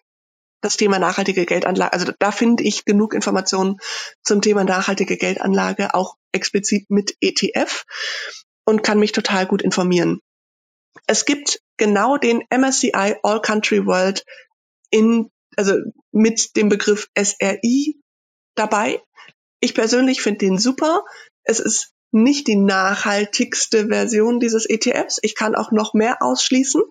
das 0.61 0.77
Thema 0.77 0.99
nachhaltige 0.99 1.45
Geldanlage. 1.45 1.93
Also 1.93 2.11
da 2.19 2.31
finde 2.31 2.63
ich 2.63 2.85
genug 2.85 3.13
Informationen 3.13 3.77
zum 4.23 4.41
Thema 4.41 4.63
nachhaltige 4.63 5.17
Geldanlage, 5.17 5.93
auch 5.93 6.15
explizit 6.33 6.89
mit 6.89 7.15
ETF 7.21 7.85
und 8.65 8.83
kann 8.83 8.99
mich 8.99 9.13
total 9.13 9.45
gut 9.47 9.61
informieren. 9.61 10.19
Es 11.07 11.25
gibt 11.25 11.59
genau 11.77 12.17
den 12.17 12.43
MSCI 12.49 13.15
All 13.23 13.41
Country 13.41 13.85
World 13.85 14.25
in 14.91 15.29
also 15.55 15.75
mit 16.11 16.55
dem 16.55 16.69
Begriff 16.69 17.09
SRI 17.17 17.95
dabei. 18.55 19.01
Ich 19.59 19.73
persönlich 19.73 20.21
finde 20.21 20.39
den 20.39 20.57
super. 20.57 21.03
Es 21.43 21.59
ist 21.59 21.91
nicht 22.11 22.47
die 22.47 22.55
nachhaltigste 22.55 23.87
Version 23.87 24.39
dieses 24.39 24.65
ETFs. 24.67 25.19
Ich 25.21 25.35
kann 25.35 25.55
auch 25.55 25.71
noch 25.71 25.93
mehr 25.93 26.21
ausschließen. 26.21 26.81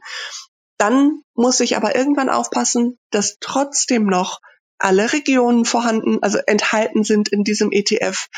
Dann 0.78 1.22
muss 1.34 1.60
ich 1.60 1.76
aber 1.76 1.96
irgendwann 1.96 2.28
aufpassen, 2.28 2.98
dass 3.10 3.36
trotzdem 3.40 4.06
noch 4.06 4.40
alle 4.78 5.12
Regionen 5.12 5.64
vorhanden, 5.64 6.22
also 6.22 6.38
enthalten 6.46 7.02
sind 7.02 7.28
in 7.28 7.42
diesem 7.42 7.72
ETF, 7.72 8.28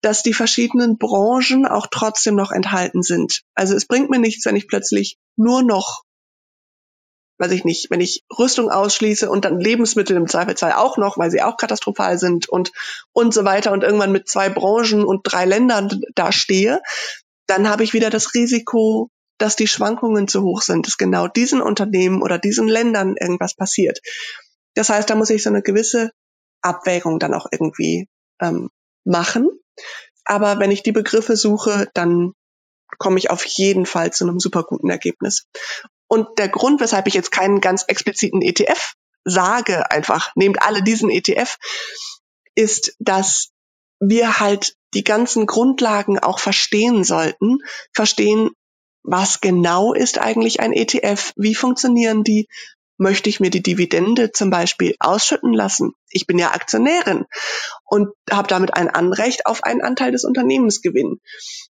dass 0.00 0.22
die 0.22 0.34
verschiedenen 0.34 0.98
Branchen 0.98 1.66
auch 1.66 1.86
trotzdem 1.90 2.34
noch 2.34 2.50
enthalten 2.50 3.02
sind. 3.02 3.42
Also 3.54 3.76
es 3.76 3.86
bringt 3.86 4.10
mir 4.10 4.18
nichts, 4.18 4.44
wenn 4.46 4.56
ich 4.56 4.68
plötzlich 4.68 5.16
nur 5.36 5.62
noch 5.62 6.02
weiß 7.38 7.52
ich 7.52 7.64
nicht, 7.64 7.90
wenn 7.90 8.00
ich 8.00 8.24
Rüstung 8.38 8.70
ausschließe 8.70 9.30
und 9.30 9.44
dann 9.44 9.60
Lebensmittel 9.60 10.16
im 10.16 10.28
Zweifelsfall 10.28 10.72
auch 10.72 10.96
noch, 10.96 11.18
weil 11.18 11.30
sie 11.30 11.42
auch 11.42 11.56
katastrophal 11.56 12.18
sind 12.18 12.48
und, 12.48 12.72
und 13.12 13.34
so 13.34 13.44
weiter 13.44 13.72
und 13.72 13.82
irgendwann 13.82 14.12
mit 14.12 14.28
zwei 14.28 14.48
Branchen 14.48 15.04
und 15.04 15.20
drei 15.24 15.44
Ländern 15.44 16.00
da 16.14 16.32
stehe, 16.32 16.80
dann 17.46 17.68
habe 17.68 17.84
ich 17.84 17.92
wieder 17.92 18.10
das 18.10 18.34
Risiko, 18.34 19.10
dass 19.38 19.56
die 19.56 19.68
Schwankungen 19.68 20.28
zu 20.28 20.42
hoch 20.42 20.62
sind, 20.62 20.86
dass 20.86 20.96
genau 20.96 21.28
diesen 21.28 21.60
Unternehmen 21.60 22.22
oder 22.22 22.38
diesen 22.38 22.68
Ländern 22.68 23.16
irgendwas 23.20 23.54
passiert. 23.54 24.00
Das 24.74 24.88
heißt, 24.88 25.08
da 25.08 25.14
muss 25.14 25.30
ich 25.30 25.42
so 25.42 25.50
eine 25.50 25.62
gewisse 25.62 26.10
Abwägung 26.62 27.18
dann 27.18 27.34
auch 27.34 27.46
irgendwie 27.50 28.08
ähm, 28.40 28.70
machen. 29.04 29.48
Aber 30.24 30.58
wenn 30.58 30.70
ich 30.70 30.82
die 30.82 30.92
Begriffe 30.92 31.36
suche, 31.36 31.88
dann 31.94 32.32
komme 32.98 33.18
ich 33.18 33.30
auf 33.30 33.44
jeden 33.44 33.86
Fall 33.86 34.12
zu 34.12 34.24
einem 34.24 34.40
super 34.40 34.62
guten 34.62 34.90
Ergebnis. 34.90 35.46
Und 36.08 36.26
der 36.38 36.48
Grund, 36.48 36.80
weshalb 36.80 37.06
ich 37.06 37.14
jetzt 37.14 37.32
keinen 37.32 37.60
ganz 37.60 37.84
expliziten 37.86 38.42
ETF 38.42 38.94
sage, 39.24 39.90
einfach 39.90 40.32
nehmt 40.36 40.62
alle 40.62 40.82
diesen 40.82 41.10
ETF, 41.10 41.56
ist, 42.54 42.94
dass 42.98 43.50
wir 43.98 44.40
halt 44.40 44.74
die 44.94 45.04
ganzen 45.04 45.46
Grundlagen 45.46 46.18
auch 46.18 46.38
verstehen 46.38 47.04
sollten, 47.04 47.58
verstehen, 47.92 48.50
was 49.02 49.40
genau 49.40 49.94
ist 49.94 50.18
eigentlich 50.18 50.60
ein 50.60 50.72
ETF, 50.72 51.32
wie 51.36 51.54
funktionieren 51.54 52.24
die, 52.24 52.48
möchte 52.98 53.28
ich 53.28 53.40
mir 53.40 53.50
die 53.50 53.62
Dividende 53.62 54.32
zum 54.32 54.50
Beispiel 54.50 54.96
ausschütten 55.00 55.52
lassen. 55.52 55.92
Ich 56.08 56.26
bin 56.26 56.38
ja 56.38 56.52
Aktionärin 56.52 57.26
und 57.84 58.08
habe 58.30 58.48
damit 58.48 58.74
ein 58.74 58.88
Anrecht 58.88 59.46
auf 59.46 59.64
einen 59.64 59.82
Anteil 59.82 60.12
des 60.12 60.24
Unternehmensgewinns 60.24 61.20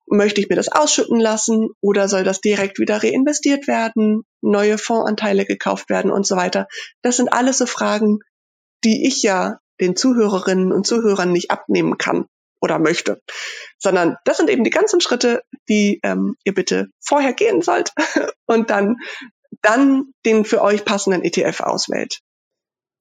möchte 0.09 0.41
ich 0.41 0.49
mir 0.49 0.55
das 0.55 0.69
ausschütten 0.69 1.19
lassen 1.19 1.69
oder 1.81 2.07
soll 2.07 2.23
das 2.23 2.41
direkt 2.41 2.79
wieder 2.79 3.01
reinvestiert 3.03 3.67
werden, 3.67 4.23
neue 4.41 4.77
Fondsanteile 4.77 5.45
gekauft 5.45 5.89
werden 5.89 6.11
und 6.11 6.25
so 6.25 6.35
weiter. 6.35 6.67
Das 7.01 7.17
sind 7.17 7.31
alles 7.31 7.57
so 7.57 7.65
Fragen, 7.65 8.19
die 8.83 9.07
ich 9.07 9.23
ja 9.23 9.59
den 9.79 9.95
Zuhörerinnen 9.95 10.71
und 10.71 10.85
Zuhörern 10.85 11.31
nicht 11.31 11.51
abnehmen 11.51 11.97
kann 11.97 12.25
oder 12.61 12.79
möchte, 12.79 13.21
sondern 13.77 14.17
das 14.25 14.37
sind 14.37 14.49
eben 14.49 14.63
die 14.63 14.69
ganzen 14.69 14.99
Schritte, 14.99 15.41
die 15.69 15.99
ähm, 16.03 16.35
ihr 16.43 16.53
bitte 16.53 16.87
vorher 16.99 17.33
gehen 17.33 17.61
sollt 17.61 17.91
und 18.45 18.69
dann 18.69 18.97
dann 19.61 20.13
den 20.25 20.45
für 20.45 20.61
euch 20.61 20.85
passenden 20.85 21.23
ETF 21.23 21.61
auswählt. 21.61 22.19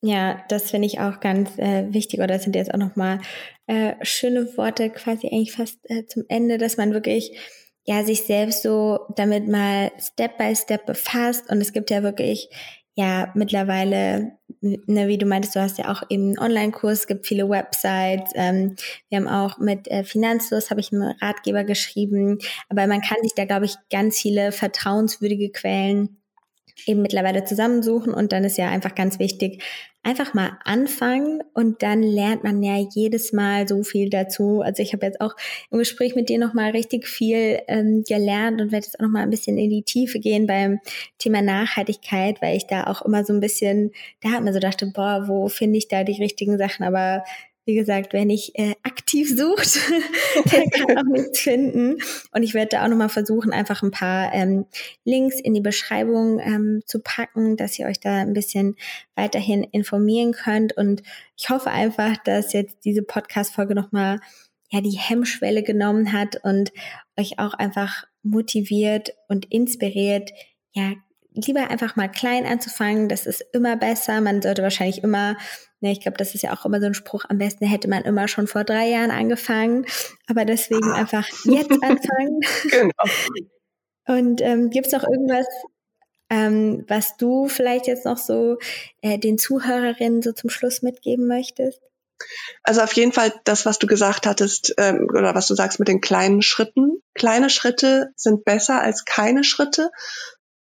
Ja, 0.00 0.44
das 0.48 0.70
finde 0.70 0.86
ich 0.86 1.00
auch 1.00 1.18
ganz 1.20 1.58
äh, 1.58 1.92
wichtig. 1.92 2.20
Oder 2.20 2.28
das 2.28 2.44
sind 2.44 2.54
jetzt 2.54 2.72
auch 2.72 2.78
nochmal 2.78 3.20
äh, 3.66 3.94
schöne 4.02 4.56
Worte, 4.56 4.90
quasi 4.90 5.26
eigentlich 5.26 5.52
fast 5.52 5.78
äh, 5.84 6.06
zum 6.06 6.24
Ende, 6.28 6.58
dass 6.58 6.76
man 6.76 6.92
wirklich 6.92 7.36
ja 7.84 8.04
sich 8.04 8.22
selbst 8.24 8.62
so 8.62 9.00
damit 9.16 9.48
mal 9.48 9.90
Step 9.98 10.38
by 10.38 10.54
Step 10.54 10.86
befasst. 10.86 11.50
Und 11.50 11.60
es 11.60 11.72
gibt 11.72 11.90
ja 11.90 12.02
wirklich 12.02 12.48
ja 12.94 13.32
mittlerweile, 13.34 14.32
ne, 14.60 15.08
wie 15.08 15.18
du 15.18 15.26
meintest, 15.26 15.56
du 15.56 15.60
hast 15.60 15.78
ja 15.78 15.90
auch 15.92 16.02
eben 16.08 16.28
einen 16.28 16.38
Online-Kurs, 16.38 17.00
es 17.00 17.06
gibt 17.06 17.26
viele 17.26 17.48
Websites. 17.48 18.32
Ähm, 18.34 18.76
wir 19.08 19.18
haben 19.18 19.28
auch 19.28 19.58
mit 19.58 19.88
äh, 19.88 20.04
Finanzlos 20.04 20.70
habe 20.70 20.80
ich 20.80 20.92
einen 20.92 21.14
Ratgeber 21.20 21.64
geschrieben. 21.64 22.38
Aber 22.68 22.86
man 22.86 23.00
kann 23.00 23.18
sich 23.22 23.34
da, 23.34 23.46
glaube 23.46 23.66
ich, 23.66 23.74
ganz 23.90 24.18
viele 24.20 24.52
vertrauenswürdige 24.52 25.50
Quellen 25.50 26.18
eben 26.86 27.02
mittlerweile 27.02 27.44
zusammensuchen. 27.44 28.12
Und 28.14 28.32
dann 28.32 28.44
ist 28.44 28.58
ja 28.58 28.68
einfach 28.68 28.94
ganz 28.94 29.18
wichtig, 29.18 29.62
einfach 30.02 30.32
mal 30.32 30.52
anfangen 30.64 31.42
und 31.54 31.82
dann 31.82 32.02
lernt 32.02 32.44
man 32.44 32.62
ja 32.62 32.76
jedes 32.94 33.32
Mal 33.32 33.68
so 33.68 33.82
viel 33.82 34.08
dazu. 34.08 34.62
Also 34.62 34.82
ich 34.82 34.92
habe 34.92 35.04
jetzt 35.04 35.20
auch 35.20 35.34
im 35.70 35.78
Gespräch 35.78 36.14
mit 36.14 36.28
dir 36.28 36.38
nochmal 36.38 36.70
richtig 36.70 37.06
viel 37.06 37.60
ähm, 37.66 38.04
gelernt 38.08 38.60
und 38.60 38.72
werde 38.72 38.86
jetzt 38.86 38.98
auch 38.98 39.04
nochmal 39.04 39.24
ein 39.24 39.30
bisschen 39.30 39.58
in 39.58 39.70
die 39.70 39.82
Tiefe 39.82 40.18
gehen 40.18 40.46
beim 40.46 40.78
Thema 41.18 41.42
Nachhaltigkeit, 41.42 42.40
weil 42.40 42.56
ich 42.56 42.66
da 42.66 42.84
auch 42.84 43.02
immer 43.02 43.24
so 43.24 43.32
ein 43.32 43.40
bisschen, 43.40 43.90
da 44.22 44.30
hat 44.30 44.44
man 44.44 44.54
so 44.54 44.60
dachte, 44.60 44.86
boah, 44.94 45.24
wo 45.26 45.48
finde 45.48 45.78
ich 45.78 45.88
da 45.88 46.04
die 46.04 46.22
richtigen 46.22 46.56
Sachen? 46.58 46.84
Aber 46.84 47.24
wie 47.68 47.74
gesagt, 47.74 48.14
wenn 48.14 48.30
ich 48.30 48.58
äh, 48.58 48.74
aktiv 48.82 49.28
sucht, 49.28 49.78
der 50.52 50.70
kann 50.70 50.96
auch 50.96 51.02
nichts 51.02 51.40
finden. 51.40 51.98
Und 52.32 52.42
ich 52.42 52.54
werde 52.54 52.70
da 52.70 52.84
auch 52.84 52.88
nochmal 52.88 53.10
versuchen, 53.10 53.52
einfach 53.52 53.82
ein 53.82 53.90
paar 53.90 54.32
ähm, 54.32 54.64
Links 55.04 55.38
in 55.38 55.52
die 55.52 55.60
Beschreibung 55.60 56.40
ähm, 56.40 56.80
zu 56.86 57.00
packen, 57.00 57.58
dass 57.58 57.78
ihr 57.78 57.84
euch 57.84 58.00
da 58.00 58.22
ein 58.22 58.32
bisschen 58.32 58.74
weiterhin 59.16 59.64
informieren 59.64 60.32
könnt. 60.32 60.74
Und 60.78 61.02
ich 61.36 61.50
hoffe 61.50 61.70
einfach, 61.70 62.16
dass 62.24 62.54
jetzt 62.54 62.86
diese 62.86 63.02
Podcast-Folge 63.02 63.74
nochmal 63.74 64.18
ja 64.70 64.80
die 64.80 64.96
Hemmschwelle 64.96 65.62
genommen 65.62 66.14
hat 66.14 66.42
und 66.42 66.72
euch 67.18 67.38
auch 67.38 67.52
einfach 67.52 68.04
motiviert 68.22 69.12
und 69.28 69.44
inspiriert, 69.52 70.30
ja, 70.72 70.94
lieber 71.34 71.70
einfach 71.70 71.96
mal 71.96 72.08
klein 72.08 72.46
anzufangen. 72.46 73.10
Das 73.10 73.26
ist 73.26 73.44
immer 73.52 73.76
besser. 73.76 74.22
Man 74.22 74.40
sollte 74.40 74.62
wahrscheinlich 74.62 75.04
immer 75.04 75.36
Ne, 75.80 75.92
ich 75.92 76.00
glaube, 76.00 76.16
das 76.16 76.34
ist 76.34 76.42
ja 76.42 76.52
auch 76.52 76.64
immer 76.64 76.80
so 76.80 76.86
ein 76.86 76.94
Spruch, 76.94 77.24
am 77.28 77.38
besten 77.38 77.64
hätte 77.64 77.88
man 77.88 78.02
immer 78.02 78.26
schon 78.26 78.48
vor 78.48 78.64
drei 78.64 78.88
Jahren 78.88 79.12
angefangen, 79.12 79.86
aber 80.26 80.44
deswegen 80.44 80.90
ah. 80.90 80.96
einfach 80.96 81.26
jetzt 81.44 81.70
anfangen. 81.70 82.40
genau. 82.70 83.04
Und 84.06 84.40
ähm, 84.40 84.70
gibt 84.70 84.86
es 84.86 84.92
noch 84.92 85.04
irgendwas, 85.04 85.46
ähm, 86.30 86.84
was 86.88 87.16
du 87.16 87.48
vielleicht 87.48 87.86
jetzt 87.86 88.04
noch 88.04 88.18
so 88.18 88.58
äh, 89.02 89.18
den 89.18 89.38
Zuhörerinnen 89.38 90.22
so 90.22 90.32
zum 90.32 90.50
Schluss 90.50 90.82
mitgeben 90.82 91.26
möchtest? 91.26 91.80
Also 92.64 92.80
auf 92.80 92.92
jeden 92.94 93.12
Fall 93.12 93.32
das, 93.44 93.64
was 93.64 93.78
du 93.78 93.86
gesagt 93.86 94.26
hattest, 94.26 94.74
ähm, 94.78 95.06
oder 95.10 95.34
was 95.34 95.46
du 95.46 95.54
sagst 95.54 95.78
mit 95.78 95.88
den 95.88 96.00
kleinen 96.00 96.42
Schritten. 96.42 97.00
Kleine 97.14 97.50
Schritte 97.50 98.08
sind 98.16 98.44
besser 98.44 98.80
als 98.80 99.04
keine 99.04 99.44
Schritte 99.44 99.90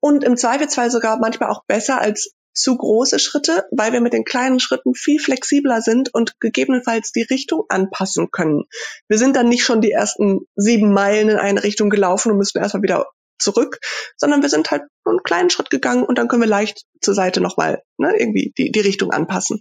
und 0.00 0.24
im 0.24 0.36
Zweifelsfall 0.36 0.90
sogar 0.90 1.18
manchmal 1.18 1.50
auch 1.50 1.64
besser 1.66 2.00
als 2.00 2.32
zu 2.54 2.76
große 2.76 3.18
Schritte, 3.18 3.66
weil 3.70 3.92
wir 3.92 4.00
mit 4.00 4.12
den 4.12 4.24
kleinen 4.24 4.60
Schritten 4.60 4.94
viel 4.94 5.20
flexibler 5.20 5.82
sind 5.82 6.14
und 6.14 6.40
gegebenenfalls 6.40 7.12
die 7.12 7.22
Richtung 7.22 7.64
anpassen 7.68 8.30
können. 8.30 8.64
Wir 9.08 9.18
sind 9.18 9.36
dann 9.36 9.48
nicht 9.48 9.64
schon 9.64 9.80
die 9.80 9.90
ersten 9.90 10.46
sieben 10.54 10.92
Meilen 10.92 11.28
in 11.28 11.36
eine 11.36 11.62
Richtung 11.64 11.90
gelaufen 11.90 12.30
und 12.30 12.38
müssen 12.38 12.58
erstmal 12.58 12.82
wieder 12.82 13.06
zurück, 13.38 13.78
sondern 14.16 14.42
wir 14.42 14.48
sind 14.48 14.70
halt 14.70 14.82
einen 15.04 15.22
kleinen 15.24 15.50
Schritt 15.50 15.70
gegangen 15.70 16.04
und 16.04 16.16
dann 16.16 16.28
können 16.28 16.42
wir 16.42 16.48
leicht 16.48 16.84
zur 17.00 17.14
Seite 17.14 17.40
nochmal 17.40 17.82
ne, 17.98 18.14
irgendwie 18.16 18.52
die, 18.56 18.70
die 18.70 18.80
Richtung 18.80 19.10
anpassen. 19.10 19.60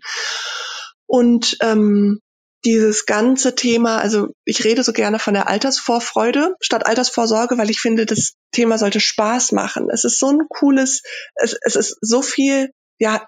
Und 1.08 1.58
ähm, 1.62 2.20
dieses 2.66 3.06
ganze 3.06 3.56
Thema, 3.56 3.98
also 3.98 4.30
ich 4.46 4.64
rede 4.64 4.84
so 4.84 4.94
gerne 4.94 5.20
von 5.20 5.34
der 5.34 5.50
Altersvorfreude 5.50 6.56
statt 6.62 6.86
Altersvorsorge, 6.86 7.58
weil 7.58 7.70
ich 7.70 7.80
finde, 7.80 8.06
das 8.06 8.34
Thema 8.52 8.78
sollte 8.78 9.00
Spaß 9.00 9.52
machen. 9.52 9.90
Es 9.92 10.06
ist 10.06 10.20
so 10.20 10.30
ein 10.30 10.40
cooles, 10.48 11.02
es, 11.36 11.58
es 11.62 11.76
ist 11.76 11.98
so 12.00 12.22
viel 12.22 12.70
ja, 13.00 13.28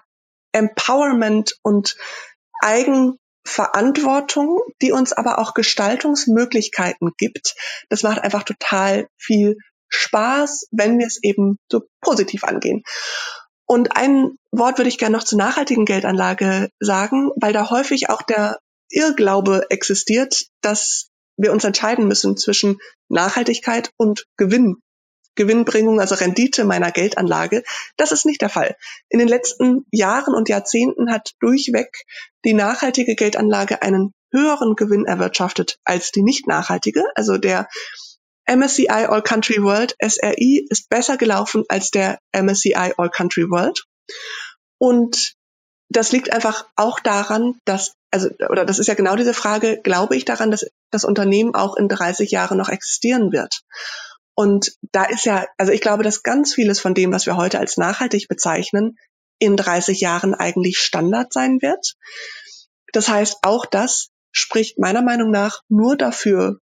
Empowerment 0.52 1.56
und 1.62 1.96
Eigenverantwortung, 2.60 4.60
die 4.82 4.92
uns 4.92 5.12
aber 5.12 5.38
auch 5.38 5.54
Gestaltungsmöglichkeiten 5.54 7.12
gibt. 7.18 7.54
Das 7.88 8.02
macht 8.02 8.20
einfach 8.20 8.42
total 8.42 9.08
viel 9.18 9.56
Spaß, 9.88 10.66
wenn 10.72 10.98
wir 10.98 11.06
es 11.06 11.22
eben 11.22 11.58
so 11.70 11.82
positiv 12.00 12.44
angehen. 12.44 12.82
Und 13.66 13.96
ein 13.96 14.36
Wort 14.52 14.78
würde 14.78 14.88
ich 14.88 14.98
gerne 14.98 15.16
noch 15.16 15.24
zur 15.24 15.38
nachhaltigen 15.38 15.84
Geldanlage 15.84 16.70
sagen, 16.80 17.30
weil 17.36 17.52
da 17.52 17.70
häufig 17.70 18.08
auch 18.08 18.22
der 18.22 18.58
Irrglaube 18.90 19.66
existiert, 19.70 20.46
dass 20.60 21.10
wir 21.36 21.52
uns 21.52 21.64
entscheiden 21.64 22.08
müssen 22.08 22.36
zwischen 22.36 22.78
Nachhaltigkeit 23.08 23.90
und 23.96 24.26
Gewinn. 24.36 24.76
Gewinnbringung, 25.36 26.00
also 26.00 26.14
Rendite 26.14 26.64
meiner 26.64 26.90
Geldanlage. 26.90 27.62
Das 27.96 28.12
ist 28.12 28.26
nicht 28.26 28.42
der 28.42 28.48
Fall. 28.48 28.76
In 29.08 29.18
den 29.18 29.28
letzten 29.28 29.86
Jahren 29.90 30.34
und 30.34 30.48
Jahrzehnten 30.48 31.12
hat 31.12 31.32
durchweg 31.40 32.04
die 32.44 32.54
nachhaltige 32.54 33.14
Geldanlage 33.14 33.82
einen 33.82 34.12
höheren 34.32 34.74
Gewinn 34.74 35.04
erwirtschaftet 35.04 35.78
als 35.84 36.10
die 36.10 36.22
nicht 36.22 36.46
nachhaltige. 36.46 37.04
Also 37.14 37.38
der 37.38 37.68
MSCI 38.48 38.88
All 38.88 39.22
Country 39.22 39.62
World, 39.62 39.96
SRI, 40.00 40.66
ist 40.68 40.88
besser 40.88 41.16
gelaufen 41.16 41.64
als 41.68 41.90
der 41.90 42.18
MSCI 42.32 42.94
All 42.96 43.10
Country 43.10 43.50
World. 43.50 43.84
Und 44.78 45.34
das 45.88 46.12
liegt 46.12 46.32
einfach 46.32 46.66
auch 46.76 47.00
daran, 47.00 47.58
dass, 47.64 47.94
also, 48.10 48.28
oder 48.48 48.64
das 48.64 48.78
ist 48.78 48.86
ja 48.86 48.94
genau 48.94 49.16
diese 49.16 49.34
Frage, 49.34 49.80
glaube 49.82 50.16
ich 50.16 50.24
daran, 50.24 50.50
dass 50.50 50.66
das 50.90 51.04
Unternehmen 51.04 51.54
auch 51.54 51.76
in 51.76 51.88
30 51.88 52.30
Jahren 52.30 52.58
noch 52.58 52.68
existieren 52.68 53.32
wird? 53.32 53.62
Und 54.36 54.76
da 54.92 55.04
ist 55.04 55.24
ja, 55.24 55.46
also 55.56 55.72
ich 55.72 55.80
glaube, 55.80 56.02
dass 56.02 56.22
ganz 56.22 56.52
vieles 56.54 56.78
von 56.78 56.94
dem, 56.94 57.12
was 57.12 57.24
wir 57.26 57.36
heute 57.36 57.58
als 57.58 57.78
nachhaltig 57.78 58.28
bezeichnen, 58.28 58.98
in 59.38 59.56
30 59.56 60.00
Jahren 60.00 60.34
eigentlich 60.34 60.78
Standard 60.78 61.32
sein 61.32 61.60
wird. 61.62 61.94
Das 62.92 63.08
heißt, 63.08 63.38
auch 63.42 63.66
das 63.66 64.10
spricht 64.32 64.78
meiner 64.78 65.02
Meinung 65.02 65.30
nach 65.30 65.62
nur 65.68 65.96
dafür, 65.96 66.58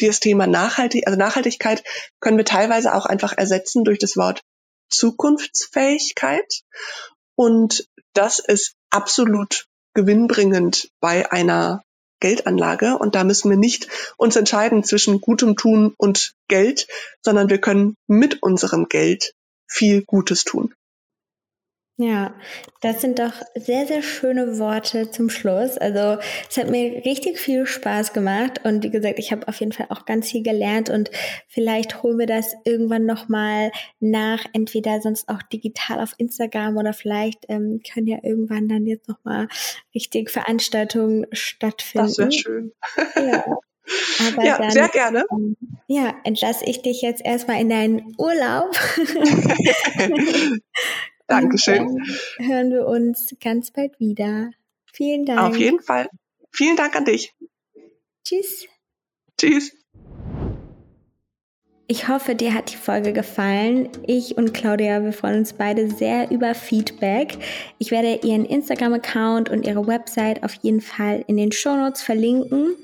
dieses 0.00 0.20
Thema 0.20 0.46
Nachhaltig, 0.46 1.06
also 1.06 1.18
Nachhaltigkeit 1.18 1.82
können 2.20 2.38
wir 2.38 2.44
teilweise 2.44 2.94
auch 2.94 3.06
einfach 3.06 3.36
ersetzen 3.36 3.84
durch 3.84 3.98
das 3.98 4.16
Wort 4.16 4.42
Zukunftsfähigkeit. 4.88 6.62
Und 7.34 7.88
das 8.12 8.38
ist 8.38 8.74
absolut 8.90 9.66
gewinnbringend 9.94 10.90
bei 11.00 11.30
einer 11.30 11.82
Geldanlage 12.20 12.96
und 12.98 13.14
da 13.14 13.24
müssen 13.24 13.50
wir 13.50 13.56
nicht 13.56 13.88
uns 14.16 14.36
entscheiden 14.36 14.84
zwischen 14.84 15.20
gutem 15.20 15.56
Tun 15.56 15.94
und 15.96 16.34
Geld, 16.48 16.86
sondern 17.22 17.48
wir 17.48 17.58
können 17.58 17.96
mit 18.06 18.42
unserem 18.42 18.88
Geld 18.88 19.34
viel 19.66 20.02
Gutes 20.02 20.44
tun. 20.44 20.74
Ja, 22.00 22.32
das 22.80 23.02
sind 23.02 23.18
doch 23.18 23.34
sehr, 23.54 23.86
sehr 23.86 24.00
schöne 24.00 24.58
Worte 24.58 25.10
zum 25.10 25.28
Schluss. 25.28 25.76
Also 25.76 26.18
es 26.48 26.56
hat 26.56 26.70
mir 26.70 27.04
richtig 27.04 27.38
viel 27.38 27.66
Spaß 27.66 28.14
gemacht 28.14 28.62
und 28.64 28.82
wie 28.82 28.90
gesagt, 28.90 29.18
ich 29.18 29.32
habe 29.32 29.46
auf 29.48 29.56
jeden 29.56 29.72
Fall 29.72 29.88
auch 29.90 30.06
ganz 30.06 30.30
viel 30.30 30.42
gelernt 30.42 30.88
und 30.88 31.10
vielleicht 31.46 32.02
holen 32.02 32.18
wir 32.18 32.24
das 32.24 32.54
irgendwann 32.64 33.04
nochmal 33.04 33.70
nach, 33.98 34.46
entweder 34.54 35.02
sonst 35.02 35.28
auch 35.28 35.42
digital 35.42 36.00
auf 36.00 36.14
Instagram 36.16 36.78
oder 36.78 36.94
vielleicht 36.94 37.44
ähm, 37.50 37.82
können 37.92 38.06
ja 38.06 38.16
irgendwann 38.22 38.66
dann 38.66 38.86
jetzt 38.86 39.06
nochmal 39.06 39.48
richtig 39.94 40.30
Veranstaltungen 40.30 41.26
stattfinden. 41.32 42.06
Das 42.06 42.16
wäre 42.16 42.32
schön. 42.32 42.72
Ja. 43.14 43.44
Aber 44.26 44.42
ja, 44.46 44.56
dann, 44.56 44.70
sehr 44.70 44.88
gerne. 44.88 45.26
Ähm, 45.30 45.54
ja, 45.86 46.14
entlasse 46.24 46.64
ich 46.64 46.80
dich 46.80 47.02
jetzt 47.02 47.22
erstmal 47.22 47.60
in 47.60 47.68
deinen 47.68 48.14
Urlaub. 48.16 48.74
Dankeschön. 51.30 52.04
hören 52.38 52.70
wir 52.70 52.86
uns 52.86 53.34
ganz 53.40 53.70
bald 53.70 53.98
wieder. 54.00 54.50
Vielen 54.92 55.24
Dank. 55.24 55.40
Auf 55.40 55.56
jeden 55.56 55.80
Fall. 55.80 56.08
Vielen 56.52 56.76
Dank 56.76 56.96
an 56.96 57.04
dich. 57.04 57.32
Tschüss. 58.24 58.66
Tschüss. 59.38 59.72
Ich 61.90 62.06
hoffe, 62.06 62.36
dir 62.36 62.54
hat 62.54 62.70
die 62.70 62.76
Folge 62.76 63.12
gefallen. 63.12 63.88
Ich 64.06 64.38
und 64.38 64.54
Claudia, 64.54 65.02
wir 65.02 65.12
freuen 65.12 65.40
uns 65.40 65.52
beide 65.52 65.90
sehr 65.90 66.30
über 66.30 66.54
Feedback. 66.54 67.36
Ich 67.78 67.90
werde 67.90 68.20
ihren 68.24 68.44
Instagram-Account 68.44 69.50
und 69.50 69.66
ihre 69.66 69.84
Website 69.88 70.44
auf 70.44 70.54
jeden 70.62 70.80
Fall 70.80 71.24
in 71.26 71.36
den 71.36 71.50
Shownotes 71.50 72.02
verlinken 72.02 72.76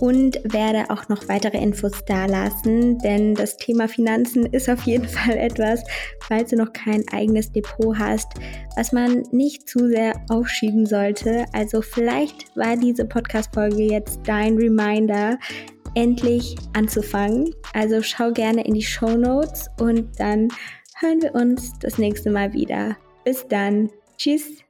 und 0.00 0.40
werde 0.44 0.88
auch 0.88 1.10
noch 1.10 1.28
weitere 1.28 1.58
Infos 1.58 1.92
dalassen, 2.06 2.96
denn 3.00 3.34
das 3.34 3.58
Thema 3.58 3.86
Finanzen 3.86 4.46
ist 4.46 4.70
auf 4.70 4.84
jeden 4.84 5.08
Fall 5.08 5.36
etwas, 5.36 5.84
falls 6.20 6.48
du 6.48 6.56
noch 6.56 6.72
kein 6.72 7.06
eigenes 7.12 7.52
Depot 7.52 7.98
hast, 7.98 8.28
was 8.76 8.92
man 8.92 9.24
nicht 9.30 9.68
zu 9.68 9.90
sehr 9.90 10.14
aufschieben 10.30 10.86
sollte. 10.86 11.44
Also 11.52 11.82
vielleicht 11.82 12.56
war 12.56 12.78
diese 12.78 13.04
Podcast-Folge 13.04 13.82
jetzt 13.82 14.20
dein 14.24 14.56
Reminder, 14.56 15.38
endlich 15.94 16.56
anzufangen. 16.72 17.54
Also 17.72 18.02
schau 18.02 18.32
gerne 18.32 18.64
in 18.64 18.74
die 18.74 18.82
Show 18.82 19.16
Notes 19.16 19.68
und 19.80 20.18
dann 20.18 20.48
hören 21.00 21.22
wir 21.22 21.34
uns 21.34 21.78
das 21.80 21.98
nächste 21.98 22.30
Mal 22.30 22.52
wieder. 22.52 22.96
Bis 23.24 23.46
dann. 23.48 23.90
Tschüss. 24.16 24.63